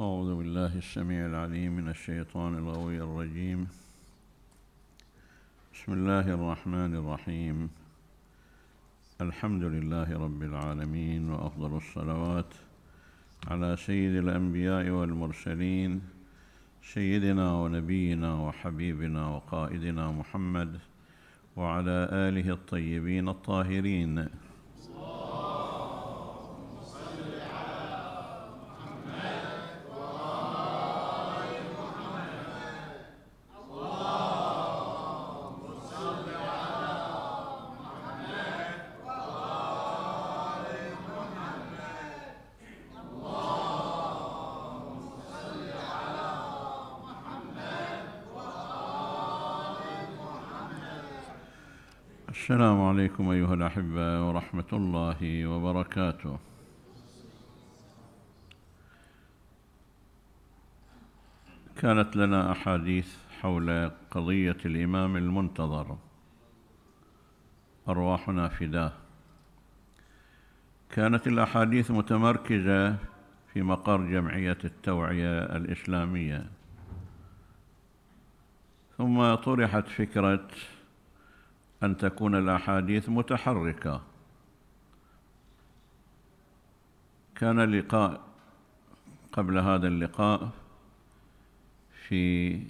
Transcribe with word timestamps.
أعوذ 0.00 0.34
بالله 0.38 0.78
السميع 0.78 1.26
العليم 1.26 1.72
من 1.76 1.88
الشيطان 1.88 2.58
الغوي 2.58 2.98
الرجيم. 3.02 3.66
بسم 5.74 5.92
الله 5.92 6.34
الرحمن 6.34 6.94
الرحيم. 6.94 7.70
الحمد 9.20 9.62
لله 9.62 10.18
رب 10.18 10.42
العالمين 10.42 11.30
وأفضل 11.30 11.76
الصلوات 11.76 12.52
على 13.46 13.76
سيد 13.76 14.14
الأنبياء 14.14 14.90
والمرسلين 14.90 16.00
سيدنا 16.94 17.52
ونبينا 17.52 18.34
وحبيبنا 18.34 19.28
وقائدنا 19.28 20.10
محمد 20.10 20.78
وعلى 21.56 22.08
آله 22.12 22.52
الطيبين 22.52 23.28
الطاهرين 23.28 24.28
السلام 52.48 52.80
عليكم 53.18 53.30
أيها 53.30 53.54
الأحبة 53.54 54.28
ورحمة 54.28 54.70
الله 54.72 55.46
وبركاته. 55.46 56.38
كانت 61.82 62.16
لنا 62.16 62.52
أحاديث 62.52 63.16
حول 63.40 63.90
قضية 64.10 64.56
الإمام 64.64 65.16
المنتظر. 65.16 65.98
أرواحنا 67.88 68.48
فداه 68.48 68.92
كانت 70.90 71.26
الأحاديث 71.26 71.90
متمركزة 71.90 72.96
في 73.52 73.62
مقر 73.62 74.00
جمعية 74.06 74.58
التوعية 74.64 75.56
الإسلامية. 75.56 76.46
ثم 78.98 79.34
طرحت 79.34 79.88
فكرة 79.88 80.46
أن 81.82 81.96
تكون 81.96 82.34
الأحاديث 82.34 83.08
متحركة. 83.08 84.02
كان 87.34 87.60
لقاء 87.60 88.20
قبل 89.32 89.58
هذا 89.58 89.88
اللقاء 89.88 90.50
في 92.08 92.62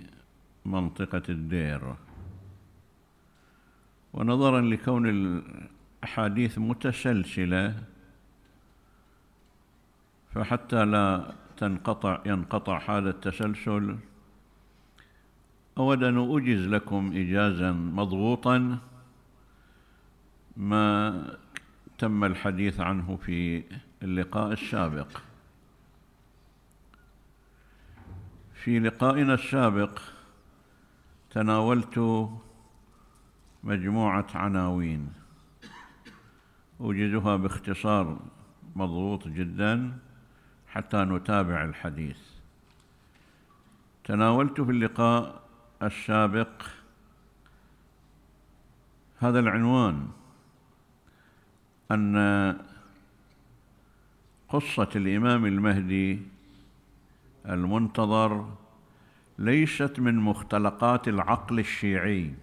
منطقة 0.65 1.23
الدير. 1.29 1.95
ونظرا 4.13 4.61
لكون 4.61 5.09
الأحاديث 5.09 6.59
متسلسلة 6.59 7.83
فحتى 10.35 10.85
لا 10.85 11.35
تنقطع 11.57 12.21
ينقطع 12.27 12.99
هذا 12.99 13.11
التسلسل 13.11 13.97
أود 15.79 16.03
أن 16.03 16.19
أجز 16.37 16.67
لكم 16.67 17.13
إجازا 17.15 17.73
مضغوطا. 17.73 18.79
ما 20.59 21.39
تم 21.99 22.25
الحديث 22.25 22.81
عنه 22.81 23.17
في 23.17 23.65
اللقاء 24.03 24.53
السابق. 24.53 25.09
في 28.55 28.79
لقائنا 28.79 29.35
السابق 29.35 30.01
تناولت 31.31 32.29
مجموعة 33.65 34.27
عناوين 34.35 35.13
أوجزها 36.81 37.37
باختصار 37.37 38.19
مضغوط 38.77 39.29
جدا 39.29 39.99
حتى 40.69 40.97
نتابع 40.97 41.65
الحديث. 41.65 42.19
تناولت 44.05 44.61
في 44.61 44.71
اللقاء 44.71 45.43
السابق 45.83 46.63
هذا 49.19 49.39
العنوان 49.39 50.09
أن 51.91 52.59
قصة 54.49 54.89
الإمام 54.97 55.47
المهدي 55.47 56.19
المنتظر 57.47 58.55
ليست 59.39 60.01
من 60.01 60.15
مختلقات 60.15 61.09
العقل 61.09 61.59
الشيعي 61.59 62.35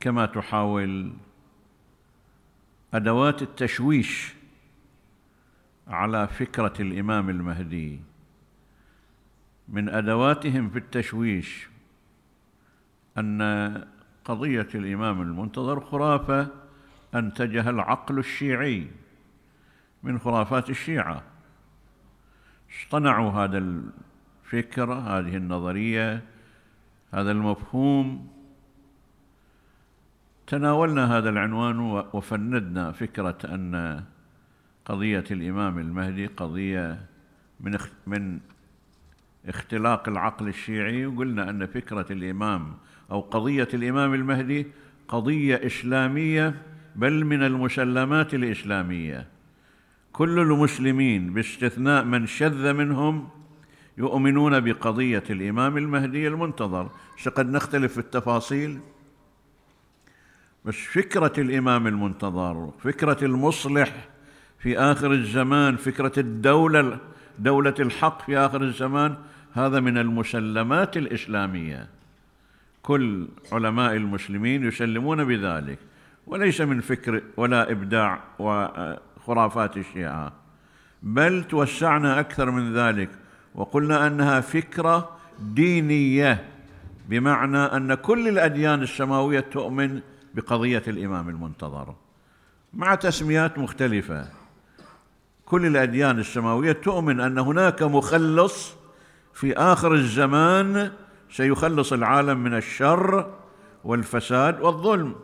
كما 0.00 0.26
تحاول 0.26 1.12
أدوات 2.94 3.42
التشويش 3.42 4.34
على 5.88 6.28
فكرة 6.28 6.72
الإمام 6.80 7.30
المهدي. 7.30 8.00
من 9.68 9.88
أدواتهم 9.88 10.70
في 10.70 10.78
التشويش 10.78 11.68
أن 13.18 13.42
قضية 14.24 14.68
الإمام 14.74 15.22
المنتظر 15.22 15.80
خرافة 15.80 16.63
أنتجها 17.14 17.70
العقل 17.70 18.18
الشيعي 18.18 18.86
من 20.02 20.18
خرافات 20.18 20.70
الشيعة. 20.70 21.22
اصطنعوا 22.70 23.30
هذا 23.30 23.58
الفكر 23.58 24.92
هذه 24.92 25.36
النظرية 25.36 26.22
هذا 27.14 27.30
المفهوم. 27.30 28.28
تناولنا 30.46 31.18
هذا 31.18 31.28
العنوان 31.30 31.80
وفندنا 32.12 32.92
فكرة 32.92 33.38
أن 33.44 34.04
قضية 34.84 35.24
الإمام 35.30 35.78
المهدي 35.78 36.26
قضية 36.26 37.06
من 37.60 37.78
من 38.06 38.40
اختلاق 39.48 40.08
العقل 40.08 40.48
الشيعي 40.48 41.06
وقلنا 41.06 41.50
أن 41.50 41.66
فكرة 41.66 42.06
الإمام 42.12 42.74
أو 43.10 43.20
قضية 43.20 43.68
الإمام 43.74 44.14
المهدي 44.14 44.66
قضية 45.08 45.66
إسلامية 45.66 46.62
بل 46.96 47.24
من 47.24 47.42
المسلمات 47.42 48.34
الإسلامية. 48.34 49.26
كل 50.12 50.38
المسلمين 50.38 51.34
باستثناء 51.34 52.04
من 52.04 52.26
شذ 52.26 52.72
منهم 52.72 53.28
يؤمنون 53.98 54.60
بقضية 54.60 55.22
الإمام 55.30 55.76
المهدي 55.76 56.28
المنتظر. 56.28 56.90
قد 57.26 57.50
نختلف 57.50 57.92
في 57.92 57.98
التفاصيل؟ 57.98 58.78
بس 60.64 60.74
فكرة 60.74 61.32
الإمام 61.38 61.86
المنتظر 61.86 62.70
فكرة 62.78 63.24
المصلح 63.24 64.08
في 64.58 64.78
آخر 64.78 65.12
الزمان 65.12 65.76
فكرة 65.76 66.12
الدولة 66.20 66.98
دولة 67.38 67.74
الحق 67.80 68.26
في 68.26 68.38
آخر 68.38 68.62
الزمان 68.62 69.16
هذا 69.52 69.80
من 69.80 69.98
المسلمات 69.98 70.96
الإسلامية. 70.96 71.88
كل 72.82 73.28
علماء 73.52 73.96
المسلمين 73.96 74.64
يسلمون 74.64 75.24
بذلك. 75.24 75.78
وليس 76.26 76.60
من 76.60 76.80
فكر 76.80 77.22
ولا 77.36 77.70
إبداع 77.70 78.20
وخرافات 78.38 79.76
الشيعة. 79.76 80.32
بل 81.02 81.44
توسعنا 81.44 82.20
أكثر 82.20 82.50
من 82.50 82.74
ذلك 82.74 83.10
وقلنا 83.54 84.06
أنها 84.06 84.40
فكرة 84.40 85.16
دينية 85.40 86.44
بمعنى 87.08 87.58
أن 87.58 87.94
كل 87.94 88.28
الأديان 88.28 88.82
السماوية 88.82 89.40
تؤمن 89.40 90.00
بقضية 90.34 90.82
الإمام 90.88 91.28
المنتظر. 91.28 91.94
مع 92.74 92.94
تسميات 92.94 93.58
مختلفة 93.58 94.28
كل 95.46 95.66
الأديان 95.66 96.18
السماوية 96.18 96.72
تؤمن 96.72 97.20
أن 97.20 97.38
هناك 97.38 97.82
مخلص 97.82 98.74
في 99.34 99.56
آخر 99.56 99.94
الزمان 99.94 100.90
سيخلص 101.30 101.92
العالم 101.92 102.38
من 102.38 102.54
الشر 102.54 103.34
والفساد 103.84 104.60
والظلم. 104.60 105.14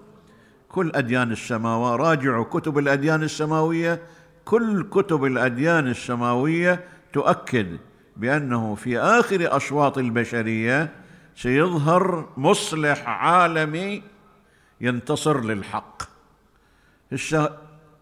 كل 0.73 0.93
أديان 0.95 1.33
السماوات 1.33 2.01
راجعوا 2.01 2.45
كتب 2.45 2.79
الأديان 2.79 3.23
السماوية 3.23 4.03
كل 4.45 4.89
كتب 4.91 5.25
الأديان 5.25 5.87
السماوية 5.89 6.85
تؤكد 7.13 7.79
بأنه 8.17 8.75
في 8.75 8.99
آخر 8.99 9.57
أشواط 9.57 9.99
البشرية 9.99 10.93
سيظهر 11.37 12.29
مصلح 12.37 13.09
عالمي 13.09 14.03
ينتصر 14.81 15.45
للحق. 15.45 16.03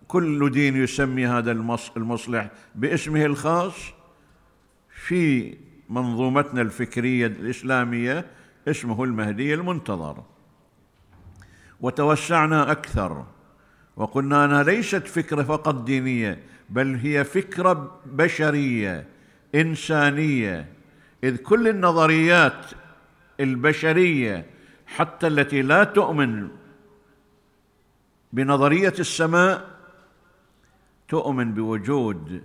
كل 0.09 0.51
دين 0.51 0.77
يسمي 0.77 1.27
هذا 1.27 1.53
المصلح 1.97 2.51
باسمه 2.75 3.25
الخاص. 3.25 3.75
في 5.07 5.55
منظومتنا 5.89 6.61
الفكرية 6.61 7.27
الإسلامية 7.27 8.27
اسمه 8.69 9.05
المهدي 9.05 9.55
المنتظر. 9.55 10.23
وتوسعنا 11.81 12.71
أكثر. 12.71 13.25
وقلنا 13.97 14.45
أنها 14.45 14.63
ليست 14.63 15.07
فكرة 15.07 15.43
فقط 15.43 15.85
دينية 15.85 16.43
بل 16.71 16.95
هي 16.95 17.25
فكرة 17.25 18.01
بشرية 18.07 19.07
إنسانية. 19.55 20.73
إذ 21.25 21.37
كل 21.37 21.69
النظريات 21.69 22.67
البشرية 23.41 24.47
حتى 24.87 25.27
التي 25.27 25.63
لا 25.63 25.85
تؤمن 25.85 26.49
بنظرية 28.33 28.95
السماء 28.99 29.69
تؤمن 31.09 31.55
بوجود 31.55 32.45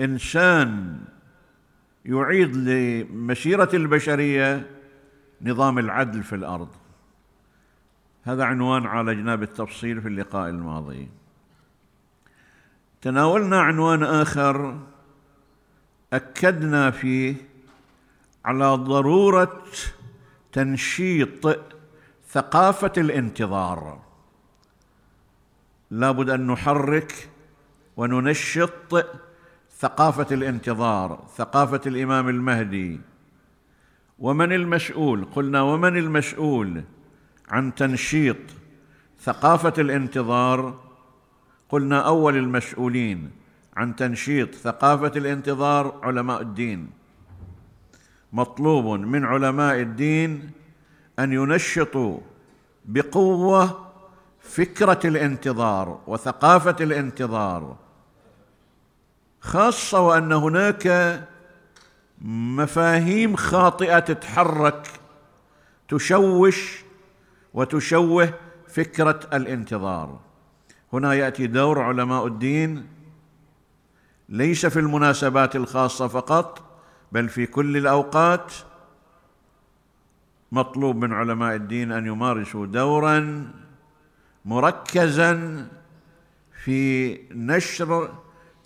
إنسان 0.00 1.00
يعيد 2.04 2.56
لمسيرة 2.56 3.70
البشرية 3.74 4.70
نظام 5.42 5.78
العدل 5.78 6.22
في 6.22 6.34
الأرض. 6.34 6.68
هذا 8.28 8.44
عنوان 8.44 8.86
عالجناه 8.86 9.34
بالتفصيل 9.34 10.00
في 10.02 10.08
اللقاء 10.08 10.48
الماضي. 10.48 11.08
تناولنا 13.02 13.60
عنوان 13.60 14.02
آخر 14.02 14.78
أكدنا 16.12 16.90
فيه 16.90 17.34
على 18.44 18.74
ضرورة 18.74 19.62
تنشيط 20.52 21.58
ثقافة 22.28 22.92
الانتظار. 22.96 24.00
لابد 25.90 26.30
أن 26.30 26.46
نحرك 26.46 27.28
وننشط 27.96 29.06
ثقافة 29.78 30.34
الانتظار 30.34 31.24
ثقافة 31.36 31.80
الإمام 31.86 32.28
المهدي. 32.28 33.00
ومن 34.18 34.52
المسؤول؟ 34.52 35.24
قلنا 35.24 35.62
ومن 35.62 35.96
المسؤول؟ 35.96 36.84
عن 37.50 37.74
تنشيط 37.74 38.36
ثقافة 39.22 39.72
الانتظار 39.78 40.80
قلنا 41.68 42.00
أول 42.00 42.36
المسؤولين 42.36 43.30
عن 43.76 43.96
تنشيط 43.96 44.54
ثقافة 44.54 45.12
الانتظار 45.16 46.00
علماء 46.02 46.40
الدين. 46.40 46.90
مطلوب 48.32 49.00
من 49.00 49.24
علماء 49.24 49.80
الدين 49.80 50.50
أن 51.18 51.32
ينشطوا 51.32 52.18
بقوة 52.84 53.88
فكرة 54.40 55.00
الانتظار 55.04 56.00
وثقافة 56.06 56.76
الانتظار 56.80 57.76
خاصة 59.40 60.00
وأن 60.00 60.32
هناك 60.32 61.18
مفاهيم 62.22 63.36
خاطئة 63.36 63.98
تتحرك 63.98 64.88
تشوش 65.88 66.87
وتشوه 67.54 68.34
فكرة 68.68 69.20
الانتظار. 69.32 70.20
هنا 70.92 71.14
يأتي 71.14 71.46
دور 71.46 71.80
علماء 71.80 72.26
الدين. 72.26 72.86
ليس 74.28 74.66
في 74.66 74.78
المناسبات 74.78 75.56
الخاصة 75.56 76.08
فقط 76.08 76.62
بل 77.12 77.28
في 77.28 77.46
كل 77.46 77.76
الأوقات. 77.76 78.52
مطلوب 80.52 80.96
من 80.96 81.12
علماء 81.12 81.54
الدين 81.54 81.92
أن 81.92 82.06
يمارسوا 82.06 82.66
دورا 82.66 83.50
مركزا 84.44 85.66
في 86.64 87.14
نشر 87.32 88.14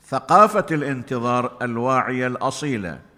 ثقافة 0.06 0.67
الانتظار 0.70 1.56
الواعية 1.62 2.26
الأصيلة. 2.26 3.12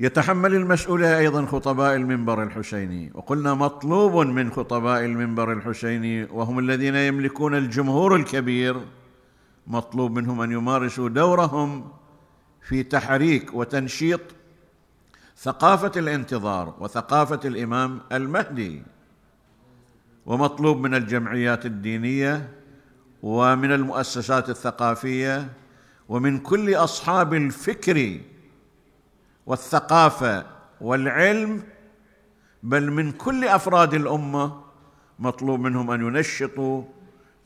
يتحمل 0.00 0.54
المسؤولية 0.54 1.18
أيضا 1.18 1.46
خطباء 1.46 1.96
المنبر 1.96 2.42
الحسيني. 2.42 3.10
وقلنا 3.14 3.54
مطلوب 3.54 4.26
من 4.26 4.50
خطباء 4.52 5.04
المنبر 5.04 5.52
الحسيني 5.52 6.24
وهم 6.24 6.58
الذين 6.58 6.94
يملكون 6.94 7.54
الجمهور 7.54 8.16
الكبير. 8.16 8.80
مطلوب 9.66 10.18
منهم 10.18 10.40
أن 10.40 10.52
يمارسوا 10.52 11.08
دورهم 11.08 11.88
في 12.68 12.82
تحريك 12.82 13.54
وتنشيط 13.54 14.20
ثقافة 15.36 15.92
الانتظار 15.96 16.74
وثقافة 16.80 17.40
الإمام 17.44 18.00
المهدي. 18.12 18.82
ومطلوب 20.26 20.80
من 20.80 20.94
الجمعيات 20.94 21.66
الدينية 21.66 22.48
ومن 23.22 23.72
المؤسسات 23.72 24.50
الثقافية 24.50 25.48
ومن 26.08 26.38
كل 26.38 26.74
أصحاب 26.74 27.34
الفكر 27.34 28.20
والثقافة 29.48 30.46
والعلم 30.80 31.62
بل 32.62 32.90
من 32.90 33.12
كل 33.12 33.44
أفراد 33.44 33.94
الأمة 33.94 34.60
مطلوب 35.18 35.60
منهم 35.60 35.90
أن 35.90 36.00
ينشطوا 36.00 36.84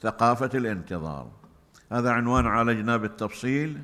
ثقافة 0.01 0.51
الانتظار. 0.55 1.31
هذا 1.93 2.11
عنوان 2.11 2.47
عالجناه 2.47 2.97
بالتفصيل 2.97 3.79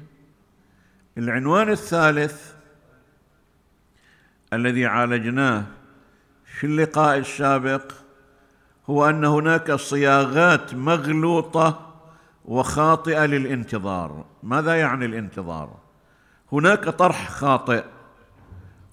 العنوان 1.18 1.68
الثالث 1.68 2.52
الذي 4.52 4.86
عالجناه 4.86 5.64
في 6.44 6.66
اللقاء 6.66 7.18
السابق 7.18 7.92
هو 8.90 9.08
أن 9.08 9.24
هناك 9.24 9.72
صياغات 9.72 10.74
مغلوطة 10.74 11.94
وخاطئة 12.44 13.26
للانتظار. 13.26 14.24
ماذا 14.42 14.74
يعني 14.74 15.04
الانتظار؟ 15.04 15.76
هناك 16.52 16.88
طرح 16.88 17.30
خاطئ. 17.30 17.84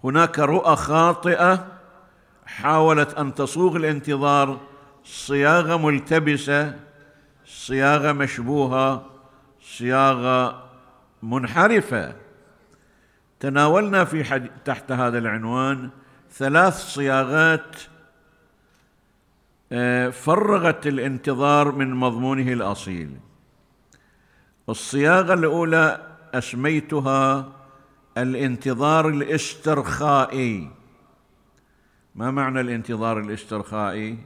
هناك 0.06 0.40
رؤى 0.40 0.76
خاطئة 0.76 1.68
حاولت 2.46 3.14
أن 3.14 3.34
تصوغ 3.34 3.76
الانتظار 3.76 4.60
صياغة 5.04 5.78
ملتبسة 5.78 6.80
صياغة 7.46 8.12
مشبوهة 8.12 9.06
صياغة 9.62 10.64
منحرفة. 11.24 12.16
تناولنا 13.40 14.06
في 14.06 14.24
حد... 14.24 14.50
تحت 14.66 14.92
هذا 14.92 15.18
العنوان 15.18 15.90
ثلاث 16.32 16.74
صياغات 16.74 17.76
آه، 19.72 20.10
فرغت 20.10 20.88
الانتظار 20.88 21.72
من 21.72 21.94
مضمونه 21.94 22.54
الأصيل. 22.54 23.18
الصياغة 24.70 25.34
الأولى 25.34 26.08
أسميتها 26.34 27.52
الانتظار 28.18 29.10
الاسترخائي 29.10 30.72
ما 32.16 32.32
معنى 32.32 32.62
الانتظار 32.62 33.20
الاسترخائي 33.20 34.18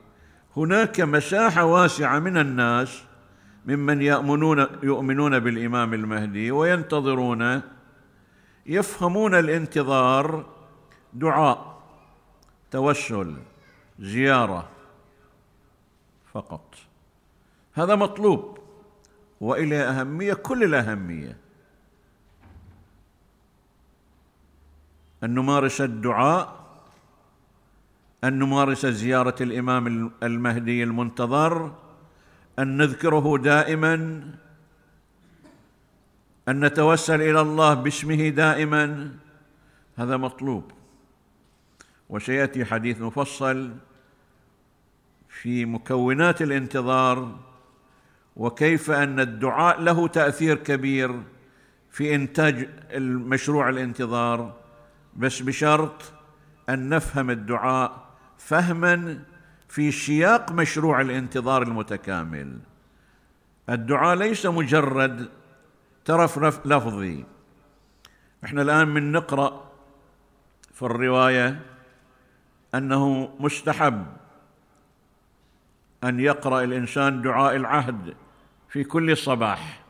هناك 0.57 1.01
مساحة 1.01 1.65
واسعة 1.65 2.19
من 2.19 2.37
الناس 2.37 3.03
ممن 3.65 4.01
يؤمنون 4.01 4.67
يؤمنون 4.83 5.39
بالإمام 5.39 5.93
المهدي 5.93 6.51
وينتظرون 6.51 7.61
يفهمون 8.65 9.35
الانتظار 9.35 10.45
دعاء 11.13 11.81
توسل 12.71 13.35
زيارة 13.99 14.69
فقط. 16.33 16.75
هذا 17.73 17.95
مطلوب 17.95 18.57
وإلى 19.41 19.75
اهميه 19.75 20.33
كل 20.33 20.63
الأهمية. 20.63 21.37
ان 25.23 25.33
نمارس 25.33 25.81
الدعاء 25.81 26.59
ان 28.23 28.39
نمارس 28.39 28.85
زيارة 28.85 29.35
الإمام 29.41 30.11
المهدي 30.23 30.83
المنتظر 30.83 31.75
أن 32.59 32.77
نذكره 32.77 33.37
دائما 33.37 33.95
أن 36.47 36.65
نتوسل 36.65 37.21
إلى 37.21 37.41
الله 37.41 37.73
باسمه 37.73 38.29
دائما. 38.29 39.11
هذا 39.95 40.17
مطلوب. 40.17 40.71
وسيأتي 42.09 42.65
حديث 42.65 43.01
مفصل 43.01 43.75
في 45.29 45.65
مكونات 45.65 46.41
الانتظار 46.41 47.39
وكيف 48.35 48.91
أن 48.91 49.19
الدعاء 49.19 49.81
له 49.81 50.07
تأثير 50.07 50.55
كبير 50.55 51.23
في 51.91 52.15
إنتاج 52.15 52.69
المشروع 52.91 53.69
الانتظار. 53.69 54.53
بس 55.15 55.41
بشرط 55.41 56.13
أن 56.69 56.89
نفهم 56.89 57.29
الدعاء 57.29 58.09
فهما 58.37 59.19
في 59.67 59.91
سياق 59.91 60.51
مشروع 60.51 61.01
الانتظار 61.01 61.63
المتكامل. 61.63 62.59
الدعاء 63.69 64.15
ليس 64.15 64.45
مجرد 64.45 65.29
ترف 66.05 66.65
لفظي. 66.65 67.25
إحنا 68.45 68.61
الآن 68.61 68.87
من 68.87 69.11
نقرأ 69.11 69.71
في 70.73 70.81
الرواية 70.81 71.61
أنه 72.75 73.33
مستحب 73.39 74.05
أن 76.03 76.19
يقرأ 76.19 76.63
الإنسان 76.63 77.21
دعاء 77.21 77.55
العهد 77.55 78.15
في 78.69 78.83
كل 78.83 79.17
صباح 79.17 79.81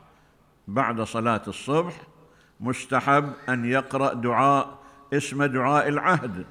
بعد 0.68 1.02
صلاة 1.02 1.42
الصبح 1.48 1.94
مستحب 2.60 3.34
أن 3.50 3.66
يقرأ 3.66 4.14
دعاء 4.14 4.79
اسمه 5.14 5.46
دعاء 5.46 5.88
العهد. 5.88 6.46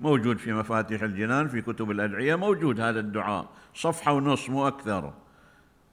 موجود 0.00 0.38
في 0.38 0.52
مفاتيح 0.52 1.02
الجنان 1.02 1.48
في 1.48 1.62
كتب 1.62 1.90
الأدعية 1.90 2.34
موجود 2.34 2.80
هذا 2.80 3.00
الدعاء. 3.00 3.46
صفحة 3.74 4.12
ونص 4.12 4.50
مو 4.50 4.68
أكثر. 4.68 5.12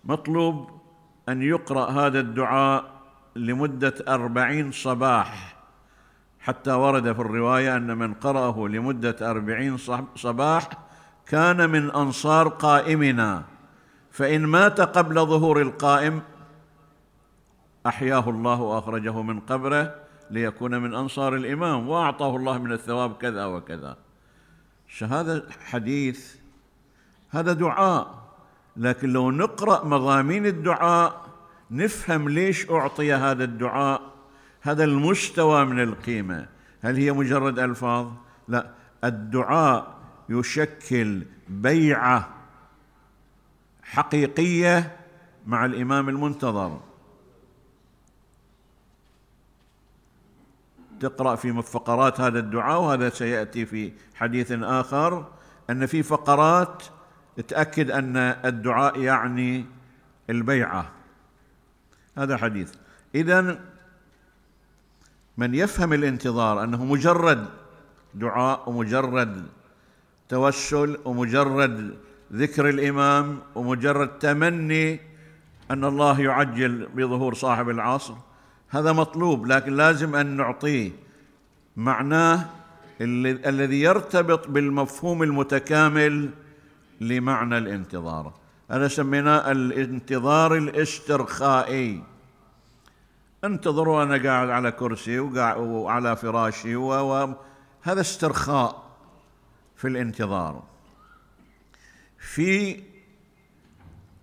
مطلوب 0.03 0.81
أن 1.29 1.41
يقرأ 1.41 1.89
هذا 1.89 2.19
الدعاء 2.19 3.01
لمدة 3.35 3.93
أربعين 4.07 4.71
صباح. 4.71 5.57
حتى 6.39 6.71
ورد 6.71 7.13
في 7.13 7.21
الرواية 7.21 7.77
أن 7.77 7.97
من 7.97 8.13
قرأه 8.13 8.67
لمدة 8.67 9.31
أربعين 9.31 9.77
صباح 10.15 10.69
كان 11.25 11.69
من 11.69 11.91
أنصار 11.91 12.47
قائمنا. 12.47 13.43
فإن 14.11 14.45
مات 14.45 14.81
قبل 14.81 15.15
ظهور 15.15 15.61
القائم 15.61 16.21
أحياه 17.87 18.29
الله 18.29 18.61
وأخرجه 18.61 19.21
من 19.21 19.39
قبره. 19.39 19.95
ليكون 20.31 20.81
من 20.81 20.93
أنصار 20.93 21.35
الإمام 21.35 21.89
وأعطاه 21.89 22.35
الله 22.35 22.57
من 22.57 22.71
الثواب 22.71 23.17
كذا 23.17 23.45
وكذا. 23.45 23.97
هذا 25.01 25.43
حديث 25.65 26.35
هذا 27.29 27.53
دعاء. 27.53 28.21
لكن 28.77 29.09
لو 29.09 29.31
نقرأ 29.31 29.85
مضامين 29.85 30.45
الدعاء 30.45 31.25
نفهم 31.71 32.29
ليش 32.29 32.69
أعطي 32.69 33.13
هذا 33.13 33.43
الدعاء 33.43 34.01
هذا 34.61 34.83
المستوى 34.83 35.65
من 35.65 35.83
القيمة. 35.83 36.47
هل 36.81 36.95
هي 36.95 37.11
مجرد 37.11 37.59
ألفاظ؟ 37.59 38.07
لا. 38.47 38.71
الدعاء 39.03 39.95
يشكل 40.29 41.23
بيعة 41.49 42.29
حقيقية 43.83 44.97
مع 45.47 45.65
الإمام 45.65 46.09
المنتظر. 46.09 46.79
تقرأ 51.01 51.35
في 51.35 51.61
فقرات 51.61 52.21
هذا 52.21 52.39
الدعاء 52.39 52.81
وهذا 52.81 53.09
سيأتي 53.09 53.65
في 53.65 53.91
حديث 54.15 54.51
آخر 54.51 55.25
أن 55.69 55.85
في 55.85 56.03
فقرات 56.03 56.83
تأكد 57.47 57.91
أن 57.91 58.17
الدعاء 58.17 58.99
يعني 58.99 59.65
البيعة. 60.29 60.91
هذا 62.17 62.37
حديث. 62.37 62.73
إذا 63.15 63.59
من 65.37 65.55
يفهم 65.55 65.93
الانتظار 65.93 66.63
أنه 66.63 66.85
مجرد 66.85 67.45
دعاء 68.13 68.69
ومجرد 68.69 69.45
توسل 70.29 70.97
ومجرد 71.05 71.97
ذكر 72.33 72.69
الإمام 72.69 73.39
ومجرد 73.55 74.19
تمني 74.19 74.99
أن 75.71 75.85
الله 75.85 76.21
يعجل 76.21 76.87
بظهور 76.95 77.33
صاحب 77.33 77.69
العصر 77.69 78.13
هذا 78.71 78.91
مطلوب 78.91 79.45
لكن 79.45 79.75
لازم 79.75 80.15
أن 80.15 80.37
نعطيه. 80.37 80.91
معناه 81.77 82.45
الذي 83.01 83.81
يرتبط 83.81 84.47
بالمفهوم 84.47 85.23
المتكامل 85.23 86.29
لمعنى 87.01 87.57
الانتظار. 87.57 88.33
هذا 88.71 88.87
سميناه 88.87 89.51
الانتظار 89.51 90.57
الاسترخائي 90.57 92.03
انتظر 93.43 93.89
وأنا 93.89 94.23
قاعد 94.29 94.49
على 94.49 94.71
كرسي 94.71 95.19
وعلى 95.19 96.15
فراشي 96.15 96.75
وهذا 96.75 97.35
استرخاء 97.85 98.83
في 99.75 99.87
الانتظار. 99.87 100.63
في 102.19 102.83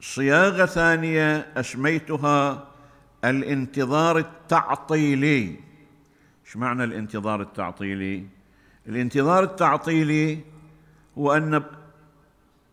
صياغة 0.01 0.67
ثانية 0.67 1.37
أسميتها 1.57 2.68
الانتظار 3.25 4.19
التعطيلي. 4.19 5.57
إيش 6.47 6.57
معنى 6.57 6.85
الانتظار 6.85 7.41
التعطيلي؟ 7.41 8.25
الانتظار 8.89 9.43
التعطيلي 9.43 10.39
هو 11.19 11.33
أن 11.33 11.63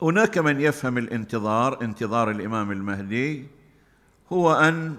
هناك 0.02 0.38
من 0.38 0.62
يفهم 0.62 0.98
الانتظار 0.98 1.82
انتظار 1.82 2.32
الإمام 2.32 2.72
المهدي 2.72 3.48
هو 4.32 4.54
أن 4.54 4.96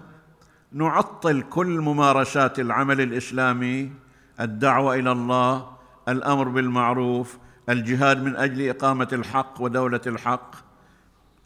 نعطل 0.73 1.43
كل 1.43 1.81
ممارسات 1.81 2.61
العمل 2.61 3.00
الإسلامي 3.00 3.93
الدعوة 4.41 4.95
إلى 4.95 5.12
الله 5.12 5.71
الأمر 6.09 6.49
بالمعروف 6.49 7.38
الجهاد 7.69 8.23
من 8.23 8.37
أجل 8.37 8.69
إقامة 8.69 9.09
الحق 9.12 9.61
ودولة 9.61 10.00
الحق. 10.07 10.55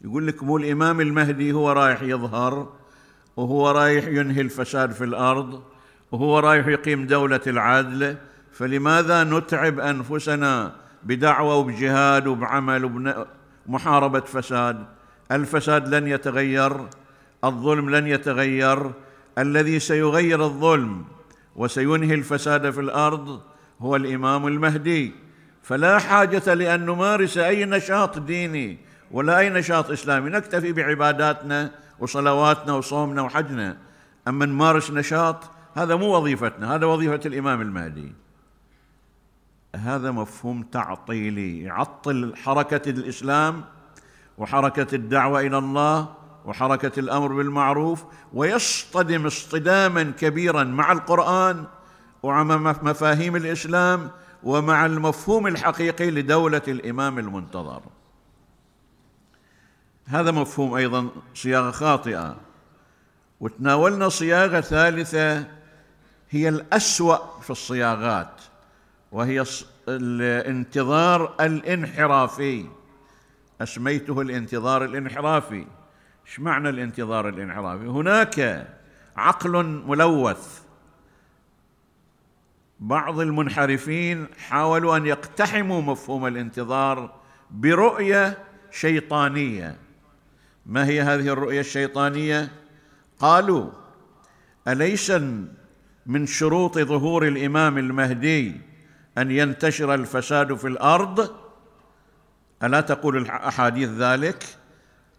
يقول 0.01 0.27
لك 0.27 0.43
مو 0.43 0.57
الإمام 0.57 1.01
المهدي 1.01 1.51
هو 1.51 1.71
رايح 1.71 2.01
يظهر 2.01 2.73
وهو 3.37 3.71
رايح 3.71 4.07
ينهي 4.07 4.41
الفساد 4.41 4.91
في 4.91 5.03
الأرض 5.03 5.63
وهو 6.11 6.39
رايح 6.39 6.67
يقيم 6.67 7.07
دولة 7.07 7.41
العدل. 7.47 8.17
فلماذا 8.51 9.23
نتعب 9.23 9.79
أنفسنا 9.79 10.71
بدعوة 11.03 11.55
وبجهاد 11.55 12.27
وبعمل 12.27 13.15
ومحاربه 13.67 14.19
فساد؟ 14.19 14.85
الفساد 15.31 15.95
لن 15.95 16.07
يتغير 16.07 16.87
الظلم 17.43 17.89
لن 17.89 18.07
يتغير. 18.07 18.91
الذي 19.37 19.79
سيغير 19.79 20.43
الظلم 20.43 21.05
وسينهي 21.55 22.13
الفساد 22.13 22.69
في 22.69 22.79
الأرض 22.79 23.41
هو 23.81 23.95
الإمام 23.95 24.47
المهدي. 24.47 25.13
فلا 25.63 25.99
حاجة 25.99 26.53
لأن 26.53 26.85
نمارس 26.85 27.37
أي 27.37 27.65
نشاط 27.65 28.19
ديني 28.19 28.77
ولا 29.11 29.39
أي 29.39 29.49
نشاط 29.49 29.91
إسلامي. 29.91 30.29
نكتفي 30.29 30.71
بعباداتنا 30.73 31.71
وصلواتنا 32.01 32.73
وصومنا 32.73 33.21
وحجنا. 33.21 33.77
أما 34.27 34.45
نمارس 34.45 34.91
نشاط 34.91 35.49
هذا 35.75 35.95
مو 35.95 36.15
وظيفتنا 36.15 36.75
هذا 36.75 36.85
وظيفة 36.85 37.19
الإمام 37.25 37.61
المهدي. 37.61 38.13
هذا 39.75 40.11
مفهوم 40.11 40.63
تعطيلي 40.63 41.61
يعطل 41.61 42.33
حركة 42.35 42.89
الإسلام 42.89 43.63
وحركة 44.37 44.95
الدعوة 44.95 45.39
إلى 45.39 45.57
الله 45.57 46.13
وحركة 46.45 46.99
الأمر 46.99 47.33
بالمعروف 47.33 48.03
ويصطدم 48.33 49.25
اصطداما 49.25 50.03
كبيرا 50.03 50.63
مع 50.63 50.91
القرآن 50.91 51.65
ومع 52.23 52.75
مفاهيم 52.81 53.35
الإسلام 53.35 54.09
ومع 54.43 54.85
المفهوم 54.85 55.47
الحقيقي 55.47 56.11
لدولة 56.11 56.61
الإمام 56.67 57.19
المنتظر. 57.19 57.81
هذا 60.05 60.31
مفهوم 60.31 60.73
أيضا 60.73 61.09
صياغة 61.33 61.71
خاطئة. 61.71 62.37
وتناولنا 63.39 64.09
صياغة 64.09 64.61
ثالثة 64.61 65.47
هي 66.29 66.49
الأسوأ 66.49 67.39
في 67.41 67.49
الصياغات 67.49 68.41
وهي 69.11 69.45
الانتظار 69.87 71.35
الانحرافي. 71.39 72.65
أسميته 73.61 74.21
الانتظار 74.21 74.85
الانحرافي. 74.85 75.65
إيش 76.27 76.39
معنى 76.39 76.69
الانتظار 76.69 77.29
الانحرافي؟ 77.29 77.85
هناك 77.85 78.67
عقل 79.17 79.65
ملوث. 79.65 80.61
بعض 82.79 83.19
المنحرفين 83.19 84.27
حاولوا 84.49 84.97
أن 84.97 85.05
يقتحموا 85.05 85.81
مفهوم 85.81 86.27
الانتظار 86.27 87.15
برؤية 87.51 88.37
شيطانية. 88.71 89.75
ما 90.65 90.85
هي 90.85 91.01
هذه 91.01 91.27
الرؤية 91.27 91.59
الشيطانية؟ 91.59 92.51
قالوا 93.19 93.69
اليس 94.67 95.11
من 96.05 96.25
شروط 96.25 96.79
ظهور 96.79 97.27
الإمام 97.27 97.77
المهدي 97.77 98.61
أن 99.17 99.31
ينتشر 99.31 99.93
الفساد 99.93 100.53
في 100.53 100.67
الأرض؟ 100.67 101.35
ألا 102.63 102.81
تقول 102.81 103.17
الاحاديث 103.17 103.89
ذلك؟ 103.89 104.45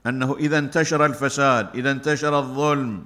أنه 0.07 0.37
إذا 0.37 0.59
انتشر 0.59 1.07
الفساد 1.07 1.69
إذا 1.75 1.91
انتشر 1.91 2.39
الظلم 2.39 3.05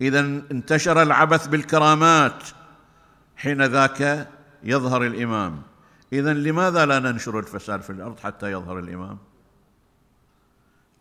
إذا 0.00 0.20
انتشر 0.20 1.02
العبث 1.02 1.46
بالكرامات 1.46 2.42
حين 3.36 3.62
ذاك 3.62 4.28
يظهر 4.62 5.06
الإمام. 5.06 5.62
إذا 6.12 6.32
لماذا 6.32 6.86
لا 6.86 6.98
ننشر 6.98 7.38
الفساد 7.38 7.82
في 7.82 7.90
الأرض 7.90 8.18
حتى 8.18 8.52
يظهر 8.52 8.78
الإمام؟ 8.78 9.18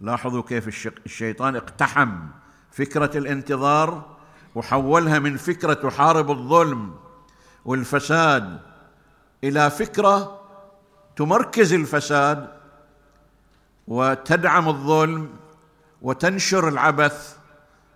لاحظوا 0.03 0.41
كيف 0.41 0.88
الشيطان 1.05 1.55
اقتحم 1.55 2.27
فكرة 2.72 3.17
الانتظار 3.17 4.15
وحولها 4.55 5.19
من 5.19 5.38
فكرة 5.38 5.74
تحارب 5.74 6.31
الظلم 6.31 6.95
والفساد 7.65 8.60
إلى 9.43 9.69
فكرة 9.69 10.41
تمركز 11.15 11.74
الفساد 11.74 12.48
وتدعم 13.88 14.69
الظلم 14.69 15.29
وتنشر 16.01 16.67
العبث 16.67 17.38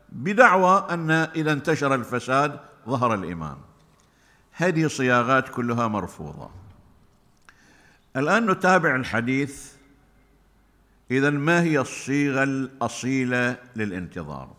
بدعوى 0.10 0.88
أن 0.90 1.12
إذا 1.12 1.52
انتشر 1.52 1.96
الفساد 1.96 2.60
ظهر 2.90 3.14
الامام 3.14 3.58
هذه 4.52 4.88
صياغات 4.88 5.50
كلها 5.50 5.88
مرفوضة. 5.88 6.50
الآن 8.16 8.52
نتابع 8.52 8.96
الحديث 8.96 9.77
اذا 11.12 11.30
ما 11.30 11.62
هي 11.62 11.80
الصيغه 11.80 12.44
الأصيلة 12.44 13.58
للانتظار؟ 13.76 14.50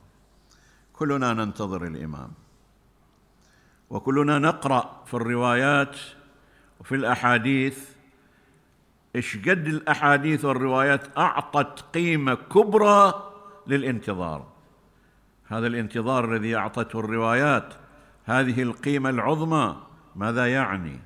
كلنا 0.93 1.33
ننتظر 1.33 1.85
الإمام. 1.85 2.31
وكلنا 3.91 4.39
نقرأ 4.39 5.05
في 5.07 5.15
الروايات 5.15 5.97
وفي 6.81 6.95
الأحاديث 6.95 7.89
إيش 9.17 9.37
قد 9.37 9.67
الأحاديث 9.67 10.45
والروايات 10.45 11.19
أعطت 11.19 11.81
قيمة 11.95 12.35
كبرى 12.35 13.33
للانتظار. 13.67 14.47
هذا 15.47 15.67
الانتظار 15.67 16.35
الذي 16.35 16.57
أعطته 16.57 17.01
الروايات 17.01 17.75
هذه 18.25 18.63
القيمة 18.63 19.11
العظمى 19.11 19.77
ماذا 20.17 20.47
يعني؟ 20.47 21.01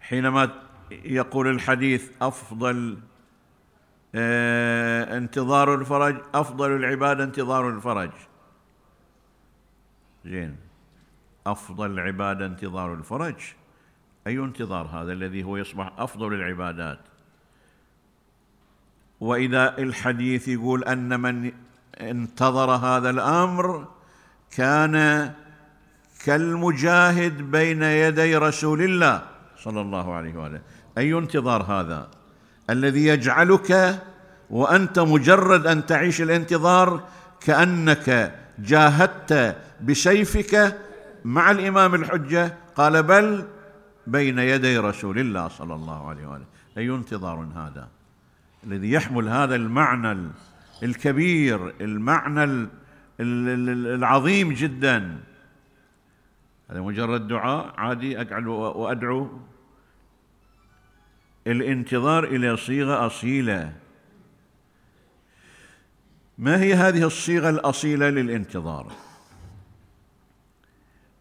حينما 0.00 0.50
يقول 0.90 1.46
الحديث 1.46 2.10
أفضل 2.22 2.98
انتظار 4.16 5.74
الفرج 5.74 6.16
أفضل 6.34 6.76
العبادة 6.76 7.24
انتظار 7.24 7.68
الفرج. 7.68 8.10
زين. 10.24 10.56
أفضل 11.46 11.90
العبادة 11.90 12.46
انتظار 12.46 12.94
الفرج. 12.94 13.34
أي 14.26 14.38
انتظار 14.38 14.86
هذا 14.86 15.12
الذي 15.12 15.44
هو 15.44 15.56
يصبح 15.56 15.92
أفضل 15.98 16.34
العبادات؟ 16.34 16.98
وإذا 19.20 19.78
الحديث 19.78 20.48
يقول 20.48 20.84
أن 20.84 21.20
من 21.20 21.52
انتظر 22.00 22.70
هذا 22.70 23.10
الأمر 23.10 23.88
كان 24.50 25.34
كالمجاهد 26.24 27.50
بين 27.50 27.82
يدي 27.82 28.36
رسول 28.36 28.82
الله 28.82 29.22
صلى 29.56 29.80
الله 29.80 30.14
عليه 30.14 30.36
وآله. 30.36 30.60
أي 30.98 31.18
انتظار 31.18 31.62
هذا؟ 31.62 32.10
الذي 32.70 33.06
يجعلك 33.06 34.02
وأنت 34.50 34.98
مجرد 34.98 35.66
أن 35.66 35.86
تعيش 35.86 36.20
الانتظار 36.22 37.02
كأنك 37.40 38.34
جاهدت 38.58 39.56
بسيفك 39.82 40.78
مع 41.24 41.50
الإمام 41.50 41.94
الحجة. 41.94 42.54
قال 42.76 43.02
بل 43.02 43.44
بين 44.06 44.38
يدي 44.38 44.78
رسول 44.78 45.18
الله 45.18 45.48
صلى 45.48 45.74
الله 45.74 46.08
عليه 46.08 46.26
وآله. 46.26 46.44
أي 46.78 46.90
انتظار 46.90 47.48
هذا؟ 47.56 47.88
الذي 48.66 48.92
يحمل 48.92 49.28
هذا 49.28 49.54
المعنى 49.54 50.30
الكبير 50.82 51.74
المعنى 51.80 52.68
العظيم 53.20 54.52
جدا. 54.52 55.18
هذا 56.70 56.80
مجرد 56.80 57.28
دعاء 57.28 57.74
عادي 57.76 58.20
اقعد 58.20 58.46
وأدعو. 58.46 59.40
الانتظار 61.46 62.24
إلى 62.24 62.56
صيغة 62.56 63.06
أصيلة. 63.06 63.72
ما 66.38 66.62
هي 66.62 66.74
هذه 66.74 67.02
الصيغة 67.02 67.50
الأصيلة 67.50 68.10
للانتظار؟ 68.10 68.92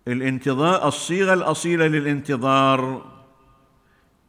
الانتظار 0.07 0.87
الصيغة 0.87 1.33
الأصيلة 1.33 1.87
للانتظار 1.87 3.11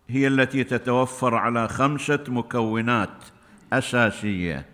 هي 0.09 0.27
التي 0.27 0.65
تتوفر 0.65 1.35
على 1.35 1.69
خمسة 1.69 2.25
مكونات 2.29 3.25
أساسية. 3.73 4.67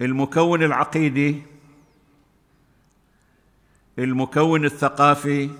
المكون 0.00 0.62
العقيدي 0.62 1.42
المكون 3.98 4.64
الثقافي 4.64 5.50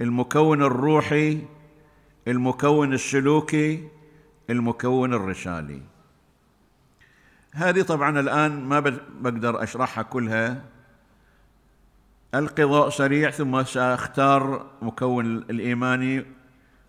المكون 0.00 0.62
الروحي 0.62 1.38
المكون 2.28 2.92
السلوكي 2.92 3.88
المكون 4.50 5.14
الرسالي. 5.14 5.82
هذه 7.52 7.82
طبعا 7.82 8.20
الآن 8.20 8.64
ما 8.64 8.80
بقدر 9.20 9.62
أشرحها 9.62 10.02
كلها. 10.02 10.62
القضاء 12.34 12.88
سريع 12.88 13.30
ثم 13.30 13.62
سأختار 13.62 14.66
مكون 14.82 15.36
الإيماني 15.36 16.24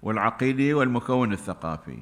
والعقيدي 0.03 0.73
والمكون 0.73 1.33
الثقافي. 1.33 1.99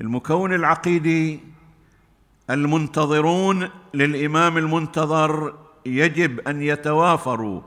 المكون 0.00 0.54
العقيدي 0.54 1.40
المنتظرون 2.50 3.68
للإمام 3.94 4.58
المنتظر 4.58 5.54
يجب 5.86 6.40
أن 6.40 6.62
يتوافروا 6.62 7.60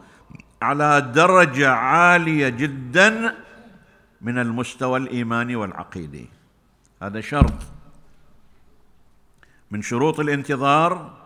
على 0.61 1.11
درجة 1.15 1.69
عالية 1.69 2.49
جدا 2.49 3.35
من 4.21 4.37
المستوى 4.37 4.99
الإيماني 4.99 5.55
والعقيدي. 5.55 6.29
هذا 7.01 7.21
شرط. 7.21 7.53
من 9.71 9.81
شروط 9.81 10.19
الانتظار 10.19 11.17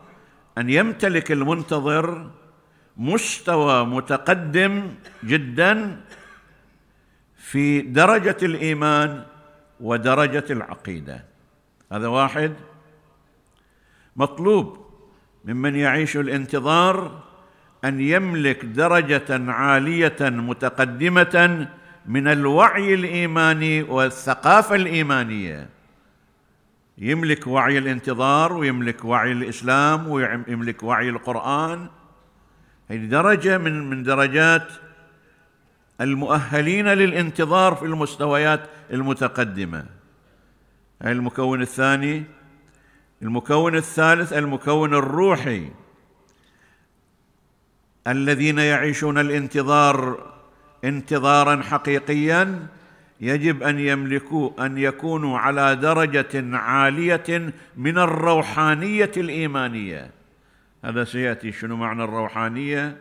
أن 0.58 0.70
يمتلك 0.70 1.32
المنتظر 1.32 2.32
مستوى 2.98 3.86
متقدم 3.86 4.92
جدا 5.24 6.02
في 7.38 7.82
درجة 7.82 8.38
الإيمان 8.44 9.26
ودرجة 9.80 10.46
العقيدة. 10.50 11.26
هذا 11.92 12.08
واحد. 12.08 12.54
مطلوب 14.16 14.86
ممن 15.46 15.76
يعيش 15.76 16.18
الانتظار 16.18 17.24
أن 17.86 18.00
يملك 18.00 18.66
درجة 18.66 19.52
عالية 19.52 20.18
متقدمة 20.22 21.68
من 22.08 22.28
الوعي 22.28 22.94
الإيماني 22.94 23.84
والثقافة 23.84 24.76
الإيمانية. 24.76 25.70
يملك 26.98 27.48
وعي 27.48 27.78
الانتظار 27.78 28.54
ويملك 28.54 29.06
وعي 29.06 29.32
الإسلام 29.32 30.08
ويملك 30.08 30.84
وعي 30.84 31.10
القرآن. 31.10 31.90
هذه 32.90 33.06
درجة 33.06 33.58
من 33.58 33.90
من 33.90 34.04
درجات 34.04 34.68
المؤهلين 36.02 36.88
للانتظار 36.88 37.76
في 37.76 37.86
المستويات 37.86 38.70
المتقدمة. 38.94 39.86
هذا 41.02 41.12
المكون 41.12 41.62
الثاني 41.62 42.24
المكون 43.22 43.76
الثالث 43.76 44.34
المكون 44.34 44.94
الروحي. 44.94 45.70
الذين 48.08 48.60
يعيشون 48.60 49.18
الانتظار 49.18 50.35
انتظارا 50.86 51.62
حقيقيا 51.62 52.68
يجب 53.22 53.64
أن 53.64 53.80
يملكوا 53.80 54.66
أن 54.66 54.78
يكونوا 54.78 55.40
على 55.40 55.76
درجة 55.76 56.58
عالية 56.58 57.54
من 57.78 57.98
الروحانية 57.98 59.12
الإيمانية. 59.18 60.12
هذا 60.84 61.04
سيأتي. 61.04 61.52
شنو 61.52 61.76
معنى 61.76 62.04
الروحانية؟ 62.04 62.98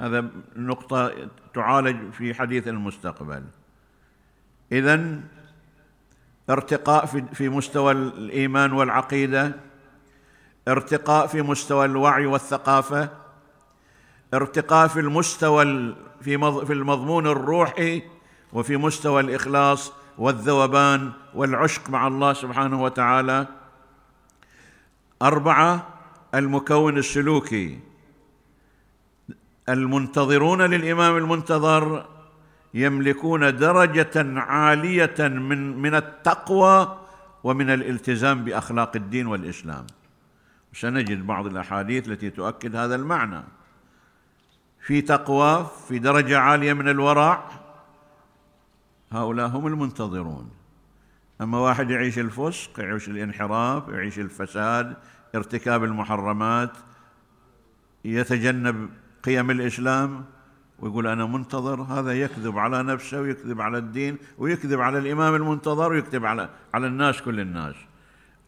هذا 0.00 0.24
نقطة 0.56 1.12
تعالج 1.54 2.12
في 2.12 2.34
حديث 2.34 2.68
المستقبل. 2.68 3.42
اذا 4.72 5.20
ارتقاء 6.50 7.06
في 7.06 7.48
مستوى 7.48 7.92
الإيمان 7.92 8.72
والعقيدة 8.72 9.52
ارتقاء 10.68 11.26
في 11.26 11.42
مستوى 11.42 11.84
الوعي 11.84 12.26
والثقافة 12.26 13.25
ارتقاء 14.34 14.88
في 14.88 15.00
المستوى 15.00 15.64
في 16.20 16.38
في 16.66 16.72
المضمون 16.72 17.26
الروحي 17.26 18.02
وفي 18.52 18.76
مستوى 18.76 19.20
الإخلاص 19.20 19.92
والذوبان 20.18 21.12
والعشق 21.34 21.90
مع 21.90 22.06
الله 22.06 22.32
سبحانه 22.32 22.82
وتعالى. 22.82 23.46
أربعة 25.22 25.86
المكون 26.34 26.98
السلوكي. 26.98 27.80
المنتظرون 29.68 30.62
للإمام 30.62 31.16
المنتظر 31.16 32.06
يملكون 32.74 33.56
درجة 33.56 34.40
عالية 34.40 35.14
من 35.18 35.78
من 35.78 35.94
التقوى 35.94 36.98
ومن 37.44 37.70
الالتزام 37.70 38.44
بأخلاق 38.44 38.96
الدين 38.96 39.26
والإسلام. 39.26 39.86
سنجد 40.72 41.26
بعض 41.26 41.46
الأحاديث 41.46 42.08
التي 42.08 42.30
تؤكد 42.30 42.76
هذا 42.76 42.94
المعنى. 42.94 43.55
في 44.86 45.00
تقوى 45.00 45.66
في 45.88 45.98
درجة 45.98 46.38
عالية 46.38 46.72
من 46.72 46.88
الورع. 46.88 47.50
هؤلاء 49.12 49.48
هم 49.48 49.66
المنتظرون. 49.66 50.50
أما 51.40 51.58
واحد 51.58 51.90
يعيش 51.90 52.18
الفسق 52.18 52.80
يعيش 52.80 53.08
الانحراف 53.08 53.88
يعيش 53.88 54.18
الفساد 54.18 54.96
ارتكاب 55.34 55.84
المحرمات 55.84 56.70
يتجنب 58.04 58.90
قيم 59.24 59.50
الإسلام 59.50 60.24
ويقول 60.78 61.06
أنا 61.06 61.26
منتظر 61.26 61.82
هذا 61.82 62.12
يكذب 62.12 62.58
على 62.58 62.82
نفسه 62.82 63.20
ويكذب 63.20 63.60
على 63.60 63.78
الدين 63.78 64.18
ويكذب 64.38 64.80
على 64.80 64.98
الإمام 64.98 65.34
المنتظر 65.34 65.92
ويكذب 65.92 66.24
على 66.24 66.48
على 66.74 66.86
الناس 66.86 67.22
كل 67.22 67.40
الناس. 67.40 67.74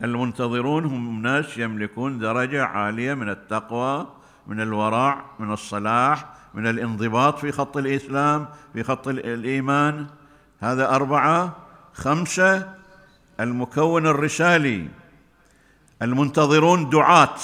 المنتظرون 0.02 0.84
هم 0.84 1.22
ناس 1.22 1.58
يملكون 1.58 2.18
درجة 2.18 2.64
عالية 2.64 3.14
من 3.14 3.28
التقوى 3.28 4.17
من 4.48 4.60
الورع 4.60 5.24
من 5.38 5.52
الصلاح 5.52 6.24
من 6.54 6.66
الانضباط 6.66 7.38
في 7.38 7.52
خط 7.52 7.76
الإسلام 7.76 8.48
في 8.72 8.82
خط 8.82 9.08
الإيمان. 9.08 10.06
هذا 10.60 10.94
أربعة. 10.94 11.56
خمسة 11.94 12.74
المكون 13.40 14.06
الرسالي. 14.06 14.88
المنتظرون 16.02 16.90
دعاة. 16.90 17.38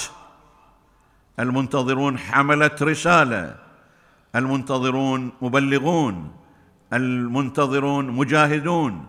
المنتظرون 1.38 2.18
حملة 2.18 2.76
رسالة. 2.82 3.56
المنتظرون 4.36 5.32
مبلغون. 5.42 6.36
المنتظرون 6.92 8.10
مجاهدون. 8.10 9.06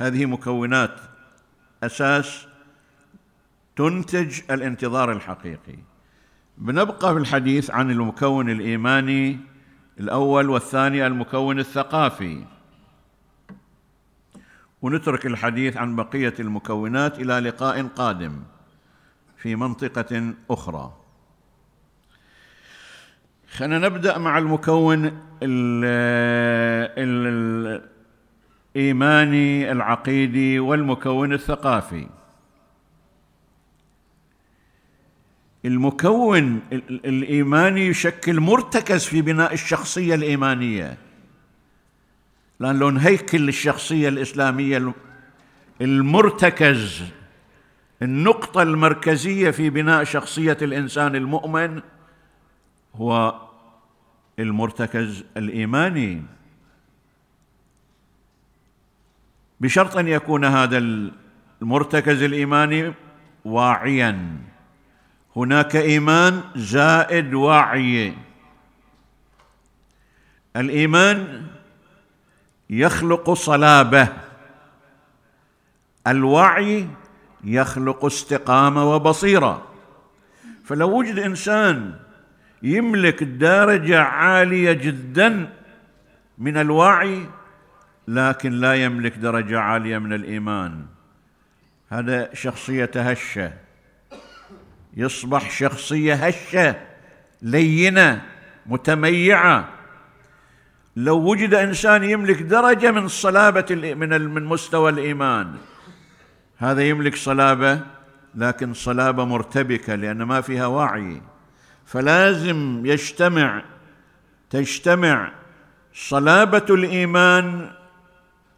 هذه 0.00 0.26
مكونات. 0.26 1.00
أساس 1.82 2.46
تنتج 3.76 4.40
الانتظار 4.50 5.12
الحقيقي. 5.12 5.78
بنبقى 6.58 7.12
في 7.12 7.18
الحديث 7.18 7.70
عن 7.70 7.90
المكون 7.90 8.50
الإيماني 8.50 9.38
الأول 10.00 10.50
والثاني 10.50 11.06
المكون 11.06 11.58
الثقافي. 11.58 12.44
ونترك 14.82 15.26
الحديث 15.26 15.76
عن 15.76 15.96
بقية 15.96 16.34
المكونات 16.40 17.18
إلى 17.18 17.40
لقاء 17.40 17.86
قادم 17.86 18.42
في 19.36 19.56
منطقة 19.56 20.34
أخرى. 20.50 20.92
خلينا 23.56 23.78
نبدأ 23.78 24.18
مع 24.18 24.38
المكون 24.38 25.20
الإيماني 28.76 29.72
العقيدي 29.72 30.58
والمكون 30.58 31.32
الثقافي. 31.32 32.06
المكون 35.66 36.60
الإيماني 36.90 37.86
يشكل 37.86 38.40
مرتكز 38.40 39.04
في 39.04 39.22
بناء 39.22 39.52
الشخصية 39.52 40.14
الإيمانية. 40.14 40.98
لأن 42.60 42.78
لون 42.78 42.96
هيكل 42.96 43.48
الشخصية 43.48 44.08
الإسلامية 44.08 44.92
المرتكز 45.80 47.02
النقطة 48.02 48.62
المركزية 48.62 49.50
في 49.50 49.70
بناء 49.70 50.04
شخصية 50.04 50.58
الإنسان 50.62 51.16
المؤمن 51.16 51.80
هو 52.94 53.40
المرتكز 54.38 55.24
الإيماني. 55.36 56.22
بشرط 59.60 59.96
أن 59.96 60.08
يكون 60.08 60.44
هذا 60.44 60.78
المرتكز 61.62 62.22
الإيماني 62.22 62.92
واعيا. 63.44 64.38
هناك 65.36 65.76
إيمان 65.76 66.40
زائد 66.56 67.34
وعي 67.34 68.14
الإيمان 70.56 71.46
يخلق 72.70 73.32
صلابة. 73.32 74.08
الوعي 76.06 76.88
يخلق 77.44 78.04
استقامة 78.04 78.94
وبصيرة. 78.94 79.66
فلو 80.64 80.98
وجد 80.98 81.18
إنسان 81.18 81.94
يملك 82.62 83.22
درجة 83.22 84.02
عالية 84.02 84.72
جدا 84.72 85.52
من 86.38 86.56
الوعي 86.56 87.26
لكن 88.08 88.52
لا 88.52 88.74
يملك 88.74 89.16
درجة 89.16 89.60
عالية 89.60 89.98
من 89.98 90.12
الإيمان. 90.12 90.86
هذا 91.88 92.34
شخصية 92.34 92.90
هشه 92.94 93.65
يصبح 94.96 95.50
شخصية 95.50 96.14
هشة 96.14 96.76
لينة 97.42 98.22
متميعة. 98.66 99.68
لو 100.96 101.16
وجد 101.16 101.54
إنسان 101.54 102.04
يملك 102.04 102.42
درجة 102.42 102.90
من 102.90 103.08
صلابة 103.08 103.94
من 103.94 104.20
من 104.20 104.44
مستوى 104.44 104.90
الإيمان 104.90 105.54
هذا 106.58 106.82
يملك 106.82 107.16
صلابة 107.16 107.80
لكن 108.34 108.74
صلابة 108.74 109.24
مرتبكة 109.24 109.94
لأن 109.94 110.22
ما 110.22 110.40
فيها 110.40 110.66
وعي. 110.66 111.22
فلازم 111.86 112.86
يجتمع 112.86 113.62
تجتمع 114.50 115.32
صلابة 115.94 116.66
الإيمان 116.70 117.70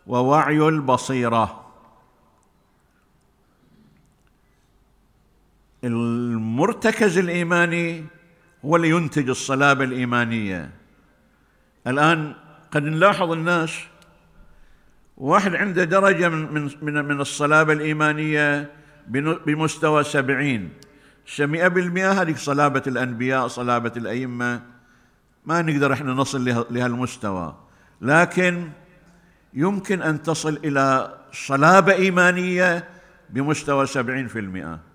ووعي 0.07 0.68
البصيرة. 0.68 1.67
المرتكز 5.85 7.19
الإيماني 7.19 8.05
هو 8.64 8.77
اللي 8.77 8.91
ينتج 8.91 9.29
الصلابة 9.29 9.85
الإيمانية. 9.85 10.71
الآن 11.87 12.35
قد 12.71 12.83
نلاحظ 12.83 13.33
الناس 13.33 13.79
واحد 15.17 15.55
عنده 15.55 15.85
درجة 15.85 16.29
من 16.29 16.71
من 16.83 17.05
من 17.05 17.21
الصلابة 17.21 17.73
الإيمانية 17.73 18.71
بمستوى 19.47 20.05
سبعين. 20.05 20.71
مئة 21.38 21.69
بالمئة 21.69 22.23
هذه 22.23 22.35
صلابة 22.35 22.83
الأنبياء 22.87 23.47
صلابة 23.47 23.93
الأئمة. 23.97 24.62
ما 25.47 25.62
نقدر 25.62 25.93
إحنا 25.93 26.12
نصل 26.12 26.45
لهالمستوى. 26.71 27.57
لكن 28.01 28.69
يمكن 29.55 30.03
أن 30.03 30.23
تصل 30.23 30.61
إلى 30.64 31.19
صلابة 31.33 31.93
إيمانية 31.93 32.88
بمستوى 33.31 33.87
سبعين 33.87 34.29
في 34.29 34.38
المئة. 34.38 34.88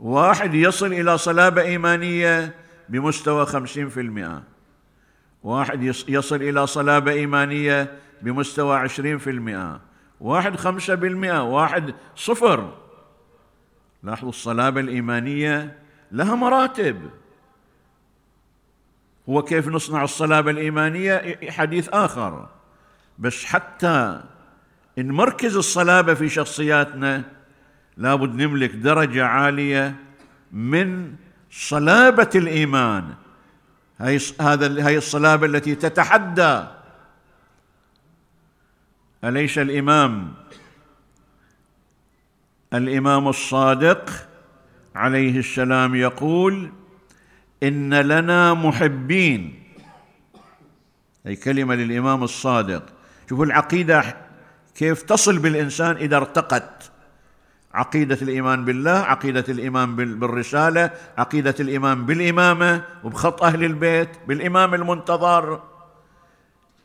واحد 0.00 0.54
يصل 0.54 0.92
إلى 0.92 1.18
صلابة 1.18 1.62
إيمانية 1.62 2.54
بمستوى 2.88 3.46
خمسين 3.46 3.88
في 3.88 4.00
المئة. 4.00 4.42
واحد 5.42 5.82
يصل 6.08 6.36
إلى 6.36 6.66
صلابة 6.66 7.12
إيمانية 7.12 7.98
بمستوى 8.22 8.76
عشرين 8.76 9.18
في 9.18 9.30
المئة. 9.30 9.80
واحد 10.20 10.56
خمسة 10.56 10.94
بالمئة. 10.94 11.42
واحد 11.42 11.94
صفر. 12.16 12.74
لاحظوا 14.02 14.28
الصلابة 14.28 14.80
الإيمانية 14.80 15.78
لها 16.12 16.34
مراتب. 16.34 17.10
هو 19.28 19.42
كيف 19.42 19.68
نصنع 19.68 20.04
الصلابة 20.04 20.50
الإيمانية؟ 20.50 21.38
حديث 21.50 21.88
آخر. 21.92 22.48
بس 23.18 23.44
حتى 23.44 24.22
نمركز 24.98 25.56
الصلابة 25.56 26.14
في 26.14 26.28
شخصياتنا 26.28 27.39
لابد 27.96 28.34
نملك 28.34 28.70
درجة 28.70 29.26
عالية 29.26 29.96
من 30.52 31.14
صلابة 31.50 32.30
الإيمان. 32.34 33.14
هي 33.98 34.18
هذا 34.40 34.88
هي 34.88 34.98
الصلابة 34.98 35.46
التي 35.46 35.74
تتحدى. 35.74 36.64
أليس 39.24 39.58
الإمام؟ 39.58 40.34
الإمام 42.74 43.28
الصادق 43.28 44.10
عليه 44.94 45.38
السلام 45.38 45.94
يقول 45.94 46.72
إن 47.62 47.94
لنا 47.94 48.54
محبين. 48.54 49.62
أي 51.26 51.36
كلمة 51.36 51.74
للإمام 51.74 52.22
الصادق. 52.22 52.82
شوفوا 53.28 53.44
العقيدة 53.44 54.16
كيف 54.74 55.02
تصل 55.02 55.38
بالإنسان 55.38 55.96
إذا 55.96 56.16
ارتقت. 56.16 56.89
عقيدة 57.74 58.18
الإيمان 58.22 58.64
بالله 58.64 58.90
عقيدة 58.90 59.44
الإيمان 59.48 59.96
بالرسالة 59.96 60.90
عقيدة 61.18 61.54
الإيمان 61.60 62.06
بالإمامة 62.06 62.84
وبخط 63.04 63.42
أهل 63.42 63.64
البيت 63.64 64.08
بالإمام 64.28 64.74
المنتظر. 64.74 65.62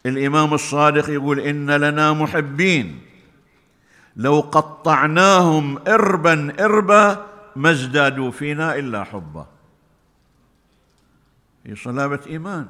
الإمام 0.05 0.53
الصادق 0.53 1.09
يقول 1.09 1.39
إن 1.39 1.71
لنا 1.71 2.13
محبين. 2.13 3.01
لو 4.15 4.39
قطعناهم 4.39 5.77
اربا 5.87 6.53
اربا 6.59 7.25
ما 7.55 7.71
ازدادوا 7.71 8.31
فينا 8.31 8.75
إلا 8.75 9.03
حبا. 9.03 9.47
هي 11.65 11.75
صلابة 11.75 12.19
إيمان. 12.27 12.67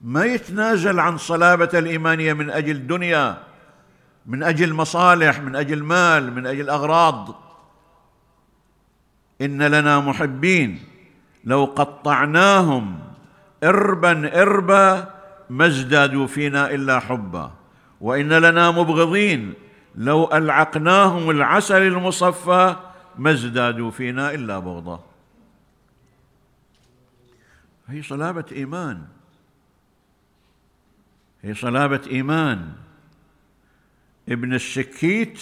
ما 0.00 0.24
يتنازل 0.24 1.00
عن 1.00 1.18
صلابة 1.18 1.70
الإيمانية 1.74 2.32
من 2.32 2.50
أجل 2.50 2.86
دنيا 2.86 3.42
من 4.26 4.42
أجل 4.42 4.74
مصالح 4.74 5.40
من 5.40 5.56
أجل 5.56 5.82
مال 5.82 6.32
من 6.34 6.46
أجل 6.46 6.70
أغراض. 6.70 7.34
إن 9.40 9.62
لنا 9.62 10.00
محبين. 10.00 10.84
لو 11.44 11.64
قطعناهم 11.64 12.98
إربا 13.64 14.42
إربا 14.42 15.14
ما 15.50 15.66
ازدادوا 15.66 16.26
فينا 16.26 16.70
إلا 16.70 17.00
حبا. 17.00 17.52
وإن 18.00 18.32
لنا 18.32 18.70
مبغضين. 18.70 19.54
لو 19.94 20.32
ألعقناهم 20.32 21.30
العسل 21.30 21.82
المصفى 21.82 22.76
ما 23.18 23.30
ازدادوا 23.30 23.90
فينا 23.90 24.34
إلا 24.34 24.58
بغضا. 24.58 25.04
هي 27.88 28.02
صلابة 28.02 28.44
إيمان. 28.52 29.02
هي 31.42 31.54
صلابة 31.54 32.00
إيمان. 32.10 32.72
ابن 34.28 34.54
السكيت 34.54 35.40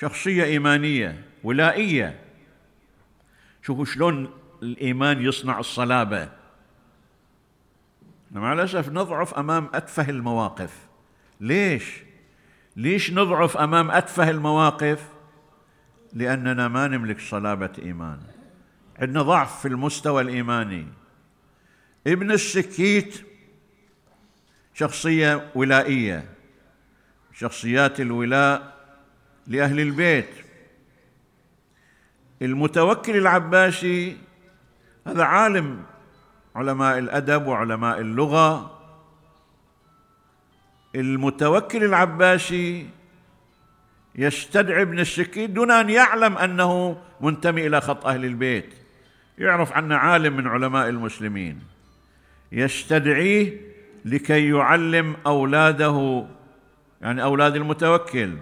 شخصية 0.00 0.44
إيمانية 0.44 1.24
ولائية. 1.44 2.20
شوفوا 3.62 3.84
شلون 3.84 4.30
الإيمان 4.62 5.22
يصنع 5.22 5.58
الصلابة. 5.58 6.28
مع 8.30 8.52
الأسف 8.52 8.88
نضعف 8.88 9.34
أمام 9.34 9.68
أتفه 9.74 10.10
المواقف. 10.10 10.86
ليش؟ 11.40 11.84
ليش 12.76 13.12
نضعف 13.12 13.56
أمام 13.56 13.90
أتفه 13.90 14.30
المواقف؟ 14.30 15.08
لأننا 16.12 16.68
ما 16.68 16.88
نملك 16.88 17.20
صلابة 17.20 17.72
إيمان. 17.78 18.18
عندنا 18.98 19.22
ضعف 19.22 19.60
في 19.60 19.68
المستوى 19.68 20.22
الإيماني. 20.22 20.86
ابن 22.06 22.30
السكيت 22.32 23.26
شخصية 24.74 25.50
ولائية. 25.54 26.37
شخصيات 27.40 28.00
الولاء 28.00 28.74
لأهل 29.46 29.80
البيت. 29.80 30.28
المتوكل 32.42 33.16
العباسي 33.16 34.16
هذا 35.06 35.24
عالم 35.24 35.82
علماء 36.56 36.98
الأدب 36.98 37.46
وعلماء 37.46 38.00
اللغة. 38.00 38.78
المتوكل 40.94 41.84
العباسي 41.84 42.86
يستدعي 44.14 44.82
ابن 44.82 44.98
السكين 45.00 45.52
دون 45.52 45.70
أن 45.70 45.90
يعلم 45.90 46.38
أنه 46.38 47.00
منتمي 47.20 47.66
إلى 47.66 47.80
خط 47.80 48.06
أهل 48.06 48.24
البيت. 48.24 48.74
يعرف 49.38 49.72
عنه 49.72 49.96
عالم 49.96 50.36
من 50.36 50.46
علماء 50.46 50.88
المسلمين. 50.88 51.62
يستدعيه 52.52 53.60
لكي 54.04 54.48
يعلم 54.48 55.16
أولاده 55.26 56.26
يعني 57.02 57.22
أولاد 57.22 57.56
المتوكل. 57.56 58.36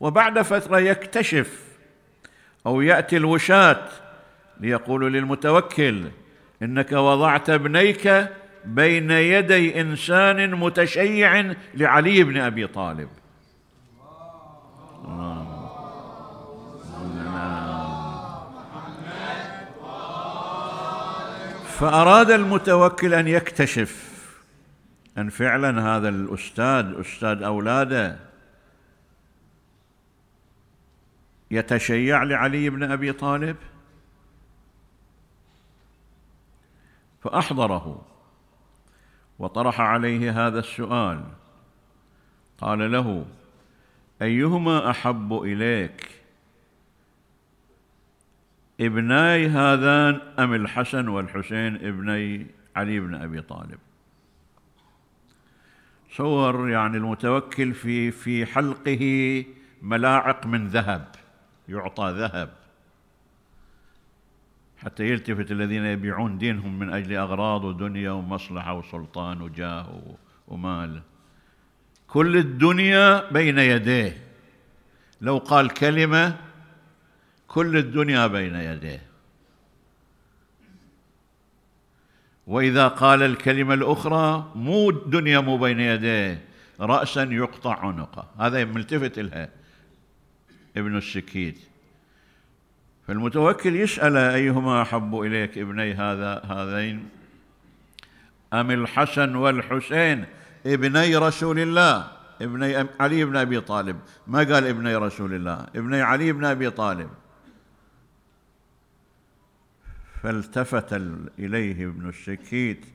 وبعد 0.00 0.42
فترة 0.42 0.78
يكتشف 0.78 1.64
أو 2.66 2.80
يأتي 2.80 3.16
الوشاة 3.16 3.88
ليقول 4.60 5.12
للمتوكل 5.12 6.04
إنك 6.62 6.92
وضعت 6.92 7.50
ابنيك 7.50 8.28
بين 8.64 9.10
يدي 9.10 9.80
إنسان 9.80 10.54
متشيع 10.54 11.54
لعلي 11.74 12.24
بن 12.24 12.36
أبي 12.36 12.66
طالب. 12.66 13.08
فأراد 21.78 22.30
المتوكل 22.30 23.14
أن 23.14 23.28
يكتشف 23.28 24.15
أن 25.18 25.28
فعلا 25.28 25.96
هذا 25.96 26.08
الأستاذ 26.08 27.00
أستاذ 27.00 27.42
أولاده 27.42 28.18
يتشيع 31.50 32.22
لعلي 32.22 32.70
بن 32.70 32.82
أبي 32.82 33.12
طالب؟ 33.12 33.56
فأحضره 37.20 38.06
وطرح 39.38 39.80
عليه 39.80 40.46
هذا 40.46 40.58
السؤال. 40.58 41.24
قال 42.58 42.92
له 42.92 43.26
أيهما 44.22 44.90
أحب 44.90 45.32
إليك؟ 45.32 46.10
ابناي 48.80 49.48
هذان 49.48 50.20
أم 50.38 50.54
الحسن 50.54 51.08
والحسين 51.08 51.74
ابني 51.76 52.46
علي 52.76 53.00
بن 53.00 53.14
أبي 53.14 53.42
طالب؟ 53.42 53.78
صور 56.16 56.70
يعني 56.70 56.96
المتوكل 56.96 57.74
في 57.74 58.10
في 58.10 58.46
حلقه 58.46 59.44
ملاعق 59.82 60.46
من 60.46 60.68
ذهب 60.68 61.08
يعطى 61.68 62.14
ذهب. 62.18 62.50
حتى 64.78 65.04
يلتفت 65.08 65.50
الذين 65.50 65.84
يبيعون 65.84 66.38
دينهم 66.38 66.78
من 66.78 66.92
أجل 66.92 67.16
أغراض 67.16 67.64
ودنيا 67.64 68.10
ومصلحة 68.10 68.74
وسلطان 68.78 69.42
وجاه 69.42 70.02
ومال. 70.48 71.02
كل 72.06 72.36
الدنيا 72.36 73.30
بين 73.30 73.58
يديه. 73.58 74.22
لو 75.20 75.38
قال 75.38 75.70
كلمة 75.70 76.36
كل 77.48 77.76
الدنيا 77.76 78.26
بين 78.26 78.54
يديه. 78.54 79.02
وإذا 82.46 82.88
قال 82.88 83.22
الكلمة 83.22 83.74
الأخرى 83.74 84.52
مو 84.54 84.90
الدنيا 84.90 85.40
مو 85.40 85.58
بين 85.58 85.80
يديه 85.80 86.44
راسا 86.80 87.22
يقطع 87.22 87.78
عنقه. 87.86 88.28
هذا 88.38 88.64
ملتفت 88.64 89.18
لها 89.18 89.48
ابن 90.76 90.96
السكيت 90.96 91.58
فالمتوكل 93.08 93.76
يسأل 93.76 94.16
أيهما 94.16 94.82
أحب 94.82 95.20
إليك 95.20 95.58
ابني 95.58 95.94
هذا 95.94 96.42
هذين؟ 96.44 97.08
أم 98.52 98.70
الحسن 98.70 99.34
والحسين؟ 99.34 100.24
ابني 100.66 101.16
رسول 101.16 101.58
الله. 101.58 102.06
ابني 102.42 102.88
علي 103.00 103.24
بن 103.24 103.36
أبي 103.36 103.60
طالب. 103.60 103.96
ما 104.26 104.38
قال 104.38 104.66
ابني 104.66 104.96
رسول 104.96 105.34
الله؟ 105.34 105.66
ابني 105.76 106.02
علي 106.02 106.32
بن 106.32 106.44
أبي 106.44 106.70
طالب. 106.70 107.08
فالتفت 110.26 110.92
إليه 111.38 111.86
ابن 111.86 112.08
السكيت 112.08 112.86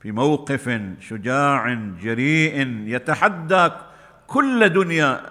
في 0.00 0.12
موقف 0.12 0.80
شجاع 1.00 1.74
جريء 1.74 2.66
يتحدى 2.86 3.70
كل 4.26 4.68
دنيا 4.68 5.30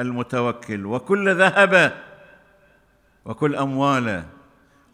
المتوكل 0.00 0.86
وكل 0.86 1.34
ذهبه 1.34 1.92
وكل 3.24 3.56
امواله 3.56 4.26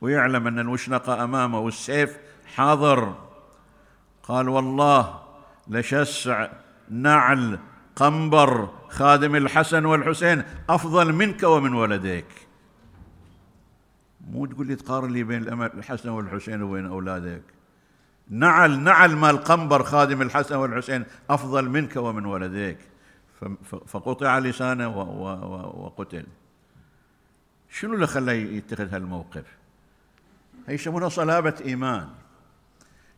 ويعلم 0.00 0.46
أن 0.46 0.58
المشنقه 0.58 1.24
أمامه 1.24 1.60
والسيف 1.60 2.16
حاضر. 2.54 3.14
قال 4.22 4.48
والله 4.48 5.22
لشسع 5.68 6.48
نعل 6.90 7.58
قنبر 7.96 8.68
خادم 8.88 9.36
الحسن 9.36 9.84
والحسين 9.84 10.42
أفضل 10.68 11.12
منك 11.12 11.42
ومن 11.42 11.74
ولديك. 11.74 12.49
مو 14.30 14.46
تقول 14.46 14.66
لي 14.66 14.76
تقارن 14.76 15.10
لي 15.10 15.22
بين 15.22 15.62
الحسن 15.62 16.08
والحسين 16.08 16.62
وبين 16.62 16.86
أولادك. 16.86 17.42
نعل 18.30 18.80
نعل 18.80 19.16
مال 19.16 19.36
قنبر 19.38 19.82
خادم 19.82 20.22
الحسن 20.22 20.56
والحسين 20.56 21.04
أفضل 21.30 21.68
منك 21.68 21.96
ومن 21.96 22.24
ولديك. 22.24 22.78
فقطع 23.86 24.38
لسانه 24.38 24.98
وقتل. 25.84 26.26
شنو 27.70 27.94
اللي 27.94 28.06
خلاه 28.06 28.32
يتخذ 28.32 28.94
هالموقف؟ 28.94 29.44
هي 30.68 30.74
يسمونها 30.74 31.08
صلابة 31.08 31.54
إيمان. 31.64 32.08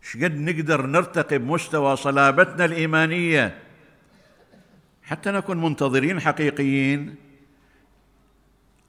شقد 0.02 0.34
نقدر 0.36 0.86
نرتقي 0.86 1.38
بمستوى 1.38 1.96
صلابتنا 1.96 2.64
الإيمانية؟ 2.64 3.58
حتى 5.02 5.30
نكون 5.30 5.62
منتظرين 5.62 6.20
حقيقيين 6.20 7.14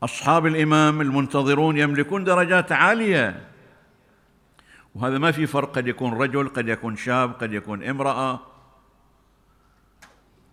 أصحاب 0.03 0.45
الإمام 0.45 1.01
المنتظرون 1.01 1.77
يملكون 1.77 2.23
درجات 2.23 2.71
عالية. 2.71 3.49
وهذا 4.95 5.17
ما 5.17 5.31
في 5.31 5.47
فرق 5.47 5.75
قد 5.75 5.87
يكون 5.87 6.13
رجل 6.13 6.49
قد 6.49 6.67
يكون 6.67 6.95
شاب 6.95 7.33
قد 7.33 7.53
يكون 7.53 7.83
امرأة. 7.83 8.39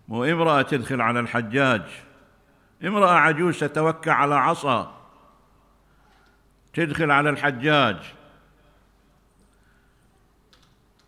وامرأة 0.09 0.61
تدخل 0.61 1.01
على 1.01 1.19
الحجاج. 1.19 1.81
امرأة 2.83 3.11
عجوز 3.11 3.59
تتوكى 3.59 4.09
على 4.09 4.35
عصا. 4.35 5.01
تدخل 6.73 7.11
على 7.11 7.29
الحجاج. 7.29 8.13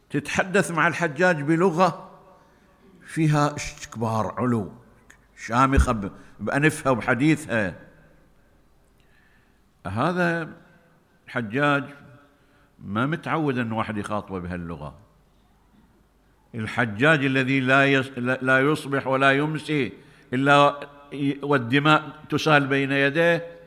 تتحدث 0.10 0.72
مع 0.72 0.88
الحجاج 0.88 1.42
بلغة 1.42 2.20
فيها 3.06 3.56
استكبار 3.56 4.36
علو. 4.38 4.72
شامخة 5.38 6.12
بأنفها 6.40 6.92
وبحديثها. 6.92 7.93
هذا 9.88 10.50
الحجاج 11.28 11.84
ما 12.80 13.06
متعود 13.06 13.58
أن 13.58 13.72
واحد 13.72 13.98
يخاطبه 13.98 14.40
بهاللغة. 14.40 15.00
الحجاج 16.56 17.26
الذي 17.26 17.60
لا 17.60 18.02
لا 18.42 18.60
يصبح 18.60 19.08
ولا 19.08 19.32
يمسي 19.32 19.94
إلا 20.34 20.88
والدماء 21.44 22.20
تسال 22.30 22.68
بين 22.68 22.92
يديه 22.92 23.58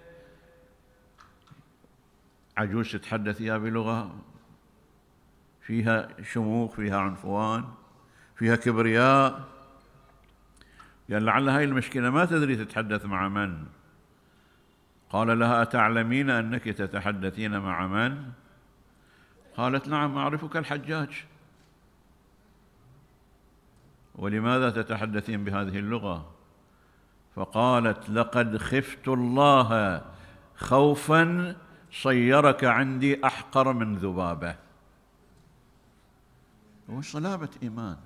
عجوز 2.57 2.93
تتحدث 2.93 3.41
يا 3.41 3.59
بلغة. 3.59 4.17
فيها 5.61 6.09
شموخ 6.23 6.75
فيها 6.75 6.99
عنفوان 6.99 7.65
فيها 8.37 8.57
كبرياء. 8.57 9.45
قال 11.13 11.25
لعل 11.25 11.49
هاي 11.49 11.65
المشكلة 11.65 12.11
ما 12.11 12.25
تدري 12.25 12.57
تتحدث 12.57 13.05
مع 13.05 13.29
من. 13.29 13.65
قال 15.17 15.39
لها 15.39 15.63
أتعلمين 15.63 16.31
أنك 16.31 16.65
تتحدثين 16.65 17.59
مع 17.59 17.87
من؟ 17.87 18.33
قالت 19.57 19.89
نعم 19.89 20.19
أعرفك 20.19 20.57
الحجاج. 20.57 21.25
ولماذا 24.15 24.71
تتحدثين 24.71 25.45
بهذه 25.45 25.79
اللغة؟ 25.79 26.31
فقالت 27.35 28.11
لقد 28.11 28.57
خفت 28.57 29.09
الله 29.09 30.03
خوفا 30.57 31.57
صيرك 31.93 32.65
عندي 32.65 33.27
أحقر 33.27 33.73
من 33.73 33.97
ذبابة. 33.97 34.57
هو 36.91 37.03
صلابه 37.03 37.51
إيمان. 37.63 37.97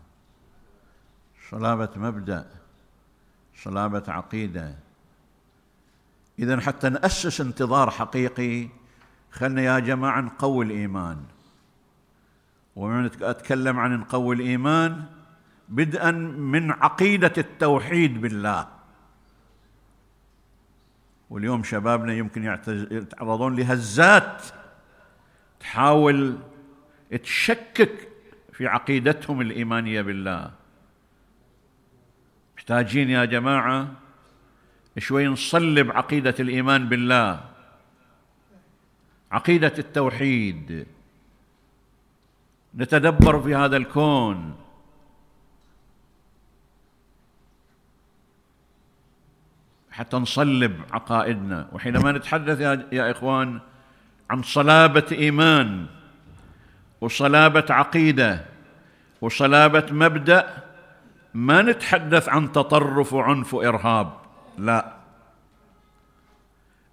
صلابة 1.51 1.90
مبدأ. 1.96 2.51
صلابة 3.57 4.05
عقيدة. 4.09 4.89
اذا 6.40 6.61
حتى 6.61 6.88
ناسس 6.88 7.40
انتظار 7.40 7.90
حقيقي. 7.90 8.68
خلنا 9.31 9.62
يا 9.62 9.79
جماعة 9.79 10.20
نقوي 10.20 10.64
الإيمان. 10.64 11.24
ومن 12.76 13.11
أتكلم 13.22 13.79
عن 13.79 14.00
نقوي 14.00 14.35
الإيمان 14.35 15.05
بدءا 15.68 16.11
من 16.11 16.70
عقيدة 16.70 17.33
التوحيد 17.38 18.20
بالله. 18.20 18.68
واليوم 21.31 21.62
شبابنا 21.62 22.12
يمكن 22.12 22.44
يتعرضون 22.90 23.57
لهزات 23.57 24.42
تحاول 25.61 26.38
تشكك 27.22 28.09
في 28.53 28.66
عقيدتهم 28.66 29.40
الإيمانية 29.40 30.03
بالله. 30.03 30.50
محتاجين 32.57 33.11
يا 33.11 33.24
جماعة 33.24 33.88
شوي 34.98 35.26
نصلب 35.26 35.90
عقيدة 35.90 36.35
الإيمان 36.40 36.88
بالله. 36.88 37.40
عقيدة 39.33 39.72
التوحيد. 39.79 40.87
نتدبر 42.76 43.42
في 43.42 43.55
هذا 43.55 43.76
الكون. 43.76 44.57
حتى 49.90 50.16
نصلب 50.16 50.81
عقائدنا. 50.90 51.68
وحينما 51.72 52.12
نتحدث 52.12 52.61
يا 52.92 53.11
إخوان 53.11 53.61
عن 54.31 54.42
صلابة 54.42 55.07
إيمان 55.12 55.87
وصلابة 57.00 57.66
عقيدة 57.70 58.44
وصلابة 59.20 59.87
مبدأ 59.90 60.64
ما 61.35 61.62
نتحدث 61.62 62.29
عن 62.29 62.53
تطرف 62.53 63.12
وعنف 63.12 63.55
وإرهاب. 63.55 64.20
لا. 64.59 64.97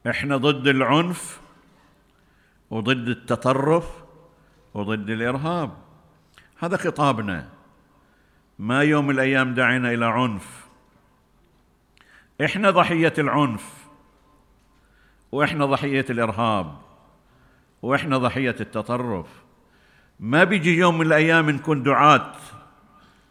إحنا 0.07 0.37
ضد 0.37 0.67
العنف 0.67 1.41
وضد 2.69 3.07
التطرف 3.07 4.03
وضد 4.73 5.09
الإرهاب. 5.09 5.77
هذا 6.59 6.77
خطابنا. 6.77 7.49
ما 8.59 8.81
يوم 8.81 9.07
من 9.07 9.13
الأيام 9.13 9.53
دعينا 9.53 9.93
إلى 9.93 10.05
عنف. 10.05 10.67
إحنا 12.45 12.71
ضحية 12.71 13.13
العنف 13.17 13.73
وإحنا 15.31 15.65
ضحية 15.65 16.05
الإرهاب 16.09 16.77
وإحنا 17.81 18.17
ضحية 18.17 18.55
التطرف. 18.59 19.27
ما 20.19 20.43
بيجي 20.43 20.77
يوم 20.77 20.97
من 20.97 21.05
الأيام 21.05 21.49
نكون 21.49 21.83
دعاة 21.83 22.33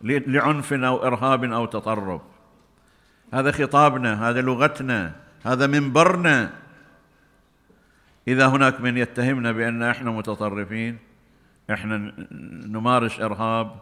لعنف 0.01 0.73
أو 0.73 1.07
إرهاب 1.07 1.45
أو 1.45 1.67
تطرف. 1.67 2.23
هذا 3.35 3.53
خطابنا 3.53 4.29
هذا 4.29 4.41
لغتنا 4.41 5.17
هذا 5.45 5.67
منبرنا. 5.67 6.53
إذا 8.29 8.47
هناك 8.47 8.81
من 8.81 8.99
يتهمنا 8.99 9.53
بأن 9.53 9.83
إحنا 9.83 10.11
متطرفين 10.11 10.99
إحنا 11.71 12.13
نمارس 12.67 13.21
إرهاب 13.21 13.81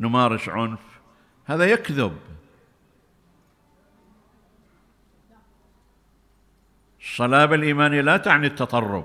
نمارس 0.00 0.48
عنف 0.48 0.80
هذا 1.44 1.64
يكذب. 1.64 2.16
الصلابة 7.00 7.54
الإيمانية 7.54 8.00
لا 8.00 8.16
تعني 8.16 8.46
التطرف. 8.46 9.04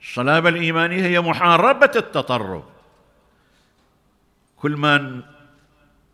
الصلابة 0.00 0.48
الإيمانية 0.48 1.02
هي 1.02 1.20
محاربة 1.20 1.92
التطرف. 1.96 2.64
كل 4.56 4.76
ما 4.76 5.22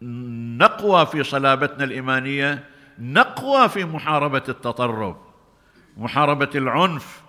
نقوى 0.02 1.06
في 1.06 1.24
صلابتنا 1.24 1.84
الإيمانية 1.84 2.64
نقوى 2.98 3.68
في 3.68 3.84
محاربة 3.84 4.42
التطرف 4.48 5.16
محاربة 5.96 6.50
العنف 6.54 7.22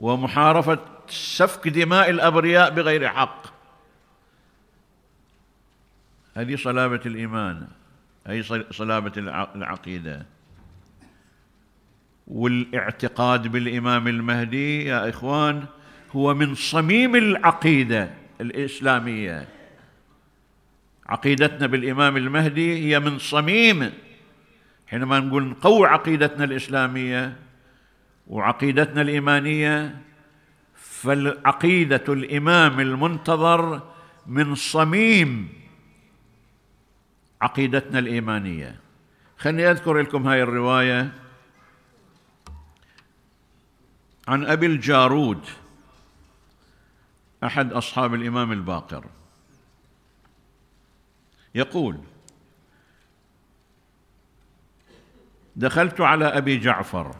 ومحاربة 0.00 0.78
سفك 1.08 1.68
دماء 1.68 2.10
الأبرياء 2.10 2.70
بغير 2.70 3.08
حق. 3.08 3.46
هذه 6.34 6.56
صلابة 6.56 7.00
الإيمان 7.06 7.66
هي 8.26 8.42
صلابة 8.70 9.12
العقيدة. 9.56 10.26
والاعتقاد 12.26 13.48
بالإمام 13.48 14.08
المهدي 14.08 14.84
يا 14.84 15.08
إخوان 15.08 15.64
هو 16.12 16.34
من 16.34 16.54
صميم 16.54 17.16
العقيدة 17.16 18.10
الإسلامية. 18.40 19.48
عقيدتنا 21.08 21.66
بالإمام 21.66 22.16
المهدي 22.16 22.84
هي 22.84 23.00
من 23.00 23.18
صميم. 23.18 23.92
حينما 24.86 25.20
نقول 25.20 25.44
نقوي 25.44 25.86
عقيدتنا 25.88 26.44
الإسلامية 26.44 27.36
وعقيدتنا 28.26 29.02
الإيمانية 29.02 30.02
فالعقيدة 30.74 32.04
الإمام 32.08 32.80
المنتظر 32.80 33.82
من 34.26 34.54
صميم 34.54 35.48
عقيدتنا 37.42 37.98
الإيمانية. 37.98 38.80
خلني 39.38 39.70
أذكر 39.70 39.98
لكم 39.98 40.26
هاي 40.28 40.42
الرواية 40.42 41.12
عن 44.28 44.46
أبي 44.46 44.66
الجارود 44.66 45.44
أحد 47.44 47.72
أصحاب 47.72 48.14
الإمام 48.14 48.52
الباقر. 48.52 49.04
يقول 51.56 51.98
دخلت 55.56 56.00
على 56.00 56.24
أبي 56.24 56.58
جعفر 56.58 57.16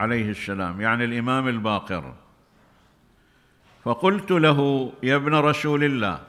عليه 0.00 0.30
السلام 0.30 0.80
يعني 0.80 1.04
الإمام 1.04 1.48
الباقر 1.48 2.14
فقلت 3.84 4.30
له 4.30 4.92
يا 5.02 5.16
ابن 5.16 5.34
رسول 5.34 5.84
الله 5.84 6.20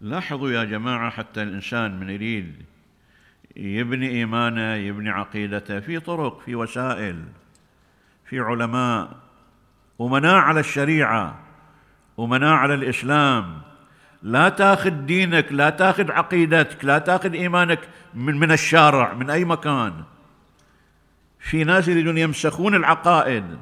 لاحظوا 0.00 0.50
يا 0.50 0.64
جماعة 0.64 1.10
حتى 1.10 1.42
الإنسان 1.42 2.00
من 2.00 2.10
يريد 2.10 2.64
يبني 3.56 4.08
إيمانه 4.08 4.74
يبني 4.74 5.10
عقيدته 5.10 5.80
في 5.80 6.00
طرق 6.00 6.40
في 6.40 6.54
وسائل 6.54 7.24
في 8.24 8.40
علماء 8.40 9.16
امناء 10.00 10.34
على 10.34 10.60
الشريعة 10.60 11.38
امناء 12.18 12.54
على 12.54 12.74
الإسلام 12.74 13.62
لا 14.26 14.48
تاخذ 14.48 14.90
دينك 14.90 15.52
لا 15.52 15.70
تاخذ 15.70 16.10
عقيدتك 16.10 16.84
لا 16.84 16.98
تاخذ 16.98 17.32
إيمانك 17.32 17.88
من 18.14 18.38
من 18.38 18.52
الشارع 18.52 19.14
من 19.14 19.30
أي 19.30 19.44
مكان. 19.44 20.04
في 21.38 21.64
ناس 21.64 21.88
يريدون 21.88 22.18
يمسخون 22.18 22.74
العقائد. 22.74 23.58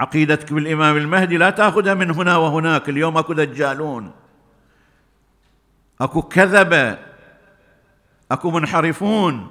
عقيدتك 0.00 0.52
بالإمام 0.52 0.96
المهدي 0.96 1.36
لا 1.36 1.50
تاخذها 1.50 1.94
من 1.94 2.10
هنا 2.10 2.36
وهناك 2.36 2.88
اليوم 2.88 3.18
أكو 3.18 3.32
دجالون. 3.32 4.12
أكو 6.00 6.22
كذبة. 6.22 6.98
أكو 8.30 8.50
منحرفون. 8.50 9.50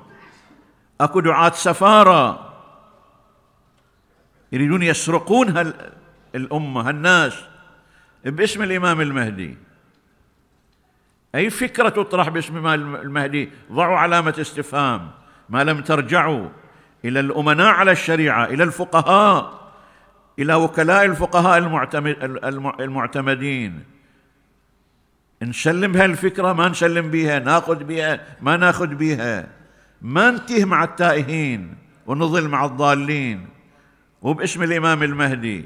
أكو 1.02 1.20
دعاة 1.20 1.52
سفارة. 1.52 2.54
يريدون 4.52 4.84
يسرقون 4.84 5.58
هالامه 6.34 6.90
هالناس 6.90 7.49
باسم 8.26 8.64
الإمام 8.64 9.02
المهدي. 9.02 9.58
أي 11.36 11.50
فكرة 11.50 11.90
تطرح 11.90 12.30
باسم 12.30 12.68
المهدي؟ 12.68 13.50
ضعوا 13.72 13.98
علامة 13.98 14.36
استفهام. 14.42 15.12
ما 15.50 15.64
لم 15.64 15.82
ترجعوا 15.82 16.50
إلى 17.06 17.20
الأمناء 17.20 17.74
على 17.74 17.92
الشريعة 17.92 18.46
إلى 18.46 18.64
الفقهاء 18.64 19.60
إلى 20.40 20.54
وكلاء 20.54 21.06
الفقهاء 21.06 21.58
المعتمدين. 22.80 23.84
نسلم 25.44 25.98
هالفكره 25.98 26.54
ما 26.54 26.70
نسلم 26.70 27.12
بها 27.12 27.40
ناخذ 27.40 27.84
بها 27.84 28.38
ما 28.42 28.58
ناخذ 28.58 28.96
بها 28.96 29.48
ما 30.02 30.32
نتيه 30.32 30.66
مع 30.66 30.84
التائهين 30.84 31.76
ونظل 32.06 32.48
مع 32.48 32.66
الضالين. 32.66 33.48
وباسم 34.22 34.64
الإمام 34.64 35.04
المهدي. 35.04 35.66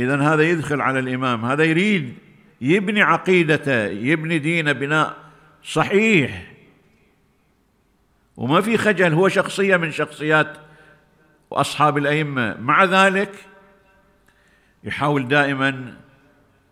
اذا 0.00 0.22
هذا 0.22 0.42
يدخل 0.42 0.80
على 0.80 0.98
الإمام. 0.98 1.44
هذا 1.44 1.64
يريد 1.64 2.14
يبني 2.60 3.02
عقيدته 3.02 3.84
يبني 3.84 4.38
دينه 4.38 4.72
بناء 4.72 5.16
صحيح. 5.64 6.52
وما 8.36 8.60
في 8.60 8.76
خجل 8.76 9.12
هو 9.12 9.28
شخصية 9.28 9.76
من 9.76 9.90
شخصيات 9.90 10.56
واصحاب 11.50 11.98
الأئمة. 11.98 12.56
مع 12.60 12.84
ذلك 12.84 13.32
يحاول 14.84 15.28
دائما 15.28 15.94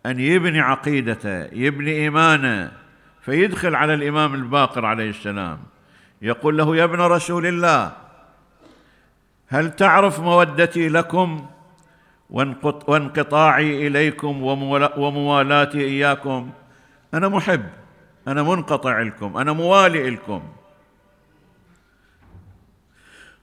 أن 0.05 0.19
يبني 0.19 0.59
عقيدته 0.59 1.43
يبني 1.43 1.91
إيمانه 1.91 2.71
فيدخل 3.21 3.75
على 3.75 3.93
الإمام 3.93 4.33
الباقر 4.33 4.85
عليه 4.85 5.09
السلام. 5.09 5.59
يقول 6.21 6.57
له 6.57 6.75
يا 6.75 6.83
ابن 6.83 6.99
رسول 7.01 7.45
الله 7.45 7.91
هل 9.47 9.75
تعرف 9.75 10.19
مودتي 10.19 10.89
لكم 10.89 11.49
وانقطاعي 12.29 13.87
إليكم 13.87 14.43
وموالاتي 14.97 15.81
إياكم. 15.81 16.51
أنا 17.13 17.27
محب. 17.27 17.69
أنا 18.27 18.43
منقطع 18.43 19.01
لكم. 19.01 19.37
أنا 19.37 19.53
موالي 19.53 20.09
لكم. 20.09 20.49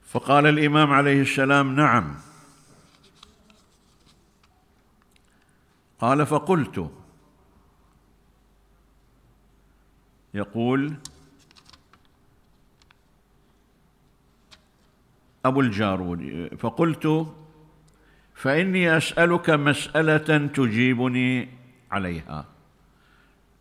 فقال 0.07 0.47
الإمام 0.47 0.93
عليه 0.93 1.21
السلام 1.21 1.77
نعم. 1.77 2.15
قال 6.01 6.27
فقلت. 6.27 6.91
يقول 10.35 10.95
أبو 15.45 15.61
الجارود. 15.61 16.51
فقلت 16.59 17.27
فإني 18.37 18.97
أسألك 18.97 19.51
مسألة 19.51 20.47
تجيبني 20.47 21.49
عليها. 21.91 22.45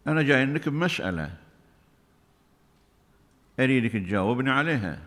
أنا 0.07 0.21
جاي 0.21 0.45
لك 0.45 0.69
بمسألة. 0.69 1.33
أريدك 3.59 3.91
تجاوبني 3.91 4.51
عليها. 4.51 4.99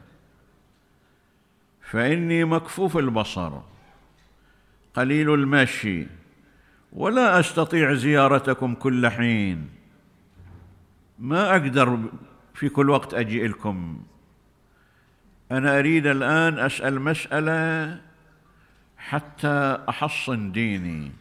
فإني 1.81 2.45
مكفوف 2.45 2.97
البصر. 2.97 3.61
قليل 4.95 5.35
المشي. 5.35 6.07
ولا 6.93 7.41
أستطيع 7.41 7.95
زيارتكم 7.95 8.75
كل 8.75 9.09
حين. 9.09 9.69
ما 11.19 11.51
أقدر 11.51 11.99
في 12.55 12.69
كل 12.69 12.91
وقت 12.91 13.15
أجي 13.15 13.47
لكم. 13.47 14.03
أنا 15.53 15.79
أريد 15.79 16.07
الآن 16.07 16.59
أسأل 16.59 17.01
مسألة 17.01 18.01
حتى 18.99 19.79
احصن 19.89 20.53
ديني. 20.53 21.13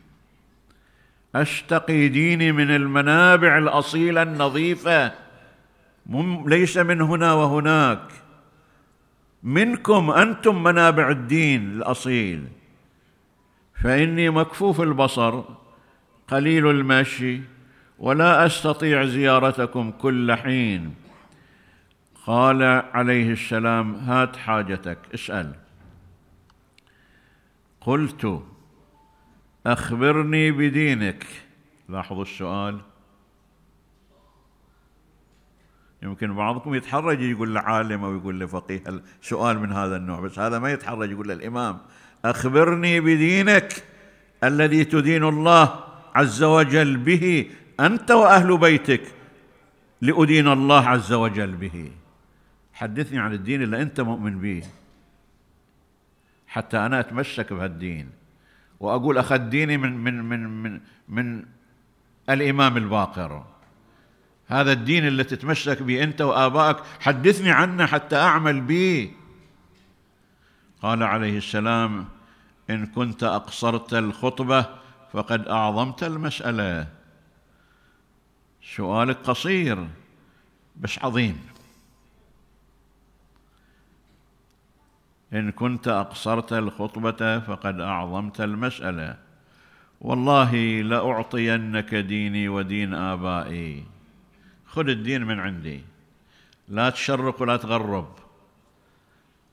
استقي 1.36 2.08
ديني 2.08 2.52
من 2.52 2.76
المنابع 2.76 3.58
الأصيلة 3.58 4.22
النظيفة. 4.22 5.12
ليس 6.46 6.78
من 6.78 7.02
هنا 7.02 7.34
وهناك. 7.34 8.02
منكم 9.44 10.12
أنتم 10.12 10.64
منابع 10.64 11.10
الدين 11.10 11.72
الأصيل. 11.72 12.48
فإني 13.84 14.30
مكفوف 14.30 14.82
البصر 14.82 15.44
قليل 16.28 16.68
المشي 16.68 17.42
ولا 18.00 18.46
أستطيع 18.46 19.06
زيارتكم 19.06 19.92
كل 19.92 20.34
حين. 20.36 20.96
قال 22.26 22.64
عليه 22.94 23.32
السلام 23.32 23.96
هات 23.96 24.36
حاجتك 24.36 24.98
اسأل. 25.14 25.67
قلت 27.88 28.44
أخبرني 29.66 30.52
بدينك. 30.52 31.26
لاحظوا 31.90 32.22
السؤال. 32.22 32.80
يمكن 36.04 36.36
بعضكم 36.36 36.76
يتحرج 36.76 37.22
يقول 37.22 37.56
لعالم 37.56 38.04
أو 38.04 38.16
يقول 38.16 38.40
لفقيه 38.40 38.84
سؤال 39.22 39.60
من 39.60 39.72
هذا 39.72 39.96
النوع 39.96 40.20
بس 40.20 40.40
هذا 40.40 40.60
ما 40.60 40.72
يتحرج 40.72 41.12
يقول 41.12 41.28
للإمام. 41.28 41.78
أخبرني 42.26 43.00
بدينك 43.00 43.84
الذي 44.44 44.86
تدين 44.86 45.24
الله 45.24 45.84
عز 46.16 46.44
وجل 46.44 46.98
به 46.98 47.52
أنت 47.80 48.12
وأهل 48.12 48.58
بيتك 48.58 49.02
لأدين 50.02 50.48
الله 50.48 50.88
عز 50.88 51.14
وجل 51.14 51.56
به. 51.56 51.92
حدثني 52.74 53.20
عن 53.20 53.34
الدين 53.34 53.62
اللي 53.62 53.82
أنت 53.82 54.02
مؤمن 54.02 54.40
به. 54.40 54.64
حتى 56.58 56.78
أنا 56.78 57.00
أتمسك 57.00 57.54
بهالدين 57.54 58.10
وأقول 58.80 59.18
أخذ 59.18 59.38
ديني 59.38 59.78
من 59.78 59.98
من 59.98 60.24
من 60.24 60.64
من 60.64 60.82
من 61.08 61.46
الإمام 62.30 62.78
الباقر. 62.78 63.46
هذا 64.48 64.72
الدين 64.72 65.08
اللي 65.08 65.24
تتمسك 65.24 65.84
به 65.84 66.04
أنت 66.04 66.22
وآبائك 66.22 66.78
حدثني 67.00 67.52
عنه 67.52 67.86
حتى 67.86 68.16
أعمل 68.16 68.62
به. 68.62 69.12
قال 70.82 71.04
عليه 71.04 71.38
السلام 71.38 72.06
إن 72.70 72.86
كنت 72.86 73.24
أقصرت 73.24 73.94
الخطبة 73.94 74.66
فقد 75.14 75.48
أعظمت 75.48 76.04
المسألة. 76.04 76.88
سؤالك 78.76 79.18
قصير 79.18 79.88
بس 80.76 81.00
عظيم. 81.04 81.57
إن 85.34 85.52
كنت 85.52 85.88
أقصرت 85.88 86.54
الخطبة 86.54 87.40
فقد 87.40 87.80
أعظمت 87.80 88.42
المسألة. 88.42 89.16
والله 90.02 90.82
لأعطينك 90.82 91.96
ديني 91.96 92.50
ودين 92.50 92.94
آبائي. 92.94 93.84
خذ 94.68 94.90
الدين 94.90 95.24
من 95.24 95.40
عندي. 95.40 95.82
لا 96.70 96.90
تشرق 96.90 97.42
ولا 97.42 97.58
تغرب. 97.58 98.08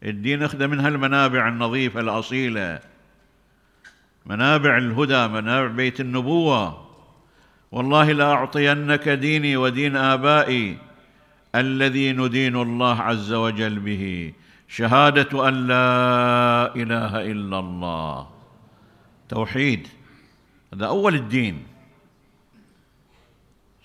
الدين 0.03 0.43
أخذ 0.43 0.67
من 0.67 0.81
هالمنابع 0.81 1.49
النظيفة 1.49 2.01
الأصيلة. 2.01 2.81
منابع 4.27 4.79
الهدى 4.79 5.29
منابع 5.29 5.67
بيت 5.67 6.01
النبوة. 6.01 6.87
والله 7.73 8.13
لأعطينك 8.13 9.09
ديني 9.09 9.57
ودين 9.57 9.97
آبائي. 9.97 10.79
الذي 11.55 12.13
ندين 12.13 12.57
الله 12.57 13.03
عز 13.03 13.33
وجل 13.33 13.79
به. 13.79 14.33
شهادة 14.77 15.49
أن 15.49 15.55
لا 15.71 16.75
إله 16.75 17.13
إلا 17.31 17.59
الله. 17.59 18.27
توحيد 19.29 19.87
هذا 20.75 20.87
أول 20.87 21.15
الدين. 21.15 21.63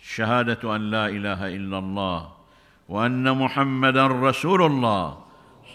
شهادة 0.02 0.76
أن 0.76 0.82
لا 0.90 1.06
إله 1.08 1.48
إلا 1.48 1.78
الله 1.78 2.30
وأن 2.90 3.38
محمدا 3.38 4.08
رسول 4.08 4.62
الله 4.66 5.18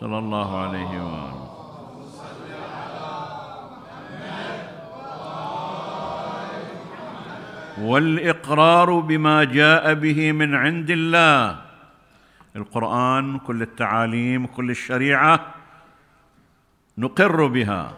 صلى 0.01 0.19
الله 0.19 0.59
عليه 0.59 0.93
وآله. 1.07 1.45
والإقرار 7.79 8.91
بما 9.01 9.45
جاء 9.45 9.95
به 9.95 10.33
من 10.33 10.55
عند 10.55 10.91
الله 10.91 11.64
القرآن 12.57 13.39
كل 13.39 13.63
التعاليم 13.63 14.47
كل 14.47 14.71
الشريعة 14.71 15.55
نقر 16.99 17.47
بها. 17.47 17.93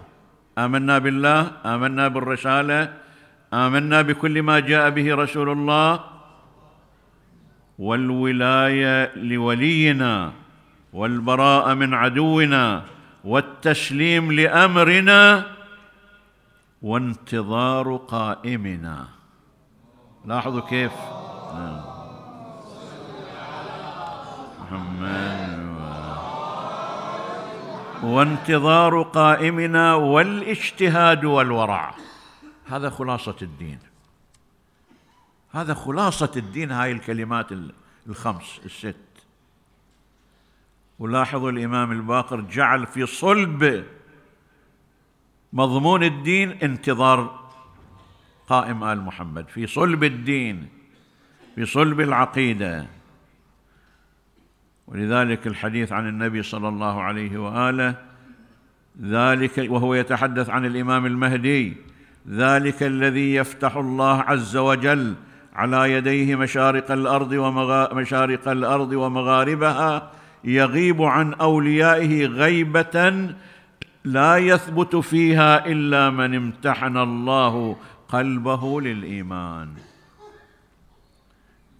آمنا 0.59 0.99
بالله 0.99 1.53
آمنا 1.65 2.09
بالرسالة 2.09 2.93
آمنا 3.53 4.03
بكل 4.03 4.43
ما 4.43 4.61
جاء 4.61 4.91
به 4.91 5.15
رسول 5.15 5.49
الله 5.51 6.01
والولاية 7.79 9.13
لولينا 9.17 10.33
والبراءة 10.93 11.75
من 11.75 11.95
عدونا 11.95 12.83
والتسليم 13.25 14.33
لأمرنا 14.33 15.45
وانتظار 16.83 17.97
قائمنا. 17.97 19.09
لاحظوا 20.25 20.61
كيف؟ 20.61 20.93
نعم. 21.55 21.96
محمد 24.71 25.67
وانتظار 28.03 29.03
قائمنا 29.03 29.95
والاجتهاد 29.95 31.25
والورع. 31.25 31.95
هذا 32.67 32.91
خلاصة 32.91 33.37
الدين. 33.43 33.79
هذا 35.53 35.75
خلاصة 35.75 36.31
الدين 36.37 36.71
هاي 36.71 36.93
الكلمات 36.93 37.47
الخمس 38.07 38.61
الست. 38.65 38.97
ولاحظوا 40.99 41.51
الإمام 41.51 41.93
الباقر 41.93 42.41
جعل 42.41 42.87
في 42.87 43.07
صلب 43.07 43.87
مضمون 45.53 46.03
الدين 46.03 46.51
انتظار 46.51 47.41
قائم 48.49 48.85
آل 48.85 49.01
محمد. 49.01 49.49
في 49.49 49.67
صلب 49.67 50.05
الدين 50.05 50.69
في 51.55 51.67
صلب 51.67 52.01
العقيدة. 52.01 52.96
ولذلك 54.89 55.47
الحديث 55.47 55.93
عن 55.93 56.09
النبي 56.09 56.43
صلى 56.43 56.69
الله 56.69 57.03
عليه 57.03 57.39
وآله 57.39 57.95
ذلك 59.03 59.67
وهو 59.71 59.95
يتحدث 59.95 60.51
عن 60.51 60.67
الإمام 60.67 61.07
المهدي 61.07 61.77
ذلك 62.29 62.83
الذي 62.83 63.35
يفتح 63.35 63.77
الله 63.77 64.21
عز 64.21 64.57
وجل 64.57 65.15
على 65.55 65.93
يديه 65.93 66.37
مشارق 66.37 66.91
الأرض 66.91 67.33
ومشارق 67.33 68.49
الأرض 68.49 68.93
ومغاربها 68.93 70.11
يغيب 70.45 71.03
عن 71.03 71.35
أوليائه 71.35 72.27
غيبة 72.27 73.31
لا 74.05 74.37
يثبت 74.37 74.97
فيها 74.97 75.67
إلا 75.67 76.11
من 76.11 76.35
امتحن 76.35 76.97
الله 76.97 77.77
قلبه 78.09 78.81
للإيمان. 78.81 79.69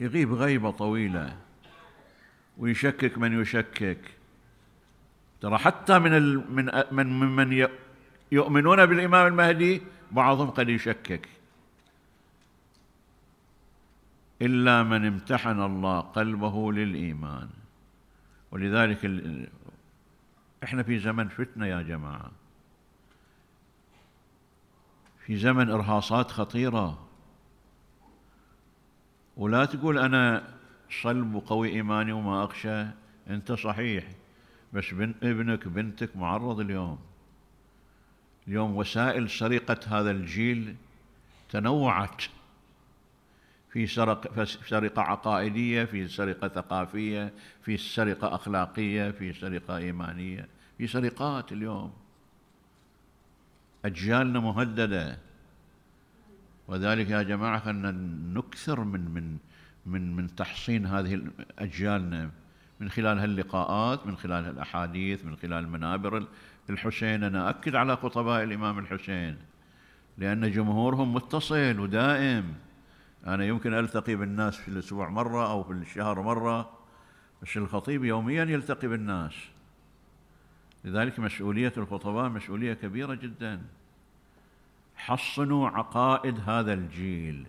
يغيب 0.01 0.33
غيبة 0.33 0.71
طويلة. 0.71 1.46
ويشكك 2.59 3.19
من 3.19 3.41
يشكك. 3.41 3.99
ترى 5.41 5.59
حتى 5.59 5.99
من 5.99 6.13
من 6.55 6.71
من 6.91 7.07
ممن 7.07 7.69
يؤمنون 8.33 8.87
بالإمام 8.87 9.27
المهدي 9.27 9.83
بعضهم 10.13 10.51
قد 10.51 10.69
يشكك. 10.69 11.29
إلا 14.43 14.83
من 14.83 15.07
امتحن 15.07 15.61
الله 15.61 16.01
قلبه 16.01 16.73
للإيمان. 16.73 17.49
ولذلك 18.51 19.05
ال... 19.05 19.49
إحنا 20.65 20.83
في 20.83 20.99
زمن 20.99 21.29
فتنة 21.29 21.67
يا 21.67 21.83
جماعة. 21.83 22.31
في 25.27 25.37
زمن 25.37 25.71
إرهاصات 25.71 26.31
خطيرة. 26.31 27.07
ولا 29.37 29.65
تقول 29.65 29.99
أنا 29.99 30.56
صلب 30.91 31.35
وقوي 31.35 31.69
إيماني 31.69 32.13
وما 32.13 32.45
أخشى. 32.45 32.87
أنت 33.31 33.53
صحيح. 33.53 34.05
بس 34.73 34.95
بن 34.95 35.15
ابنك 35.23 35.69
بنتك 35.69 36.17
معرض 36.17 36.61
اليوم. 36.61 36.99
اليوم 38.49 38.77
وسائل 38.77 39.31
سرقة 39.31 39.81
هذا 39.87 40.11
الجيل 40.11 40.77
تنوعت. 41.51 42.23
في 43.73 43.87
سرقة, 43.87 44.45
في 44.45 44.69
سرقة 44.69 45.03
عقائدية 45.03 45.85
في 45.85 46.09
سرقة 46.09 46.49
ثقافية 46.49 47.33
في 47.63 47.77
سرقة 47.77 48.35
أخلاقية 48.35 49.11
في 49.11 49.33
سرقة 49.33 49.77
إيمانية. 49.77 50.49
في 50.79 50.87
سرقات 50.87 51.53
اليوم. 51.53 51.93
أجيالنا 53.85 54.41
مهددة. 54.41 55.19
وذلك 56.69 57.11
يا 57.11 57.23
جماعة 57.23 57.59
خلنا 57.61 57.91
نكثر 58.35 58.85
من 58.85 59.01
من 59.01 59.39
من 59.87 60.17
من 60.17 60.35
تحصين 60.37 60.87
هذه 60.87 61.23
أجيالنا 61.59 62.31
من 62.81 62.91
خلال 62.91 63.19
هاللقاءات 63.19 64.07
من 64.07 64.17
خلال 64.17 64.49
الأحاديث 64.49 65.25
من 65.25 65.37
خلال 65.37 65.69
منابر 65.69 66.27
الحسين. 66.71 67.25
أنا 67.25 67.51
أكد 67.51 67.75
على 67.75 67.97
خطباء 67.97 68.45
الإمام 68.45 68.79
الحسين 68.79 69.37
لأن 70.19 70.51
جمهورهم 70.51 71.15
متصل 71.15 71.81
ودائم. 71.81 72.55
أنا 73.27 73.45
يمكن 73.45 73.75
ألتقي 73.75 74.15
بالناس 74.15 74.57
في 74.57 74.69
الأسبوع 74.69 75.09
مرة 75.09 75.51
أو 75.51 75.63
في 75.63 75.73
الشهر 75.73 76.23
مرة 76.23 76.71
بس 77.43 77.57
الخطيب 77.57 78.05
يوميا 78.05 78.45
يلتقي 78.45 78.89
بالناس. 78.89 79.33
لذلك 80.85 81.19
مسؤولية 81.19 81.73
الخطباء 81.77 82.29
مسؤولية 82.29 82.75
كبيرة 82.75 83.15
جدا. 83.15 83.63
حصنوا 84.97 85.69
عقائد 85.69 86.41
هذا 86.47 86.73
الجيل. 86.73 87.47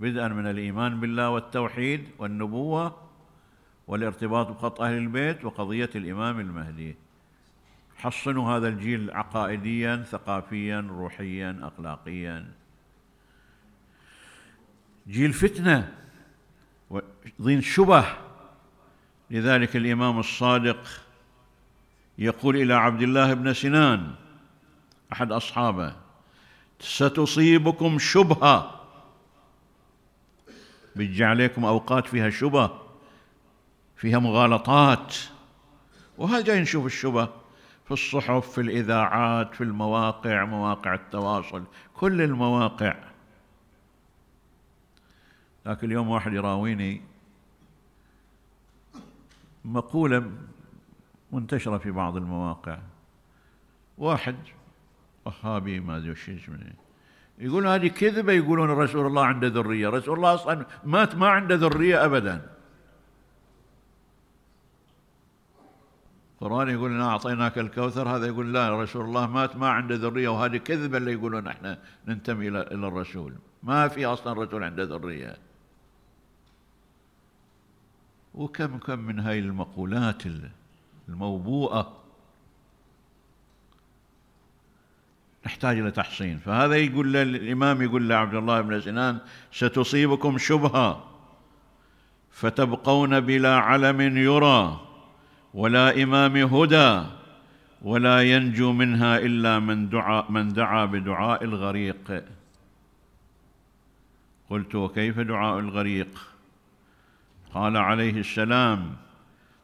بدءا 0.00 0.28
من 0.28 0.46
الإيمان 0.46 1.00
بالله 1.00 1.30
والتوحيد 1.30 2.08
والنبوة 2.18 2.96
والارتباط 3.86 4.48
بخط 4.48 4.80
أهل 4.80 4.96
البيت 4.98 5.44
وقضية 5.44 5.90
الإمام 5.94 6.40
المهدي. 6.40 6.96
حصنوا 7.96 8.56
هذا 8.56 8.68
الجيل 8.68 9.10
عقائديا 9.10 9.96
ثقافيا 9.96 10.86
روحيا 10.90 11.58
أخلاقيا. 11.62 12.46
جيل 15.08 15.32
فتنة 15.32 15.92
ضين 17.42 17.60
شبه 17.60 18.04
لذلك 19.30 19.76
الإمام 19.76 20.18
الصادق 20.18 21.00
يقول 22.18 22.56
إلى 22.56 22.74
عبد 22.74 23.02
الله 23.02 23.34
بن 23.34 23.52
سنان 23.52 24.14
أحد 25.12 25.32
أصحابه 25.32 25.96
ستصيبكم 26.80 27.98
شبهة 27.98 28.79
بيجي 30.96 31.24
عليكم 31.24 31.64
أوقات 31.64 32.06
فيها 32.06 32.30
شبه 32.30 32.70
فيها 33.96 34.18
مغالطات. 34.18 35.16
وهذا 36.18 36.40
جاي 36.40 36.60
نشوف 36.60 36.86
الشبه؟ 36.86 37.28
في 37.84 37.90
الصحف 37.90 38.52
في 38.52 38.60
الإذاعات 38.60 39.54
في 39.54 39.64
المواقع 39.64 40.44
مواقع 40.44 40.94
التواصل 40.94 41.64
كل 41.94 42.22
المواقع. 42.22 42.96
لكن 45.66 45.86
اليوم 45.86 46.08
واحد 46.08 46.32
يراويني 46.32 47.02
مقولة 49.64 50.30
منتشرة 51.32 51.78
في 51.78 51.90
بعض 51.90 52.16
المواقع. 52.16 52.78
واحد 53.98 54.36
وهابي 55.24 55.80
ما 55.80 55.96
ادري 55.96 56.10
وش 56.10 56.30
اسمه 56.30 56.72
يقول 57.40 57.66
هذه 57.66 57.88
كذبة 57.88 58.32
يقولون 58.32 58.70
رسول 58.70 59.06
الله 59.06 59.24
عنده 59.24 59.48
ذرية. 59.48 59.88
رسول 59.88 60.16
الله 60.16 60.34
أصلا 60.34 60.66
مات 60.84 61.14
ما 61.14 61.28
عنده 61.28 61.54
ذرية 61.54 62.04
أبدا. 62.04 62.50
القرآن 66.34 66.68
يقول 66.68 66.90
إنا 66.90 67.08
أعطيناك 67.08 67.58
الكوثر 67.58 68.08
هذا 68.08 68.26
يقول 68.26 68.52
لا 68.52 68.82
رسول 68.82 69.04
الله 69.04 69.26
مات 69.26 69.56
ما 69.56 69.68
عنده 69.68 69.94
ذرية. 69.94 70.28
وهذه 70.28 70.56
كذبة 70.56 70.98
اللي 70.98 71.12
يقولون 71.12 71.46
إحنا 71.46 71.78
ننتمي 72.08 72.48
إلى 72.48 72.88
الرسول. 72.88 73.34
ما 73.62 73.88
في 73.88 74.06
أصلا 74.06 74.44
رسول 74.44 74.64
عنده 74.64 74.84
ذرية. 74.84 75.36
وكم 78.34 78.78
كم 78.78 78.98
من 78.98 79.20
هاي 79.20 79.38
المقولات 79.38 80.22
الموبوءة 81.08 81.99
نحتاج 85.46 85.78
إلى 85.78 85.90
تحصين. 85.90 86.38
فهذا 86.38 86.76
يقول 86.76 87.16
الإمام 87.16 87.82
يقول 87.82 88.08
لعبد 88.08 88.34
الله 88.34 88.60
بن 88.60 88.80
سنان 88.80 89.18
ستصيبكم 89.52 90.38
شبهة 90.38 91.04
فتبقون 92.30 93.20
بلا 93.20 93.56
علم 93.56 94.00
يرى 94.16 94.80
ولا 95.54 96.02
إمام 96.02 96.36
هدى 96.36 97.02
ولا 97.82 98.22
ينجو 98.22 98.72
منها 98.72 99.18
إلا 99.18 99.58
من 99.58 99.88
دعا 99.88 100.24
من 100.28 100.52
دعا 100.52 100.84
بدعاء 100.84 101.44
الغريق. 101.44 102.24
قلت 104.50 104.74
وكيف 104.74 105.20
دعاء 105.20 105.58
الغريق؟ 105.58 106.26
قال 107.54 107.76
عليه 107.76 108.20
السلام 108.20 108.96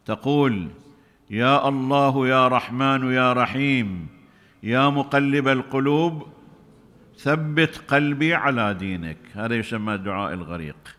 تقول 0.07 0.69
يا 1.31 1.69
الله 1.69 2.29
يا 2.29 2.49
رحمن 2.49 3.13
يا 3.13 3.33
رحيم 3.33 4.16
يا 4.63 4.89
مقلب 4.89 5.49
القلوب 5.49 6.27
ثبت 7.19 7.83
قلبي 7.89 8.35
على 8.35 8.75
دينك. 8.75 9.17
هذا 9.33 9.55
يسمى 9.55 9.97
دعاء 9.97 10.33
الغريق. 10.33 10.97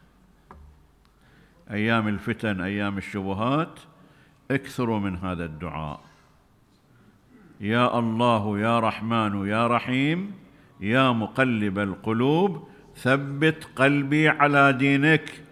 أيام 1.71 2.07
الفتن 2.07 2.61
أيام 2.61 2.97
الشبهات 2.97 3.79
اكثروا 4.51 4.99
من 4.99 5.17
هذا 5.17 5.45
الدعاء. 5.45 6.01
يا 7.59 7.99
الله 7.99 8.59
يا 8.59 8.79
رحمن 8.79 9.47
يا 9.47 9.67
رحيم 9.67 10.31
يا 10.79 11.11
مقلب 11.11 11.79
القلوب 11.79 12.67
ثبت 12.95 13.67
قلبي 13.75 14.29
على 14.29 14.73
دينك. 14.73 15.43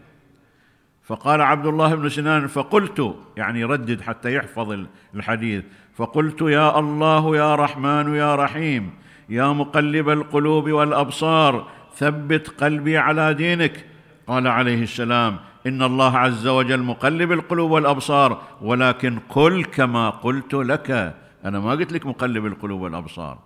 فقال 1.04 1.42
عبد 1.42 1.66
الله 1.66 1.96
بن 1.96 2.10
سنان 2.10 2.48
فقلت 2.48 3.16
يعني 3.38 3.64
ردد 3.64 4.02
حتى 4.02 4.36
يحفظ 4.36 4.86
الحديث. 5.16 5.64
فقلت 5.96 6.42
يا 6.42 6.80
الله 6.80 7.36
يا 7.36 7.56
رحمن 7.56 8.16
يا 8.16 8.36
رحيم 8.36 8.94
يا 9.30 9.48
مقلب 9.48 10.10
القلوب 10.10 10.72
والأبصار 10.72 11.68
ثبت 11.96 12.48
قلبي 12.48 12.98
على 12.98 13.34
دينك. 13.34 13.86
قال 14.28 14.48
عليه 14.48 14.84
السلام 14.84 15.38
إن 15.68 15.84
الله 15.84 16.18
عز 16.18 16.48
وجل 16.48 16.84
مقلب 16.84 17.32
القلوب 17.32 17.72
والأبصار 17.72 18.42
ولكن 18.62 19.20
قل 19.30 19.64
كما 19.64 20.10
قلت 20.10 20.54
لك. 20.54 21.16
أنا 21.46 21.60
ما 21.60 21.72
قلت 21.72 21.92
لك 21.94 22.06
مقلب 22.06 22.46
القلوب 22.46 22.82
والأبصار. 22.82 23.38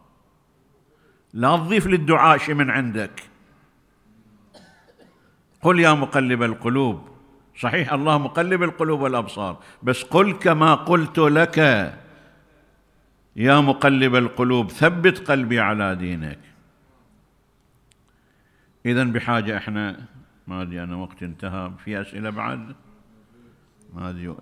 لا 1.33 1.57
تضيف 1.57 1.87
للدعاء 1.87 2.37
شيء 2.37 2.55
من 2.55 2.69
عندك. 2.69 3.23
قل 5.61 5.79
يا 5.79 5.93
مقلب 5.93 6.43
القلوب. 6.43 7.07
صحيح 7.59 7.93
الله 7.93 8.17
مقلب 8.17 8.63
القلوب 8.63 9.01
والأبصار 9.01 9.57
بس 9.83 10.03
قل 10.03 10.31
كما 10.31 10.75
قلت 10.75 11.19
لك. 11.19 11.59
يا 13.39 13.59
مقلب 13.59 14.15
القلوب 14.15 14.71
ثبت 14.71 15.17
قلبي 15.31 15.59
على 15.59 15.95
دينك. 15.95 16.39
اذا 18.85 19.03
بحاجة 19.03 19.57
إحنا 19.57 20.05
ما 20.47 20.61
أدري 20.61 20.83
أنا 20.83 20.95
وقت 20.95 21.23
انتهى 21.23 21.71
في 21.83 22.01
أسئلة 22.01 22.29
بعد؟ 22.29 22.75
ما 23.93 24.09
أدري. 24.09 24.35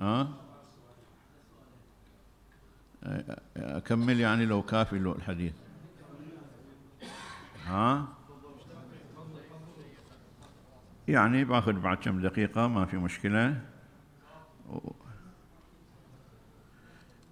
ها؟ 0.00 0.28
أكمل 3.56 4.20
يعني 4.20 4.46
لو 4.46 4.62
كافي 4.62 4.96
الحديث. 4.96 5.54
ها؟ 7.66 8.08
يعني 11.08 11.44
باخذ 11.44 11.72
بعد 11.72 11.96
كم 11.96 12.22
دقيقة 12.22 12.68
ما 12.68 12.86
في 12.86 12.96
مشكلة. 12.96 13.60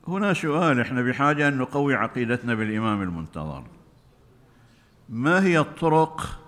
هنا 0.09 0.35
سؤال 0.35 0.81
إحنا 0.81 1.03
بحاجة 1.03 1.49
أن 1.49 1.59
نقوي 1.59 1.95
عقيدتنا 1.95 2.55
بالإمام 2.55 3.03
المنتظر. 3.03 3.65
ما 5.09 5.45
هي 5.45 5.59
الطرق 5.59 6.41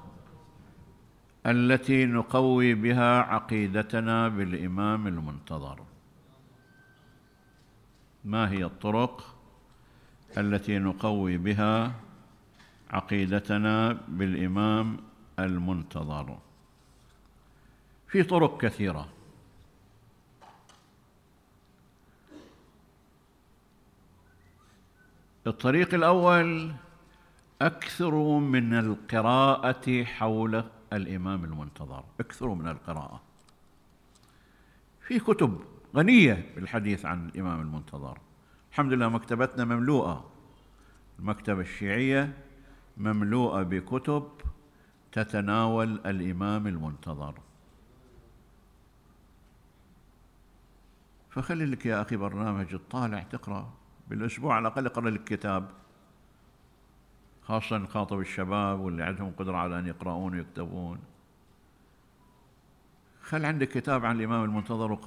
التي 1.46 2.06
نقوي 2.06 2.74
بها 2.74 3.18
عقيدتنا 3.22 4.28
بالإمام 4.28 5.06
المنتظر؟ 5.06 5.80
ما 8.24 8.50
هي 8.50 8.64
الطرق 8.64 9.36
التي 10.38 10.78
نقوي 10.78 11.36
بها 11.36 11.92
عقيدتنا 12.90 13.98
بالإمام 14.08 14.96
المنتظر؟ 15.38 16.38
في 18.08 18.22
طرق 18.22 18.60
كثيرة. 18.60 19.15
الطريق 25.46 25.94
الأول 25.94 26.72
اكثروا 27.62 28.40
من 28.40 28.74
القراءة 28.74 30.04
حول 30.04 30.64
الإمام 30.92 31.44
المنتظر. 31.44 32.04
اكثروا 32.20 32.54
من 32.54 32.68
القراءة. 32.68 33.20
في 35.00 35.18
كتب 35.18 35.60
غنية 35.96 36.52
بالحديث 36.54 37.04
عن 37.06 37.28
الإمام 37.28 37.60
المنتظر. 37.60 38.18
الحمد 38.70 38.92
لله 38.92 39.08
مكتبتنا 39.08 39.64
مملوءة. 39.64 40.30
المكتبة 41.18 41.60
الشيعية 41.60 42.38
مملوءة 42.96 43.62
بكتب 43.62 44.28
تتناول 45.12 46.00
الإمام 46.06 46.66
المنتظر. 46.66 47.34
فخلي 51.30 51.66
لك 51.66 51.86
يا 51.86 52.02
أخي 52.02 52.16
برنامج 52.16 52.66
تطالع 52.66 53.22
تقرأ. 53.22 53.72
بالأسبوع 54.08 54.54
على 54.54 54.68
الأقل 54.68 54.86
اقرا 54.86 55.10
لك 55.10 55.24
كتاب 55.24 55.70
خاصة 57.42 57.78
نخاطب 57.78 58.20
الشباب 58.20 58.80
واللي 58.80 59.02
عندهم 59.02 59.32
قدرة 59.38 59.56
على 59.56 59.78
أن 59.78 59.86
يقرؤون 59.86 60.34
ويكتبون. 60.34 60.98
خل 63.22 63.44
عندك 63.44 63.68
كتاب 63.68 64.04
عن 64.04 64.16
الإمام 64.16 64.44
المنتظر 64.44 64.98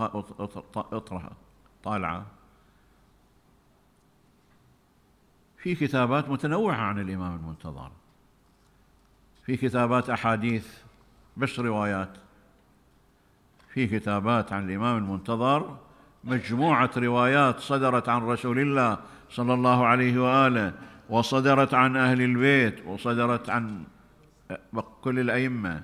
اطرحه 0.76 1.32
طالعه. 1.84 2.26
في 5.58 5.76
كتابات 5.76 6.30
متنوعة 6.30 6.78
عن 6.78 7.00
الإمام 7.00 7.36
المنتظر. 7.36 7.92
في 9.46 9.58
كتابات 9.58 10.10
أحاديث 10.10 10.78
بس 11.38 11.60
روايات. 11.60 12.18
في 13.70 13.88
كتابات 13.88 14.54
عن 14.54 14.70
الإمام 14.70 14.98
المنتظر 14.98 15.78
مجموعة 16.24 16.92
روايات 16.98 17.60
صدرت 17.60 18.10
عن 18.10 18.22
رسول 18.22 18.60
الله 18.60 18.98
صلى 19.30 19.54
الله 19.54 19.86
عليه 19.86 20.20
وآله 20.22 20.74
وصدرت 21.10 21.74
عن 21.74 21.98
أهل 21.98 22.22
البيت 22.22 22.86
وصدرت 22.86 23.50
عن 23.50 23.84
كل 25.02 25.20
الأئمة. 25.20 25.84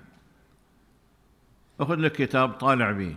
أخذ 1.80 1.96
لك 1.96 2.12
كتاب 2.12 2.52
طالع 2.52 2.92
به. 2.92 3.16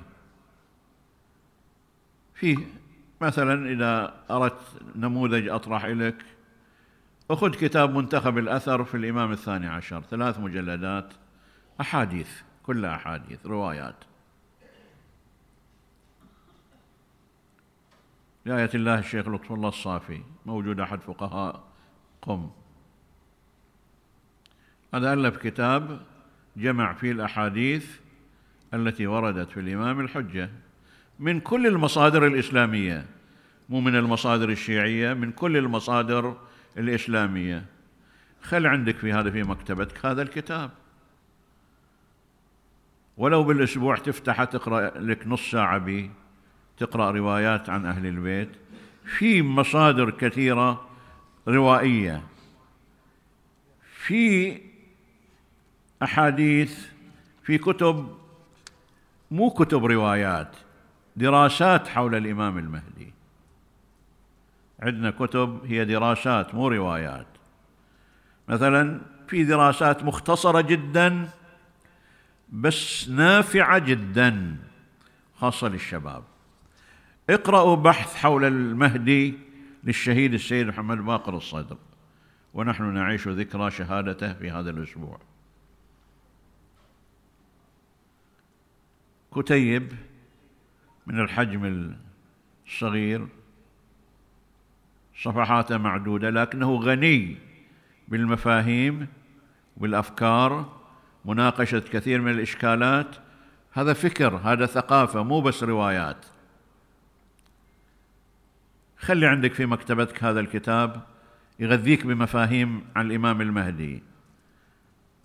فيه 2.35 2.57
مثلا 3.21 3.71
إذا 3.71 4.15
أردت 4.31 4.83
نموذج 4.97 5.49
أطرح 5.49 5.85
لك 5.85 6.25
أخذ 7.31 7.51
كتاب 7.51 7.95
منتخب 7.95 8.39
الأثر 8.39 8.85
في 8.85 8.97
الإمام 8.97 9.33
الثاني 9.33 9.67
عشر 9.67 10.01
ثلاث 10.01 10.39
مجلدات 10.39 11.13
أحاديث 11.81 12.31
كلها 12.63 12.95
أحاديث 12.95 13.47
روايات. 13.47 13.95
لآية 18.49 18.71
الله 18.75 18.99
الشيخ 18.99 19.29
لطف 19.29 19.53
الله 19.53 19.69
الصافي. 19.69 20.21
موجود 20.47 20.81
أحد 20.81 21.01
فقهاء. 21.01 21.65
قم. 22.23 22.51
هذا 24.95 25.13
ألف 25.13 25.37
كتاب 25.37 26.01
جمع 26.57 26.93
فيه 26.93 27.13
الأحاديث 27.13 27.99
التي 28.75 29.07
وردت 29.07 29.51
في 29.51 29.61
الإمام 29.61 30.01
الحجة. 30.01 30.51
من 31.19 31.41
كل 31.41 31.67
المصادر 31.67 32.27
الإسلامية. 32.27 33.07
مو 33.69 33.81
من 33.81 33.97
المصادر 33.97 34.49
الشيعية 34.49 35.15
من 35.15 35.33
كل 35.33 35.57
المصادر 35.57 36.37
الإسلامية. 36.79 37.65
خل 38.43 38.67
عندك 38.67 38.97
في 38.97 39.13
هذا 39.13 39.31
في 39.31 39.43
مكتبتك 39.43 40.07
هذا 40.07 40.23
الكتاب. 40.23 40.71
ولو 43.17 43.45
بالأسبوع 43.45 43.97
تفتح 43.97 44.45
تقرأ 44.45 44.99
لك 44.99 45.27
نص 45.27 45.51
ساعة 45.51 45.79
به. 45.79 46.11
تقرأ 46.79 47.11
روايات 47.11 47.71
عن 47.71 47.87
أهل 47.87 48.07
البيت 48.07 48.49
في 49.05 49.43
مصادر 49.43 50.11
كثيرة 50.11 50.89
روائية. 51.49 52.23
في 53.93 54.61
أحاديث 56.03 56.87
في 57.43 57.59
كتب 57.59 58.17
مو 59.31 59.51
كتب 59.51 59.85
روايات 59.85 60.57
دراسات 61.17 61.89
حول 61.89 62.15
الإمام 62.15 62.59
المهدي. 62.59 63.13
عندنا 64.81 65.11
كتب 65.11 65.61
هي 65.65 65.85
دراسات 65.85 66.55
مو 66.55 66.69
روايات. 66.69 67.27
مثلا 68.49 69.01
في 69.29 69.45
دراسات 69.45 70.05
مختصرة 70.05 70.61
جدا 70.61 71.29
بس 72.53 73.09
نافعة 73.09 73.79
جدا 73.79 74.57
خاصة 75.37 75.69
للشباب. 75.69 76.23
اقرأوا 77.31 77.77
بحث 77.77 78.15
حول 78.15 78.45
المهدي 78.45 79.35
للشهيد 79.85 80.35
السيد 80.35 80.67
محمد 80.67 80.99
باقر 80.99 81.37
الصدر. 81.37 81.77
ونحن 82.55 82.95
نعيش 82.95 83.29
ذكرى 83.29 83.71
شهادته 83.71 84.33
في 84.33 84.51
هذا 84.51 84.71
الأسبوع. 84.71 85.19
كتيب 89.35 89.93
من 91.07 91.21
الحجم 91.21 91.95
الصغير. 92.67 93.27
صفحاته 95.23 95.79
معدودة 95.79 96.31
لكنه 96.31 96.75
غني 96.77 97.37
بالمفاهيم 98.09 99.07
والأفكار 99.77 100.79
مناقشة 101.25 101.79
كثير 101.79 102.21
من 102.21 102.31
الإشكالات. 102.31 103.17
هذا 103.73 103.93
فكر 103.93 104.37
هذا 104.37 104.67
ثقافة 104.67 105.23
مو 105.23 105.41
بس 105.41 105.63
روايات. 105.63 106.27
خلي 108.99 109.27
عندك 109.27 109.53
في 109.53 109.67
مكتبتك 109.67 110.25
هذا 110.25 110.41
الكتاب 110.41 111.03
يغذيك 111.59 112.07
بمفاهيم 112.07 112.85
عن 112.97 113.07
الإمام 113.07 113.41
المهدي. 113.41 114.03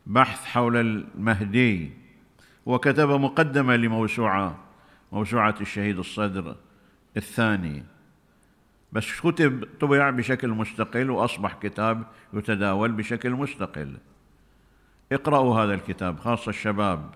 بحث 0.06 0.46
حول 0.46 0.78
المهدي. 0.78 1.92
وكتب 2.66 3.10
مقدمة 3.10 3.76
لموسوعة 3.76 4.60
موسوعة 5.12 5.56
الشهيد 5.62 6.00
الصدر 6.00 6.56
الثاني. 7.18 7.84
بس 8.92 9.20
كتب 9.20 9.68
طبع 9.80 10.10
بشكل 10.10 10.50
مستقل 10.50 11.10
وأصبح 11.10 11.54
كتاب 11.54 12.04
يتداول 12.34 12.92
بشكل 12.92 13.30
مستقل. 13.30 13.98
اقرأوا 15.12 15.60
هذا 15.60 15.74
الكتاب 15.74 16.20
خاصة 16.20 16.50
الشباب. 16.50 17.14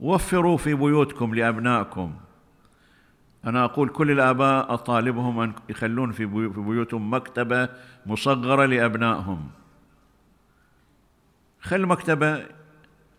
وفروا 0.00 0.56
في 0.56 0.74
بيوتكم 0.74 1.34
لأبنائكم. 1.34 2.14
أنا 3.44 3.64
أقول 3.64 3.88
كل 3.88 4.10
الآباء 4.10 4.74
أطالبهم 4.74 5.40
أن 5.40 5.52
يخلون 5.68 6.12
في 6.12 6.26
بيوتهم 6.26 7.14
مكتبة 7.14 7.68
مصغرة 8.06 8.64
لأبنائهم. 8.64 9.50
خل 11.60 11.86
مكتبة 11.86 12.46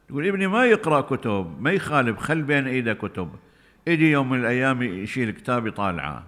يقول 0.09 0.27
ابني 0.27 0.47
ما 0.47 0.65
يقرأ 0.65 1.01
كتب 1.01 1.61
ما 1.61 1.71
يخالف 1.71 2.19
خل 2.19 2.41
بين 2.41 2.67
إيده 2.67 2.93
كتب. 2.93 3.29
يجي 3.87 4.11
يوم 4.11 4.29
من 4.29 4.39
الأيام 4.39 4.81
يشيل 4.81 5.31
كتاب 5.31 5.67
يطالعه. 5.67 6.23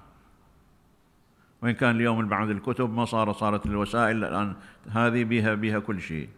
وإن 1.62 1.72
كان 1.72 1.96
اليوم 1.96 2.28
بعد 2.28 2.50
الكتب 2.50 2.94
ما 2.94 3.06
صار 3.06 3.34
صارت 3.34 3.66
الوسائل 3.66 4.24
الآن 4.24 4.56
هذه 4.92 5.24
بها 5.24 5.54
بها 5.54 5.80
كل 5.80 6.02
شيء. 6.02 6.30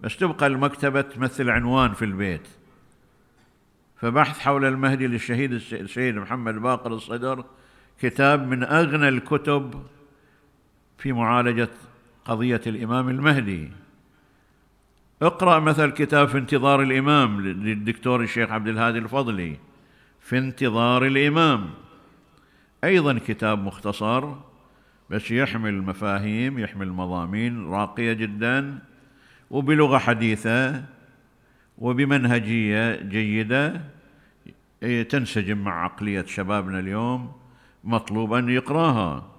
بس 0.00 0.16
تبقى 0.16 0.46
المكتبة 0.46 1.00
تمثل 1.00 1.50
عنوان 1.50 1.92
في 1.92 2.04
البيت. 2.04 2.48
فبحث 3.96 4.38
حول 4.38 4.64
المهدي 4.64 5.06
للشهيد 5.06 5.52
السيد 5.52 6.16
محمد 6.16 6.54
باقر 6.54 6.92
الصدر 6.92 7.44
كتاب 8.00 8.48
من 8.48 8.64
أغنى 8.64 9.08
الكتب 9.08 9.82
في 10.98 11.12
معالجة 11.12 11.70
قضية 12.24 12.60
الإمام 12.66 13.08
المهدي. 13.08 13.70
اقرأ 15.22 15.58
مثل 15.58 15.90
كتاب 15.90 16.28
في 16.28 16.38
انتظار 16.38 16.82
الإمام 16.82 17.40
للدكتور 17.40 18.22
الشيخ 18.22 18.50
عبد 18.50 18.68
الهادي 18.68 18.98
الفضلي. 18.98 19.56
في 20.20 20.38
انتظار 20.38 21.06
الإمام. 21.06 21.70
أيضا 22.84 23.18
كتاب 23.26 23.64
مختصر 23.64 24.34
بس 25.10 25.30
يحمل 25.30 25.82
مفاهيم 25.82 26.58
يحمل 26.58 26.92
مضامين 26.92 27.66
راقية 27.70 28.12
جدا 28.12 28.78
وبلغة 29.50 29.98
حديثة. 29.98 30.84
وبمنهجية 31.78 33.02
جيدة 33.02 33.80
تنسجم 35.08 35.58
مع 35.58 35.84
عقلية 35.84 36.24
شبابنا 36.24 36.78
اليوم 36.78 37.32
مطلوب 37.84 38.32
أن 38.32 38.48
يقراها. 38.48 39.30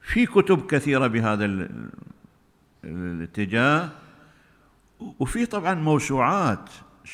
في 0.00 0.26
كتب 0.26 0.66
كثيرة 0.66 1.06
بهذا 1.06 1.68
الاتجاه 2.84 3.88
وفي 5.20 5.46
طبعا 5.46 5.74
موسوعات 5.74 6.70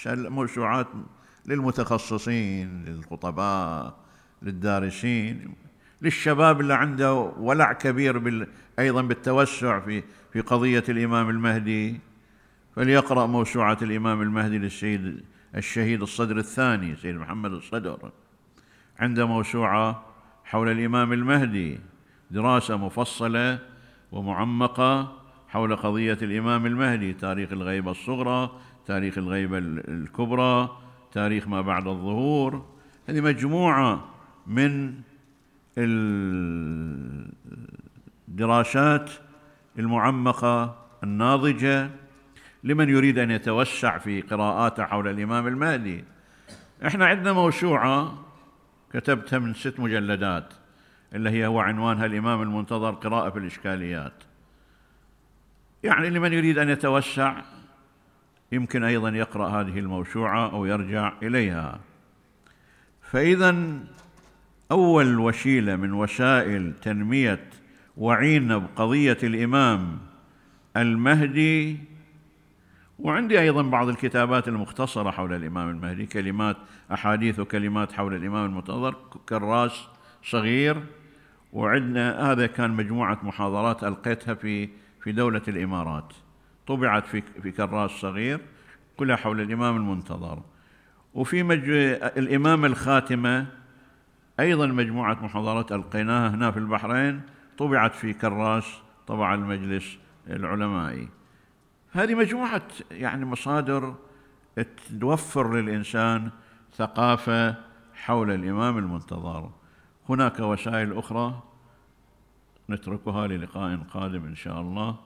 موسوعات 0.07 0.87
للمتخصصين 1.47 2.85
للخطباء 2.85 3.97
للدارسين 4.43 5.55
للشباب 6.03 6.61
اللي 6.61 6.75
عنده 6.75 7.15
ولع 7.15 7.73
كبير 7.73 8.19
بال 8.19 8.47
أيضا 8.79 9.03
بالتوسع 9.03 9.81
في 9.81 10.03
في 10.33 10.41
قضية 10.41 10.85
الإمام 10.89 11.31
المهدي. 11.31 12.01
فليقرأ 12.77 13.27
موسوعة 13.27 13.79
الإمام 13.83 14.23
المهدي 14.23 14.59
للسيد 14.59 15.23
الشهيد 15.57 16.03
الصدر 16.03 16.39
الثاني 16.39 16.97
سيد 16.97 17.17
محمد 17.17 17.53
الصدر 17.53 18.11
عنده 18.99 19.27
موسوعة 19.27 20.05
حول 20.45 20.69
الإمام 20.69 21.13
المهدي 21.13 21.79
دراسة 22.31 22.77
مفصلة 22.77 23.59
ومعمقة 24.13 25.23
حول 25.49 25.77
قضية 25.77 26.19
الإمام 26.23 26.67
المهدي 26.67 27.13
تاريخ 27.13 27.53
الغيبة 27.53 27.91
الصغرى 27.91 28.51
تاريخ 28.87 29.19
الغيبة 29.19 29.59
الكبرى 29.59 30.79
تاريخ 31.13 31.49
ما 31.49 31.61
بعد 31.61 31.87
الظهور. 31.87 32.67
هذه 33.09 33.21
مجموعة 33.21 34.09
من 34.47 34.95
الدراسات 38.29 39.11
المعمقة 39.79 40.77
الناضجة 41.03 41.91
لمن 42.65 42.89
يريد 42.89 43.19
أن 43.19 43.31
يتوسع 43.31 43.99
في 43.99 44.21
قراءاته 44.21 44.85
حول 44.85 45.09
الإمام 45.09 45.47
المهدي. 45.47 46.05
إحنا 46.87 47.07
عندنا 47.07 47.33
موسوعة 47.33 48.25
كتبتها 48.93 49.39
من 49.39 49.55
ست 49.55 49.81
مجلدات 49.81 50.55
اللي 51.15 51.31
هي 51.31 51.47
هو 51.47 51.61
عنوانها 51.61 52.07
الإمام 52.07 52.43
المنتظر 52.43 52.91
قراءة 52.91 53.31
في 53.31 53.39
الإشكاليات. 53.39 54.13
يعني 55.83 56.11
لمن 56.11 56.33
يريد 56.33 56.59
أن 56.59 56.69
يتوسع 56.69 57.43
يمكن 58.53 58.85
أيضا 58.85 59.09
يقرأ 59.09 59.49
هذه 59.49 59.79
الموسوعة 59.79 60.51
أو 60.53 60.65
يرجع 60.65 61.13
إليها. 61.23 61.81
فإذا 63.03 63.57
أول 64.71 65.19
وسيلة 65.19 65.77
من 65.77 65.93
وسائل 65.93 66.73
تنمية 66.83 67.45
وعينا 67.97 68.59
بقضية 68.59 69.19
الإمام 69.23 69.99
المهدي 70.77 71.79
وعندي 72.99 73.41
أيضا 73.41 73.63
بعض 73.63 73.89
الكتابات 73.89 74.49
المختصرة 74.49 75.11
حول 75.11 75.33
الإمام 75.33 75.69
المهدي 75.71 76.07
كلمات 76.07 76.57
أحاديث 76.93 77.39
وكلمات 77.39 77.93
حول 77.93 78.15
الإمام 78.15 78.47
المنتظر 78.47 78.97
كراس 79.29 79.89
صغير. 80.25 80.83
وعندنا 81.53 82.33
هذا 82.33 82.47
كان 82.47 82.71
مجموعة 82.71 83.19
محاضرات 83.23 83.85
ألقيتها 83.85 84.35
في 84.35 84.69
في 85.03 85.13
دولة 85.13 85.43
الإمارات. 85.49 86.13
طبعت 86.67 87.07
في 87.07 87.23
في 87.43 87.51
كراس 87.51 87.91
صغير 87.91 88.41
كلها 88.97 89.17
حول 89.17 89.41
الإمام 89.41 89.77
المنتظر. 89.77 90.43
وفي 91.15 91.43
مج... 91.43 91.71
الإمام 92.17 92.65
الخاتمة 92.65 93.47
أيضا 94.41 94.67
مجموعة 94.67 95.25
محاضرات 95.25 95.73
ألقيناها 95.73 96.35
هنا 96.35 96.51
في 96.51 96.59
البحرين. 96.59 97.21
طبعت 97.59 97.95
في 97.95 98.13
كراس 98.13 98.79
طبع 99.07 99.35
المجلس 99.35 99.99
العلمائي. 100.31 101.09
هذه 101.93 102.15
مجموعة 102.15 102.63
يعني 102.91 103.25
مصادر 103.25 103.95
توفر 105.01 105.61
للإنسان 105.61 106.31
ثقافة 106.75 107.55
حول 107.95 108.31
الإمام 108.31 108.79
المنتظر. 108.79 109.51
هناك 110.09 110.41
وسائل 110.41 110.99
أخرى 110.99 111.43
نتركها 112.71 113.27
للقاء 113.27 113.77
قادم 113.77 114.25
إن 114.25 114.35
شاء 114.35 114.61
الله 114.61 114.99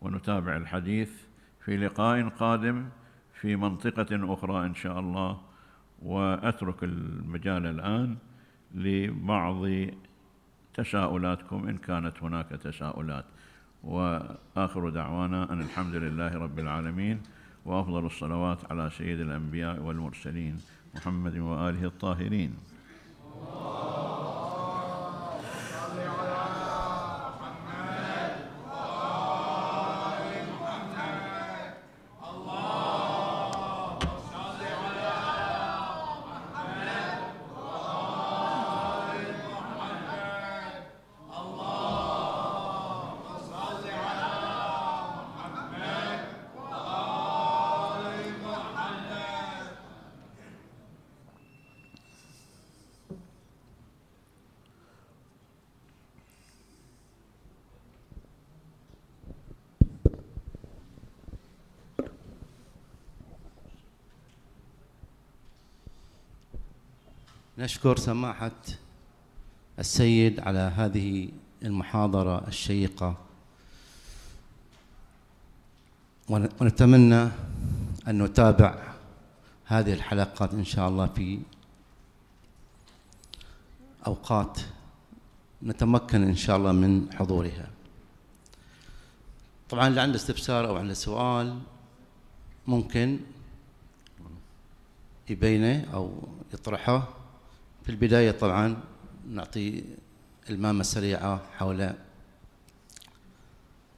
ونتابع 0.00 0.56
الحديث 0.56 1.10
في 1.64 1.76
لقاء 1.76 2.28
قادم 2.28 2.88
في 3.40 3.56
منطقة 3.56 4.34
أخرى 4.34 4.66
إن 4.66 4.74
شاء 4.74 5.00
الله 5.00 5.40
وأترك 6.02 6.84
المجال 6.84 7.66
الآن 7.66 8.16
لبعض 8.74 9.66
تساؤلاتكم 10.74 11.68
إن 11.68 11.78
كانت 11.78 12.22
هناك 12.22 12.48
تساؤلات. 12.48 13.24
وآخر 13.84 14.90
دعوانا 14.90 15.52
أن 15.52 15.60
الحمد 15.60 15.94
لله 15.94 16.34
رب 16.34 16.58
العالمين 16.58 17.20
وأفضل 17.64 18.06
الصلوات 18.06 18.58
على 18.70 18.90
سيد 18.90 19.20
الأنبياء 19.20 19.80
والمرسلين 19.80 20.56
محمد 20.94 21.38
وآله 21.38 21.84
الطاهرين. 21.84 22.54
نشكر 67.68 67.96
سماحة 67.96 68.60
السيد 69.78 70.40
على 70.40 70.72
هذه 70.76 71.28
المحاضرة 71.62 72.48
الشيقة. 72.48 73.16
ونتمنى 76.28 77.22
أن 78.08 78.22
نتابع 78.22 78.92
هذه 79.64 79.92
الحلقات 79.92 80.54
إن 80.54 80.64
شاء 80.64 80.88
الله 80.88 81.06
في 81.06 81.40
أوقات 84.06 84.60
نتمكن 85.62 86.22
إن 86.22 86.36
شاء 86.36 86.56
الله 86.56 86.72
من 86.72 87.12
حضورها. 87.12 87.70
طبعا 89.68 89.88
اللي 89.88 90.00
عنده 90.00 90.16
استفسار 90.16 90.68
أو 90.68 90.76
عنده 90.76 90.94
سؤال 90.94 91.58
ممكن 92.66 93.18
يبينه 95.30 95.84
أو 95.94 96.28
يطرحه. 96.54 97.18
في 97.88 97.94
البداية 97.94 98.30
طبعا 98.30 98.76
نعطي 99.30 99.84
المامة 100.50 100.82
سريعة 100.82 101.42
حول 101.58 101.90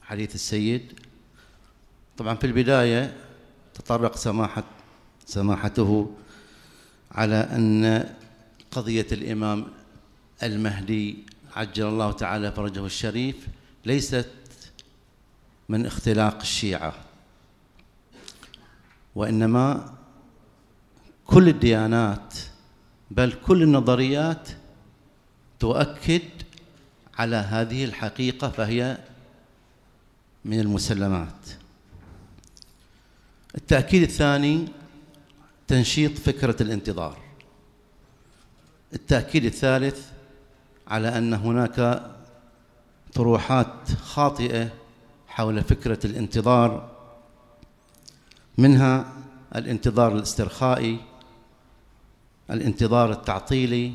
حديث 0.03 0.35
السيد. 0.35 1.01
طبعا 2.17 2.35
في 2.35 2.47
البداية 2.47 3.17
تطرق 3.75 4.17
سماحة 4.17 4.65
سماحته 5.27 6.15
على 7.13 7.35
أن 7.35 8.05
قضية 8.71 9.07
الإمام 9.13 9.67
المهدي 10.43 11.25
عجل 11.57 11.87
الله 11.87 12.13
تعالى 12.13 12.53
فرجه 12.53 12.87
الشريف 12.87 13.49
ليست 13.85 14.31
من 15.69 15.87
اختلاق 15.87 16.41
الشيعة 16.41 16.95
وإنما 19.15 19.95
كل 21.25 21.49
الديانات 21.49 22.35
بل 23.11 23.33
كل 23.47 23.63
النظريات 23.63 24.49
تؤكد 25.59 26.23
على 27.19 27.37
هذه 27.37 27.85
الحقيقة 27.85 28.49
فهي 28.49 28.99
من 30.45 30.61
المسلمات. 30.61 31.49
التأكيد 33.55 34.03
الثاني 34.03 34.69
تنشيط 35.69 36.19
فكرة 36.19 36.63
الانتظار. 36.63 37.19
التأكيد 38.95 39.45
الثالث 39.45 40.07
على 40.89 41.19
أن 41.19 41.35
هناك 41.35 42.03
طروحات 43.15 43.93
خاطئة 44.03 44.71
حول 45.29 45.63
فكرة 45.63 46.07
الانتظار 46.07 46.91
منها 48.59 49.13
الانتظار 49.57 50.17
الاسترخائي 50.17 51.01
الانتظار 52.51 53.11
التعطيلي 53.11 53.93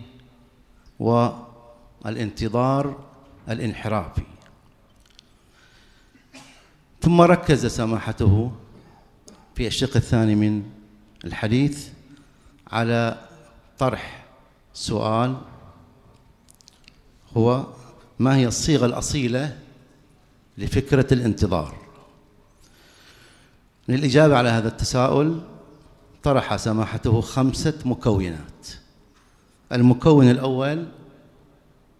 والانتظار 0.99 2.99
الانحرافي. 3.49 4.24
ثم 7.01 7.22
ركز 7.22 7.66
سماحته 7.66 8.51
في 9.56 9.68
الشق 9.68 9.95
الثاني 9.95 10.36
من 10.36 10.64
الحديث 11.26 11.89
على 12.68 13.28
طرح 13.78 14.26
سؤال 14.74 15.38
هو 17.38 17.66
ما 18.20 18.36
هي 18.36 18.47
الصيغة 18.47 18.86
الأصيلة 18.86 19.58
لفكرة 20.58 21.14
الانتظار. 21.14 21.76
للإجابة 23.88 24.38
على 24.38 24.49
هذا 24.49 24.68
التساؤل 24.68 25.41
طرح 26.26 26.55
سماحته 26.55 27.21
خمسة 27.21 27.73
مكونات. 27.86 28.67
المكون 29.71 30.30
الأول 30.30 30.88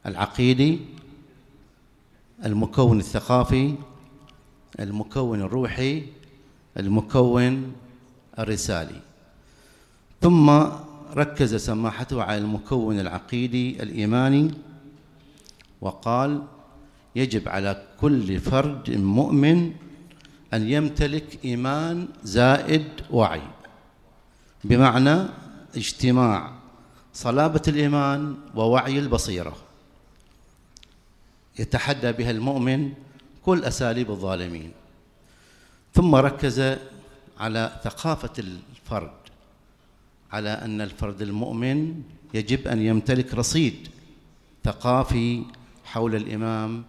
العقيدي 0.06 0.80
المكون 2.46 3.00
الثقافي 3.00 3.76
المكون 4.80 5.42
الروحي 5.42 6.04
المكون 6.78 7.74
الرسالي. 8.40 9.02
ثم 10.22 10.50
ركز 11.14 11.56
سماحته 11.56 12.24
على 12.24 12.38
المكون 12.38 13.00
العقيدي 13.00 13.84
الإيماني 13.84 14.52
وقال 15.82 16.44
يجب 17.16 17.50
على 17.50 17.84
كل 18.02 18.40
فرد 18.40 18.92
مؤمن 18.92 19.72
أن 20.54 20.70
يمتلك 20.70 21.46
إيمان 21.46 22.08
زائد 22.24 22.86
وعي. 23.12 23.55
بمعنى 24.66 25.28
اجتماع 25.76 26.52
صلابة 27.14 27.62
الإيمان 27.68 28.38
ووعي 28.56 29.00
البصيرة. 29.00 29.56
يتحدى 31.60 32.12
بها 32.12 32.32
المؤمن 32.32 32.94
كل 33.46 33.64
أساليب 33.64 34.12
الظالمين. 34.12 34.72
ثم 35.94 36.16
ركز 36.16 36.78
على 37.40 37.80
ثقافة 37.84 38.34
الفرد 38.40 39.12
على 40.32 40.50
أن 40.50 40.82
الفرد 40.82 41.22
المؤمن 41.22 42.02
يجب 42.34 42.68
أن 42.68 42.82
يمتلك 42.82 43.34
رصيد 43.34 43.88
ثقافي 44.64 45.44
حول 45.86 46.16
الإمام 46.16 46.84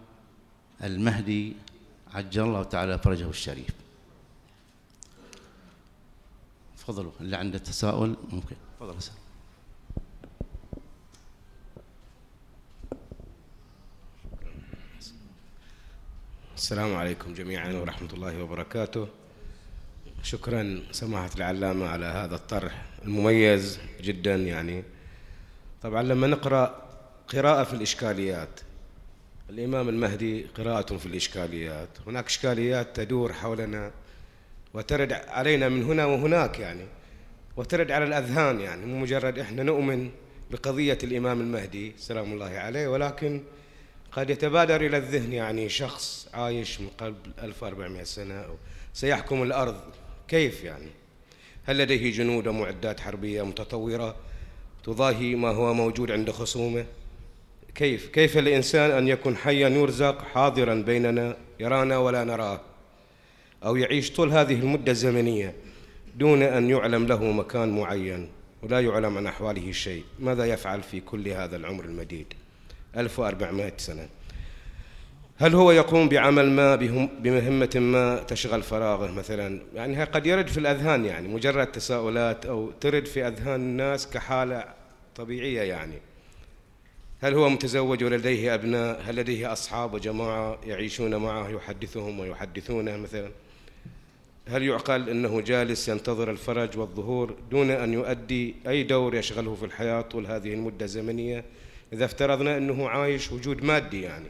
المهدي 0.83 1.53
عجل 2.13 2.43
الله 2.43 2.63
تعالى 2.63 2.97
فرجه 2.97 3.29
الشريف. 3.29 3.86
تفضلوا 6.87 7.11
اللي 7.21 7.37
عنده 7.37 7.57
تساؤل 7.57 8.17
ممكن. 8.31 8.55
تفضل 8.79 8.97
اسال 8.97 9.13
السلام 16.55 16.95
عليكم 16.95 17.33
جميعا 17.33 17.73
ورحمة 17.73 18.13
الله 18.13 18.43
وبركاته. 18.43 19.07
شكرا 20.23 20.83
سماحة 20.91 21.29
العلامة 21.35 21.87
على 21.87 22.05
هذا 22.05 22.35
الطرح 22.35 22.85
المميز 23.05 23.79
جدا 24.01 24.35
يعني. 24.35 24.83
طبعا 25.81 26.03
لما 26.03 26.27
نقرأ 26.27 26.89
قراءة 27.27 27.63
في 27.63 27.73
الإشكاليات 27.73 28.59
الإمام 29.49 29.89
المهدي 29.89 30.43
قراءة 30.43 30.97
في 30.97 31.05
الإشكاليات. 31.05 31.89
هناك 32.07 32.25
إشكاليات 32.25 32.95
تدور 32.95 33.33
حولنا 33.33 33.91
وترد 34.77 35.13
علينا 35.13 35.69
من 35.69 35.83
هنا 35.83 36.05
وهناك 36.05 36.59
يعني 36.59 36.85
وترد 37.55 37.91
على 37.91 38.05
الأذهان 38.05 38.59
يعني 38.59 38.85
مو 38.85 38.99
مجرد 38.99 39.39
إحنا 39.39 39.63
نؤمن 39.63 40.09
بقضية 40.51 40.97
الإمام 41.03 41.41
المهدي 41.41 41.93
سلام 41.97 42.33
الله 42.33 42.49
عليه 42.49 42.87
ولكن 42.87 43.41
قد 44.11 44.29
يتبادر 44.29 44.81
إلى 44.81 44.97
الذهن 44.97 45.33
يعني 45.33 45.69
شخص 45.69 46.29
عايش 46.33 46.81
من 46.81 46.87
قبل 46.97 47.15
1400 47.43 48.03
سنة 48.03 48.45
سيحكم 48.93 49.43
الأرض 49.43 49.81
كيف 50.27 50.63
يعني؟ 50.63 50.89
هل 51.65 51.77
لديه 51.77 52.11
جنود 52.11 52.47
ومعدات 52.47 52.99
حربية 52.99 53.41
متطورة 53.45 54.15
تضاهي 54.83 55.35
ما 55.35 55.49
هو 55.49 55.73
موجود 55.73 56.11
عند 56.11 56.31
خصومه؟ 56.31 56.85
كيف؟ 57.75 58.07
كيف 58.07 58.37
الإنسان 58.37 58.91
أن 58.91 59.07
يكون 59.07 59.35
حيا 59.35 59.69
يرزق 59.69 60.21
حاضرا 60.21 60.75
بيننا 60.75 61.37
يرانا 61.59 61.97
ولا 61.97 62.23
نراه؟ 62.23 62.61
أو 63.65 63.75
يعيش 63.75 64.11
طول 64.11 64.31
هذه 64.31 64.53
المدة 64.53 64.91
الزمنية 64.91 65.53
دون 66.15 66.43
أن 66.43 66.69
يعلم 66.69 67.07
له 67.07 67.23
مكان 67.23 67.77
معين 67.77 68.29
ولا 68.63 68.79
يعلم 68.81 69.17
عن 69.17 69.27
أحواله 69.27 69.71
شيء. 69.71 70.03
ماذا 70.19 70.45
يفعل 70.45 70.83
في 70.83 70.99
كل 70.99 71.27
هذا 71.27 71.55
العمر 71.55 71.85
المديد؟ 71.85 72.33
1400 72.97 73.73
سنة. 73.77 74.07
هل 75.37 75.55
هو 75.55 75.71
يقوم 75.71 76.09
بعمل 76.09 76.49
ما 76.49 76.75
بمهمة 77.21 77.69
ما 77.75 78.23
تشغل 78.23 78.63
فراغه 78.63 79.11
مثلا؟ 79.11 79.61
يعني 79.75 80.03
قد 80.03 80.25
يرد 80.25 80.47
في 80.47 80.57
الأذهان 80.57 81.05
يعني 81.05 81.27
مجرد 81.27 81.67
تساؤلات 81.67 82.45
أو 82.45 82.71
ترد 82.71 83.05
في 83.05 83.27
أذهان 83.27 83.61
الناس 83.61 84.09
كحالة 84.09 84.63
طبيعية 85.15 85.61
يعني. 85.61 85.97
هل 87.21 87.33
هو 87.33 87.49
متزوج 87.49 88.03
ولديه 88.03 88.53
أبناء؟ 88.53 89.01
هل 89.05 89.15
لديه 89.15 89.53
أصحاب 89.53 89.93
وجماعة 89.93 90.59
يعيشون 90.65 91.15
معه 91.15 91.49
يحدثهم 91.49 92.19
ويحدثونه 92.19 92.97
مثلا؟ 92.97 93.31
هل 94.49 94.63
يعقل 94.63 95.09
أنه 95.09 95.41
جالس 95.41 95.87
ينتظر 95.87 96.31
الفرج 96.31 96.77
والظهور 96.77 97.35
دون 97.51 97.71
أن 97.71 97.93
يؤدي 97.93 98.55
أي 98.67 98.83
دور 98.83 99.15
يشغله 99.15 99.55
في 99.55 99.65
الحياة 99.65 100.01
طول 100.01 100.27
هذه 100.27 100.53
المدة 100.53 100.85
الزمنية؟ 100.85 101.45
إذا 101.93 102.05
افترضنا 102.05 102.57
أنه 102.57 102.89
عايش 102.89 103.31
وجود 103.31 103.63
مادي 103.63 104.01
يعني. 104.01 104.27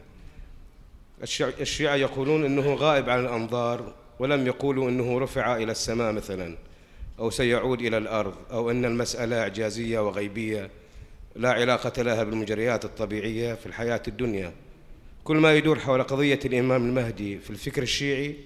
الشيعة 1.60 1.94
يقولون 1.94 2.44
أنه 2.44 2.74
غائب 2.74 3.10
عن 3.10 3.20
الأنظار 3.20 3.94
ولم 4.18 4.46
يقولوا 4.46 4.88
أنه 4.90 5.18
رفع 5.18 5.56
إلى 5.56 5.72
السماء 5.72 6.12
مثلا 6.12 6.56
أو 7.18 7.30
سيعود 7.30 7.80
إلى 7.80 7.98
الأرض 7.98 8.34
أو 8.50 8.70
أن 8.70 8.84
المسألة 8.84 9.40
إعجازية 9.40 9.98
وغيبية 10.06 10.70
لا 11.36 11.52
علاقة 11.52 12.02
لها 12.02 12.24
بالمجريات 12.24 12.84
الطبيعية 12.84 13.54
في 13.54 13.66
الحياة 13.66 14.02
الدنيا. 14.08 14.52
كل 15.24 15.36
ما 15.36 15.54
يدور 15.54 15.78
حول 15.78 16.02
قضية 16.02 16.40
الإمام 16.44 16.88
المهدي 16.88 17.38
في 17.38 17.50
الفكر 17.50 17.82
الشيعي 17.82 18.36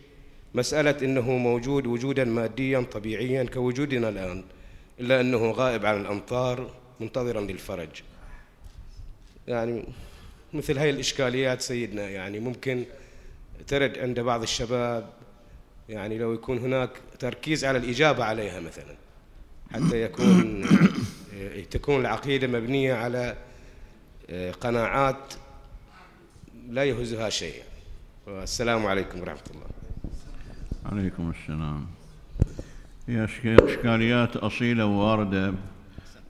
مسألة 0.55 0.97
أنه 1.03 1.31
موجود 1.31 1.87
وجودا 1.87 2.25
ماديا 2.25 2.81
طبيعيا 2.81 3.45
كوجودنا 3.45 4.09
الآن 4.09 4.45
إلا 5.01 5.21
أنه 5.21 5.51
غائب 5.51 5.87
عن 5.87 6.01
الأمطار 6.01 6.71
منتظرا 7.01 7.41
للفرج. 7.41 8.03
يعني 9.49 9.85
مثل 10.53 10.79
هاي 10.79 10.91
الإشكاليات 10.91 11.61
سيدنا 11.61 12.09
يعني 12.09 12.41
ممكن 12.41 12.85
ترد 13.67 13.99
عند 13.99 14.21
بعض 14.21 14.43
الشباب 14.43 15.13
يعني 15.89 16.19
لو 16.19 16.33
يكون 16.33 16.59
هناك 16.59 16.91
تركيز 17.19 17.65
على 17.65 17.79
الإجابة 17.79 18.25
عليها 18.25 18.61
مثلا 18.61 18.97
حتى 19.73 20.03
يكون 20.03 20.67
تكون 21.71 22.01
العقيدة 22.01 22.47
مبنية 22.47 22.95
على 22.95 23.37
قناعات 24.61 25.35
لا 26.69 26.85
يهزها 26.85 27.31
شيء 27.31 27.63
السلام 28.29 28.87
عليكم 28.87 29.21
ورحمة 29.21 29.43
الله. 29.51 29.82
عليكم 30.87 31.31
السلام. 31.31 31.87
هي 33.09 33.25
إشكاليات 33.25 34.37
أصيلة 34.37 34.87
وواردة 34.87 35.55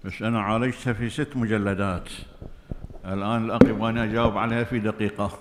بس 0.04 0.22
أنا 0.22 0.42
عالجتها 0.42 0.92
في 0.92 1.10
ست 1.10 1.36
مجلدات. 1.36 2.08
الآن 3.04 3.44
الأخ 3.44 3.62
يبغاني 3.62 4.04
أجاوب 4.04 4.38
عليها 4.38 4.64
في 4.64 4.78
دقيقة. 4.78 5.30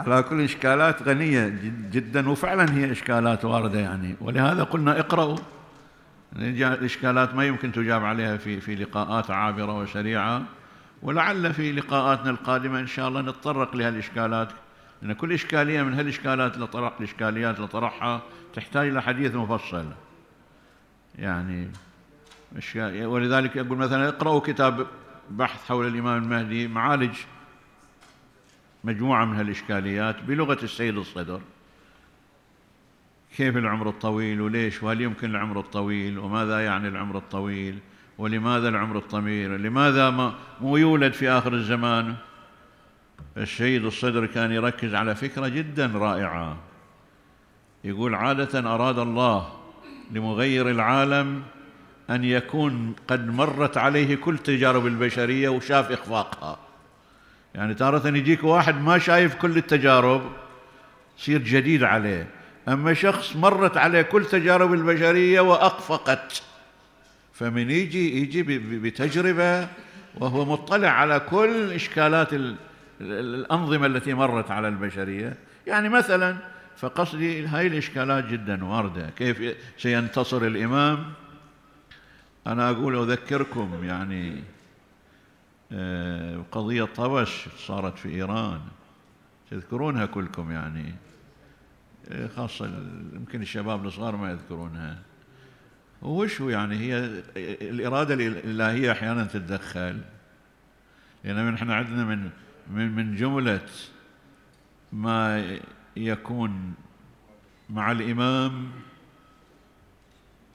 على 0.00 0.22
كل 0.22 0.40
إشكالات 0.40 1.02
غنية 1.02 1.58
جدا 1.92 2.28
وفعلا 2.28 2.74
هي 2.74 2.92
إشكالات 2.92 3.44
واردة 3.44 3.80
يعني. 3.80 4.16
ولهذا 4.20 4.62
قلنا 4.62 5.00
اقرأوا. 5.00 5.38
الإشكالات 6.36 7.34
ما 7.34 7.46
يمكن 7.46 7.72
تجاب 7.72 8.04
عليها 8.04 8.36
في 8.36 8.60
في 8.60 8.74
لقاءات 8.74 9.30
عابرة 9.30 9.78
وسريعة. 9.78 10.42
ولعل 11.02 11.54
في 11.54 11.72
لقاءاتنا 11.72 12.30
القادمة 12.30 12.80
إن 12.80 12.86
شاء 12.86 13.08
الله 13.08 13.20
نتطرق 13.20 13.76
لهالإشكالات. 13.76 14.48
لأن 15.02 15.12
كل 15.12 15.32
إشكالية 15.32 15.82
من 15.82 15.94
هالإشكالات 15.94 16.54
اللي 16.54 16.66
طرح 16.66 16.92
الإشكاليات 16.98 17.56
اللي 17.56 17.68
طرحها 17.68 18.22
تحتاج 18.54 18.88
إلى 18.88 19.02
حديث 19.02 19.34
مفصل. 19.34 19.86
يعني 21.18 21.70
ولذلك 23.06 23.56
يقول 23.56 23.78
مثلا 23.78 24.08
اقرأوا 24.08 24.40
كتاب 24.40 24.86
بحث 25.30 25.68
حول 25.68 25.86
الإمام 25.86 26.22
المهدي 26.22 26.68
معالج 26.68 27.16
مجموعة 28.84 29.24
من 29.24 29.36
هالإشكاليات 29.36 30.22
بلغة 30.22 30.58
السيد 30.62 30.96
الصدر. 30.96 31.40
كيف 33.36 33.56
العمر 33.56 33.88
الطويل 33.88 34.40
وليش؟ 34.40 34.82
وهل 34.82 35.00
يمكن 35.00 35.30
العمر 35.30 35.60
الطويل؟ 35.60 36.18
وماذا 36.18 36.64
يعني 36.64 36.88
العمر 36.88 37.18
الطويل؟ 37.18 37.78
ولماذا 38.18 38.68
العمر 38.68 38.98
الطويل 38.98 39.62
لماذا 39.62 40.10
ما 40.10 40.34
مو 40.60 40.76
يولد 40.76 41.12
في 41.12 41.30
آخر 41.30 41.52
الزمان؟ 41.54 42.16
السيد 43.36 43.84
الصدر 43.84 44.26
كان 44.26 44.52
يركز 44.52 44.94
على 44.94 45.14
فكرة 45.14 45.48
جدا 45.48 45.86
رائعة. 45.86 46.56
يقول 47.84 48.14
عادة 48.14 48.74
أراد 48.74 48.98
الله 48.98 49.52
لمغير 50.10 50.70
العالم 50.70 51.42
أن 52.10 52.24
يكون 52.24 52.94
قد 53.08 53.28
مرت 53.28 53.76
عليه 53.76 54.14
كل 54.14 54.38
تجارب 54.38 54.86
البشرية 54.86 55.48
وشاف 55.48 55.92
إخفاقها. 55.92 56.58
يعني 57.54 57.74
تارة 57.74 58.08
يجيك 58.08 58.44
واحد 58.44 58.80
ما 58.80 58.98
شايف 58.98 59.34
كل 59.34 59.56
التجارب 59.56 60.22
يصير 61.18 61.42
جديد 61.42 61.82
عليه. 61.82 62.26
أما 62.68 62.94
شخص 62.94 63.36
مرت 63.36 63.76
عليه 63.76 64.02
كل 64.02 64.24
تجارب 64.24 64.72
البشرية 64.72 65.40
وأخفقت 65.40 66.42
فمن 67.32 67.70
يجي 67.70 68.22
يجي 68.22 68.42
بتجربة 68.58 69.68
وهو 70.14 70.44
مطلع 70.44 70.88
على 70.88 71.20
كل 71.20 71.72
إشكالات 71.72 72.28
الأنظمة 73.00 73.86
التي 73.86 74.14
مرت 74.14 74.50
على 74.50 74.68
البشرية. 74.68 75.36
يعني 75.66 75.88
مثلا 75.88 76.36
فقصدي 76.76 77.46
هاي 77.46 77.66
الإشكالات 77.66 78.24
جدا 78.24 78.64
واردة. 78.64 79.10
كيف 79.10 79.56
سينتصر 79.78 80.46
الإمام؟ 80.46 81.12
أنا 82.46 82.70
أقول 82.70 83.10
أذكركم 83.10 83.84
يعني 83.84 84.42
آه، 85.72 86.44
قضية 86.52 86.84
طبش 86.84 87.48
صارت 87.58 87.98
في 87.98 88.08
إيران. 88.08 88.60
تذكرونها 89.50 90.06
كلكم 90.06 90.50
يعني. 90.50 90.94
آه، 92.12 92.26
خاصة 92.26 92.66
يمكن 93.12 93.42
الشباب 93.42 93.86
الصغار 93.86 94.16
ما 94.16 94.30
يذكرونها. 94.30 94.98
وش 96.02 96.40
يعني؟ 96.40 96.76
هي 96.76 97.22
الإرادة 97.70 98.14
الإلهية 98.14 98.92
أحيانا 98.92 99.24
تتدخل. 99.24 100.00
لأن 101.24 101.54
إحنا 101.54 101.74
عندنا 101.74 102.04
من 102.04 102.30
من 102.70 102.94
من 102.94 103.16
جملة 103.16 103.68
ما 104.92 105.58
يكون 105.96 106.74
مع 107.70 107.92
الإمام 107.92 108.70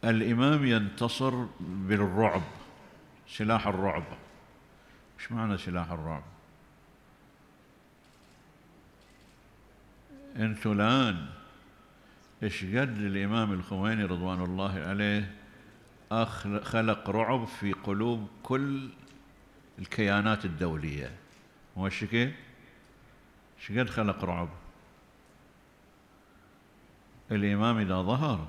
الإمام 0.03 0.65
ينتصر 0.65 1.45
بالرعب 1.59 2.41
سلاح 3.27 3.67
الرعب. 3.67 4.03
إيش 5.19 5.31
معنى 5.31 5.57
سلاح 5.57 5.91
الرعب؟ 5.91 6.23
أنتوا 10.35 10.73
الآن 10.73 11.25
إيش 12.43 12.63
قد 12.65 12.97
الإمام 12.97 13.51
الخميني 13.51 14.03
رضوان 14.03 14.41
الله 14.41 14.79
عليه 14.79 15.31
خلق 16.63 17.09
رعب 17.09 17.45
في 17.45 17.73
قلوب 17.73 18.27
كل 18.43 18.89
الكيانات 19.79 20.45
الدولية. 20.45 21.24
هو 21.77 21.89
كيف؟ 21.89 22.33
إيش 23.59 23.79
قد 23.79 23.89
خلق 23.89 24.25
رعب. 24.25 24.49
الإمام 27.31 27.77
إذا 27.77 28.01
ظهر 28.01 28.47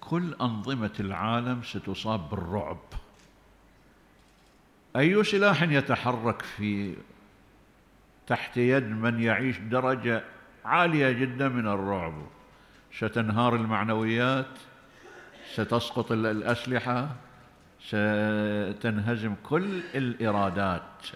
كل 0.00 0.34
أنظمة 0.40 0.92
العالم 1.00 1.62
ستصاب 1.62 2.30
بالرعب. 2.30 2.78
أي 4.96 5.24
سلاح 5.24 5.62
يتحرك 5.62 6.42
في 6.42 6.96
تحت 8.26 8.56
يد 8.56 8.84
من 8.84 9.20
يعيش 9.20 9.58
درجة 9.58 10.24
عالية 10.64 11.12
جدا 11.12 11.48
من 11.48 11.66
الرعب. 11.66 12.26
ستنهار 12.92 13.54
المعنويات 13.54 14.58
ستسقط 15.52 16.12
الأسلحة 16.12 17.16
ستنهزم 17.80 19.34
كل 19.42 19.82
الإرادات. 19.94 21.06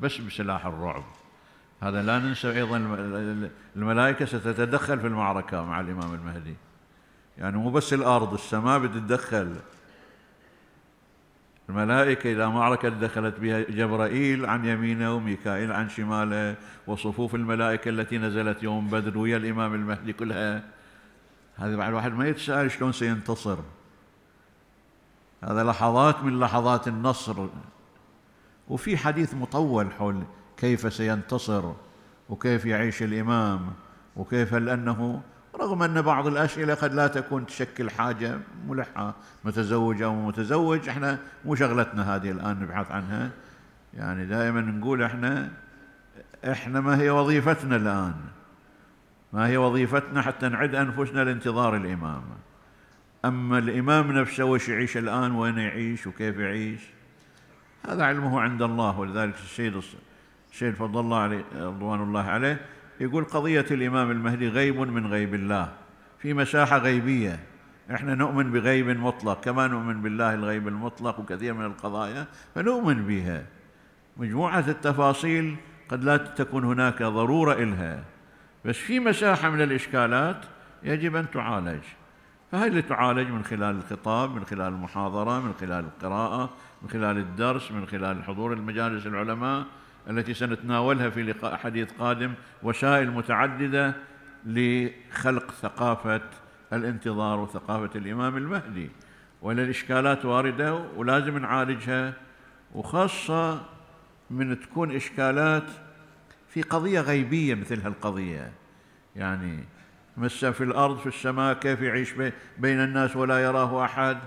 بس 0.00 0.16
بسلاح 0.16 0.66
الرعب. 0.66 1.04
هذا 1.82 2.02
لا 2.02 2.18
ننسى 2.18 2.50
أيضا 2.50 2.76
الملائكة 3.76 4.24
ستتدخل 4.24 5.00
في 5.00 5.06
المعركة 5.06 5.64
مع 5.64 5.80
الإمام 5.80 6.14
المهدي. 6.14 6.54
يعني 7.38 7.56
مو 7.56 7.70
بس 7.70 7.92
الأرض 7.92 8.34
السماء 8.34 8.78
بتتدخل. 8.78 9.56
الملائكة 11.68 12.32
إذا 12.32 12.48
معركة 12.48 12.88
دخلت 12.88 13.40
بها 13.40 13.60
جبرائيل 13.60 14.46
عن 14.46 14.64
يمينه 14.64 15.14
وميكائيل 15.14 15.72
عن 15.72 15.88
شماله 15.88 16.56
وصفوف 16.86 17.34
الملائكة 17.34 17.88
التي 17.88 18.18
نزلت 18.18 18.62
يوم 18.62 18.88
بدر 18.88 19.18
ويا 19.18 19.36
الإمام 19.36 19.74
المهدي 19.74 20.12
كلها 20.12 20.62
هذا 21.56 21.76
بعد 21.76 21.88
الواحد 21.88 22.12
ما 22.12 22.28
يتساءل 22.28 22.70
شلون 22.70 22.92
سينتصر. 22.92 23.58
هذا 25.44 25.64
لحظات 25.64 26.22
من 26.22 26.40
لحظات 26.40 26.88
النصر. 26.88 27.46
وفي 28.68 28.96
حديث 28.96 29.34
مطول 29.34 29.92
حول 29.92 30.22
كيف 30.56 30.92
سينتصر 30.92 31.72
وكيف 32.28 32.64
يعيش 32.64 33.02
الإمام 33.02 33.72
وكيف 34.16 34.54
لأنه 34.54 35.22
رغم 35.60 35.82
أن 35.82 36.02
بعض 36.02 36.26
الأسئلة 36.26 36.74
قد 36.74 36.94
لا 36.94 37.06
تكون 37.06 37.46
تشكل 37.46 37.90
حاجة 37.90 38.38
ملحة 38.68 39.14
متزوج 39.44 40.02
أو 40.02 40.14
متزوج 40.14 40.88
إحنا 40.88 41.18
مو 41.44 41.54
شغلتنا 41.54 42.16
هذه 42.16 42.30
الآن 42.30 42.60
نبحث 42.60 42.90
عنها. 42.90 43.30
يعني 43.94 44.26
دائما 44.26 44.60
نقول 44.60 45.02
إحنا 45.02 45.50
إحنا 46.44 46.80
ما 46.80 47.00
هي 47.00 47.10
وظيفتنا 47.10 47.76
الآن. 47.76 48.14
ما 49.32 49.46
هي 49.46 49.56
وظيفتنا 49.56 50.22
حتى 50.22 50.48
نعد 50.48 50.74
أنفسنا 50.74 51.24
لانتظار 51.24 51.76
الإمام. 51.76 52.22
أما 53.24 53.58
الإمام 53.58 54.12
نفسه 54.12 54.44
وش 54.44 54.68
يعيش 54.68 54.96
الآن 54.96 55.32
وين 55.32 55.58
يعيش 55.58 56.06
وكيف 56.06 56.38
يعيش؟ 56.38 56.80
هذا 57.88 58.04
علمه 58.04 58.40
عند 58.40 58.62
الله 58.62 58.98
ولذلك 58.98 59.34
السيد 59.34 59.82
السيد 60.52 60.74
فضل 60.74 61.00
الله 61.00 61.18
عليه 61.18 61.44
رضوان 61.54 62.02
الله 62.02 62.22
عليه 62.22 62.60
يقول 63.00 63.24
قضية 63.24 63.66
الإمام 63.70 64.10
المهدي 64.10 64.48
غيب 64.48 64.80
من 64.80 65.06
غيب 65.06 65.34
الله 65.34 65.72
في 66.18 66.34
مساحة 66.34 66.78
غيبية. 66.78 67.40
إحنا 67.94 68.14
نؤمن 68.14 68.52
بغيب 68.52 68.88
مطلق 68.88 69.40
كما 69.40 69.66
نؤمن 69.66 70.02
بالله 70.02 70.34
الغيب 70.34 70.68
المطلق 70.68 71.20
وكثير 71.20 71.54
من 71.54 71.64
القضايا 71.64 72.26
فنؤمن 72.54 73.06
بها. 73.06 73.44
مجموعة 74.16 74.64
التفاصيل 74.68 75.56
قد 75.88 76.04
لا 76.04 76.16
تكون 76.16 76.64
هناك 76.64 77.02
ضرورة 77.02 77.52
إلها 77.52 78.04
بس 78.64 78.76
في 78.76 79.00
مساحة 79.00 79.50
من 79.50 79.62
الإشكالات 79.62 80.44
يجب 80.82 81.16
أن 81.16 81.30
تعالج. 81.30 81.82
فهي 82.52 82.66
اللي 82.66 82.82
تعالج 82.82 83.30
من 83.30 83.44
خلال 83.44 83.76
الخطاب 83.76 84.34
من 84.34 84.44
خلال 84.44 84.66
المحاضرة 84.66 85.40
من 85.40 85.52
خلال 85.60 85.84
القراءة 85.84 86.50
من 86.82 86.88
خلال 86.88 87.18
الدرس 87.18 87.72
من 87.72 87.86
خلال 87.86 88.24
حضور 88.24 88.52
المجالس 88.52 89.06
العلماء 89.06 89.66
التي 90.10 90.34
سنتناولها 90.34 91.10
في 91.10 91.22
لقاء 91.22 91.56
حديث 91.56 91.92
قادم 91.98 92.34
وسائل 92.62 93.10
متعددة 93.10 93.94
لخلق 94.46 95.50
ثقافة 95.50 96.20
الانتظار 96.72 97.40
وثقافة 97.40 97.98
الإمام 97.98 98.36
المهدي. 98.36 98.90
ولا 99.42 99.62
الإشكالات 99.62 100.24
واردة 100.24 100.74
ولازم 100.74 101.38
نعالجها 101.38 102.14
وخاصة 102.74 103.60
من 104.30 104.60
تكون 104.60 104.96
إشكالات 104.96 105.70
في 106.48 106.62
قضية 106.62 107.00
غيبية 107.00 107.54
مثل 107.54 107.80
هالقضية. 107.80 108.52
يعني 109.16 109.64
مسا 110.18 110.50
في 110.50 110.64
الأرض 110.64 110.98
في 110.98 111.06
السماء 111.06 111.54
كيف 111.54 111.80
يعيش 111.80 112.12
بين 112.58 112.80
الناس 112.80 113.16
ولا 113.16 113.38
يراه 113.38 113.84
أحد؟ 113.84 114.18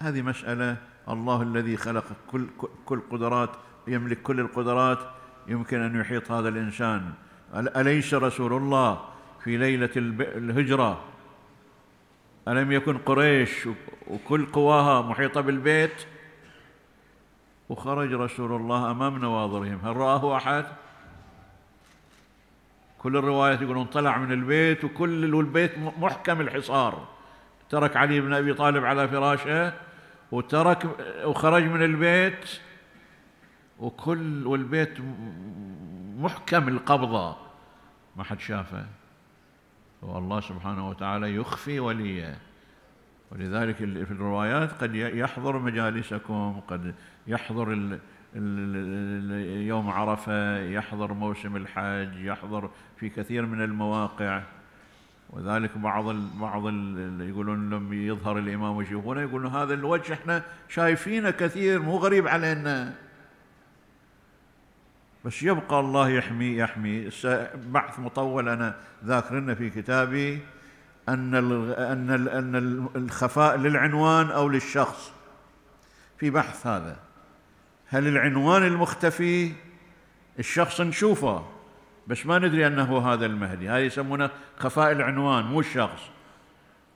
هذه 0.00 0.22
مسألة 0.22 0.76
الله 1.08 1.42
الذي 1.42 1.76
خلق 1.76 2.04
كل 2.30 2.46
كل 2.86 3.00
قدرات 3.10 3.50
يملك 3.86 4.22
كل 4.22 4.40
القدرات 4.40 4.98
يمكن 5.48 5.80
أن 5.80 6.00
يحيط 6.00 6.32
هذا 6.32 6.48
الإنسان. 6.48 7.12
أليس 7.54 8.14
رسول 8.14 8.52
الله 8.52 9.04
في 9.44 9.56
ليلة 9.56 9.90
الهجرة؟ 9.96 11.04
ألم 12.48 12.72
يكن 12.72 12.98
قريش 12.98 13.68
وكل 14.06 14.46
قواها 14.46 15.02
محيطة 15.02 15.40
بالبيت؟ 15.40 16.06
وخرج 17.68 18.12
رسول 18.12 18.52
الله 18.52 18.90
أمام 18.90 19.18
نواظرهم. 19.18 19.78
هل 19.84 19.96
رآه 19.96 20.36
أحد؟ 20.36 20.66
كل 23.02 23.16
الروايات 23.16 23.62
يقولون 23.62 23.84
طلع 23.84 24.18
من 24.18 24.32
البيت 24.32 24.84
وكل 24.84 25.24
البيت 25.24 25.78
محكم 25.78 26.40
الحصار. 26.40 27.08
ترك 27.68 27.96
علي 27.96 28.20
بن 28.20 28.32
أبي 28.32 28.54
طالب 28.54 28.84
على 28.84 29.08
فراشه 29.08 29.72
وترك 30.32 30.86
وخرج 31.24 31.62
من 31.62 31.82
البيت 31.82 32.60
وكل 33.78 34.46
والبيت 34.46 34.98
محكم 36.18 36.68
القبضة. 36.68 37.36
ما 38.16 38.24
حد 38.24 38.40
شافه. 38.40 38.86
والله 40.02 40.40
سبحانه 40.40 40.88
وتعالى 40.88 41.36
يخفي 41.36 41.80
وليه. 41.80 42.38
ولذلك 43.30 43.76
في 43.76 44.10
الروايات 44.10 44.72
قد 44.72 44.94
يحضر 44.94 45.58
مجالسكم 45.58 46.60
قد 46.68 46.94
يحضر 47.26 47.98
يوم 49.66 49.90
عرفة 49.90 50.58
يحضر 50.58 51.12
موسم 51.12 51.56
الحج 51.56 52.24
يحضر 52.24 52.70
في 52.96 53.08
كثير 53.08 53.46
من 53.46 53.62
المواقع. 53.62 54.42
وذلك 55.30 55.78
بعض 55.78 56.08
ال 56.08 56.28
بعض 56.40 56.66
ال 56.66 57.28
يقولون 57.28 57.70
لما 57.70 57.94
يظهر 57.94 58.38
الإمام 58.38 58.76
ويشوفونه 58.76 59.20
يقولون 59.20 59.52
هذا 59.52 59.74
الوجه 59.74 60.12
إحنا 60.12 60.42
شايفينه 60.68 61.30
كثير 61.30 61.82
مو 61.82 61.96
غريب 61.96 62.28
علينا. 62.28 62.94
بس 65.24 65.42
يبقى 65.42 65.80
الله 65.80 66.08
يحمي 66.08 66.56
يحمي. 66.56 67.10
بحث 67.54 67.98
مطول 67.98 68.48
أنا 68.48 68.76
ذاكرنا 69.04 69.54
في 69.54 69.70
كتابي 69.70 70.40
أن 71.08 71.34
أن 71.74 72.28
أن 72.28 72.88
الخفاء 72.96 73.56
للعنوان 73.56 74.30
أو 74.30 74.48
للشخص. 74.48 75.12
في 76.18 76.30
بحث 76.30 76.66
هذا. 76.66 76.96
هل 77.92 78.08
العنوان 78.08 78.62
المختفي؟ 78.62 79.52
الشخص 80.38 80.80
نشوفه 80.80 81.46
بس 82.06 82.26
ما 82.26 82.38
ندري 82.38 82.66
أنه 82.66 83.12
هذا 83.12 83.26
المهدي. 83.26 83.68
هذا 83.68 83.78
يسمونه 83.78 84.30
خفاء 84.56 84.92
العنوان 84.92 85.44
مو 85.44 85.60
الشخص. 85.60 86.00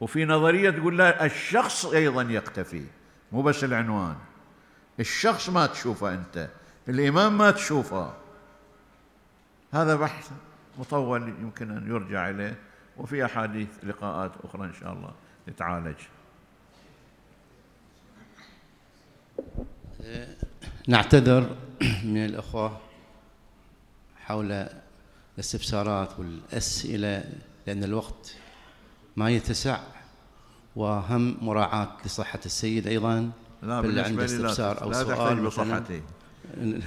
وفي 0.01 0.25
نظرية 0.25 0.71
تقول 0.71 0.99
لا 0.99 1.25
الشخص 1.25 1.87
أيضا 1.87 2.23
يختفي 2.23 2.85
مو 3.33 3.43
بس 3.43 3.65
العنوان. 3.65 4.17
الشخص 5.01 5.49
ما 5.49 5.67
تشوفه 5.67 6.15
أنت 6.15 6.49
الإمام 6.89 7.39
ما 7.39 7.51
تشوفه. 7.51 8.15
هذا 9.73 9.97
بحث 9.97 10.31
مطول 10.79 11.29
يمكن 11.29 11.71
أن 11.71 11.89
يرجع 11.89 12.31
إليه 12.31 12.59
وفي 12.97 13.25
أحاديث 13.25 13.69
لقاءات 13.83 14.33
أخرى 14.45 14.65
إن 14.65 14.75
شاء 14.81 14.93
الله 14.93 15.11
تتعالج 15.47 15.97
نعتذر 20.89 21.57
من 22.05 22.25
الأخوة 22.25 22.79
حول 24.17 24.69
الاستفسارات 25.35 26.19
والأسئلة 26.19 27.25
لأن 27.67 27.85
الوقت 27.85 28.35
ما 29.17 29.31
يتسع 29.31 29.81
وهم 30.77 31.37
مراعاة 31.41 31.97
لصحة 32.05 32.41
السيد 32.47 32.87
أيضا 32.87 33.31
لا 33.63 33.81
بالنسبة 33.81 34.25
استفسار 34.25 34.83
أو 34.83 34.91
لا 34.91 35.05
سؤال 35.05 35.47
بصحتي. 35.47 36.03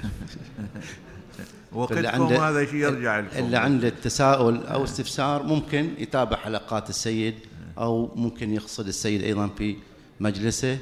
وقتكم 1.71 2.23
هذا 2.23 2.65
شيء 2.65 2.75
يرجع 2.75 3.19
لكم 3.19 3.37
اللي 3.37 3.57
عنده 3.57 3.89
تساؤل 3.89 4.63
أو 4.67 4.83
استفسار 4.83 5.43
ممكن 5.43 5.93
يتابع 5.97 6.37
حلقات 6.37 6.89
السيد 6.89 7.35
أو 7.77 8.15
ممكن 8.15 8.53
يقصد 8.53 8.87
السيد 8.87 9.23
أيضا 9.23 9.47
في 9.47 9.75
مجلسه. 10.19 10.77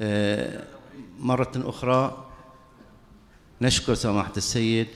آه، 0.00 0.64
مرة 1.18 1.52
أخرى 1.56 2.31
نشكر 3.62 3.94
سماحة 3.94 4.32
السيد 4.36 4.86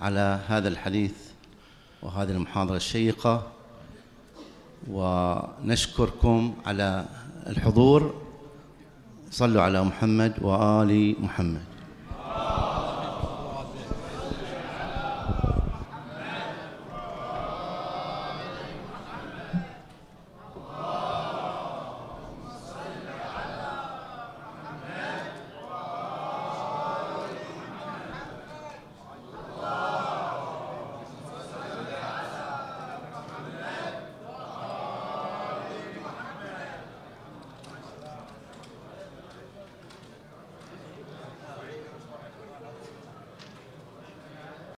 على 0.00 0.40
هذا 0.48 0.68
الحديث 0.68 1.14
وهذه 2.02 2.30
المحاضرة 2.30 2.76
الشيقة 2.76 3.46
ونشكركم 4.90 6.54
على 6.66 7.06
الحضور. 7.46 8.22
صلوا 9.30 9.62
على 9.62 9.84
محمد 9.84 10.32
وآل 10.42 11.16
محمد. 11.20 11.75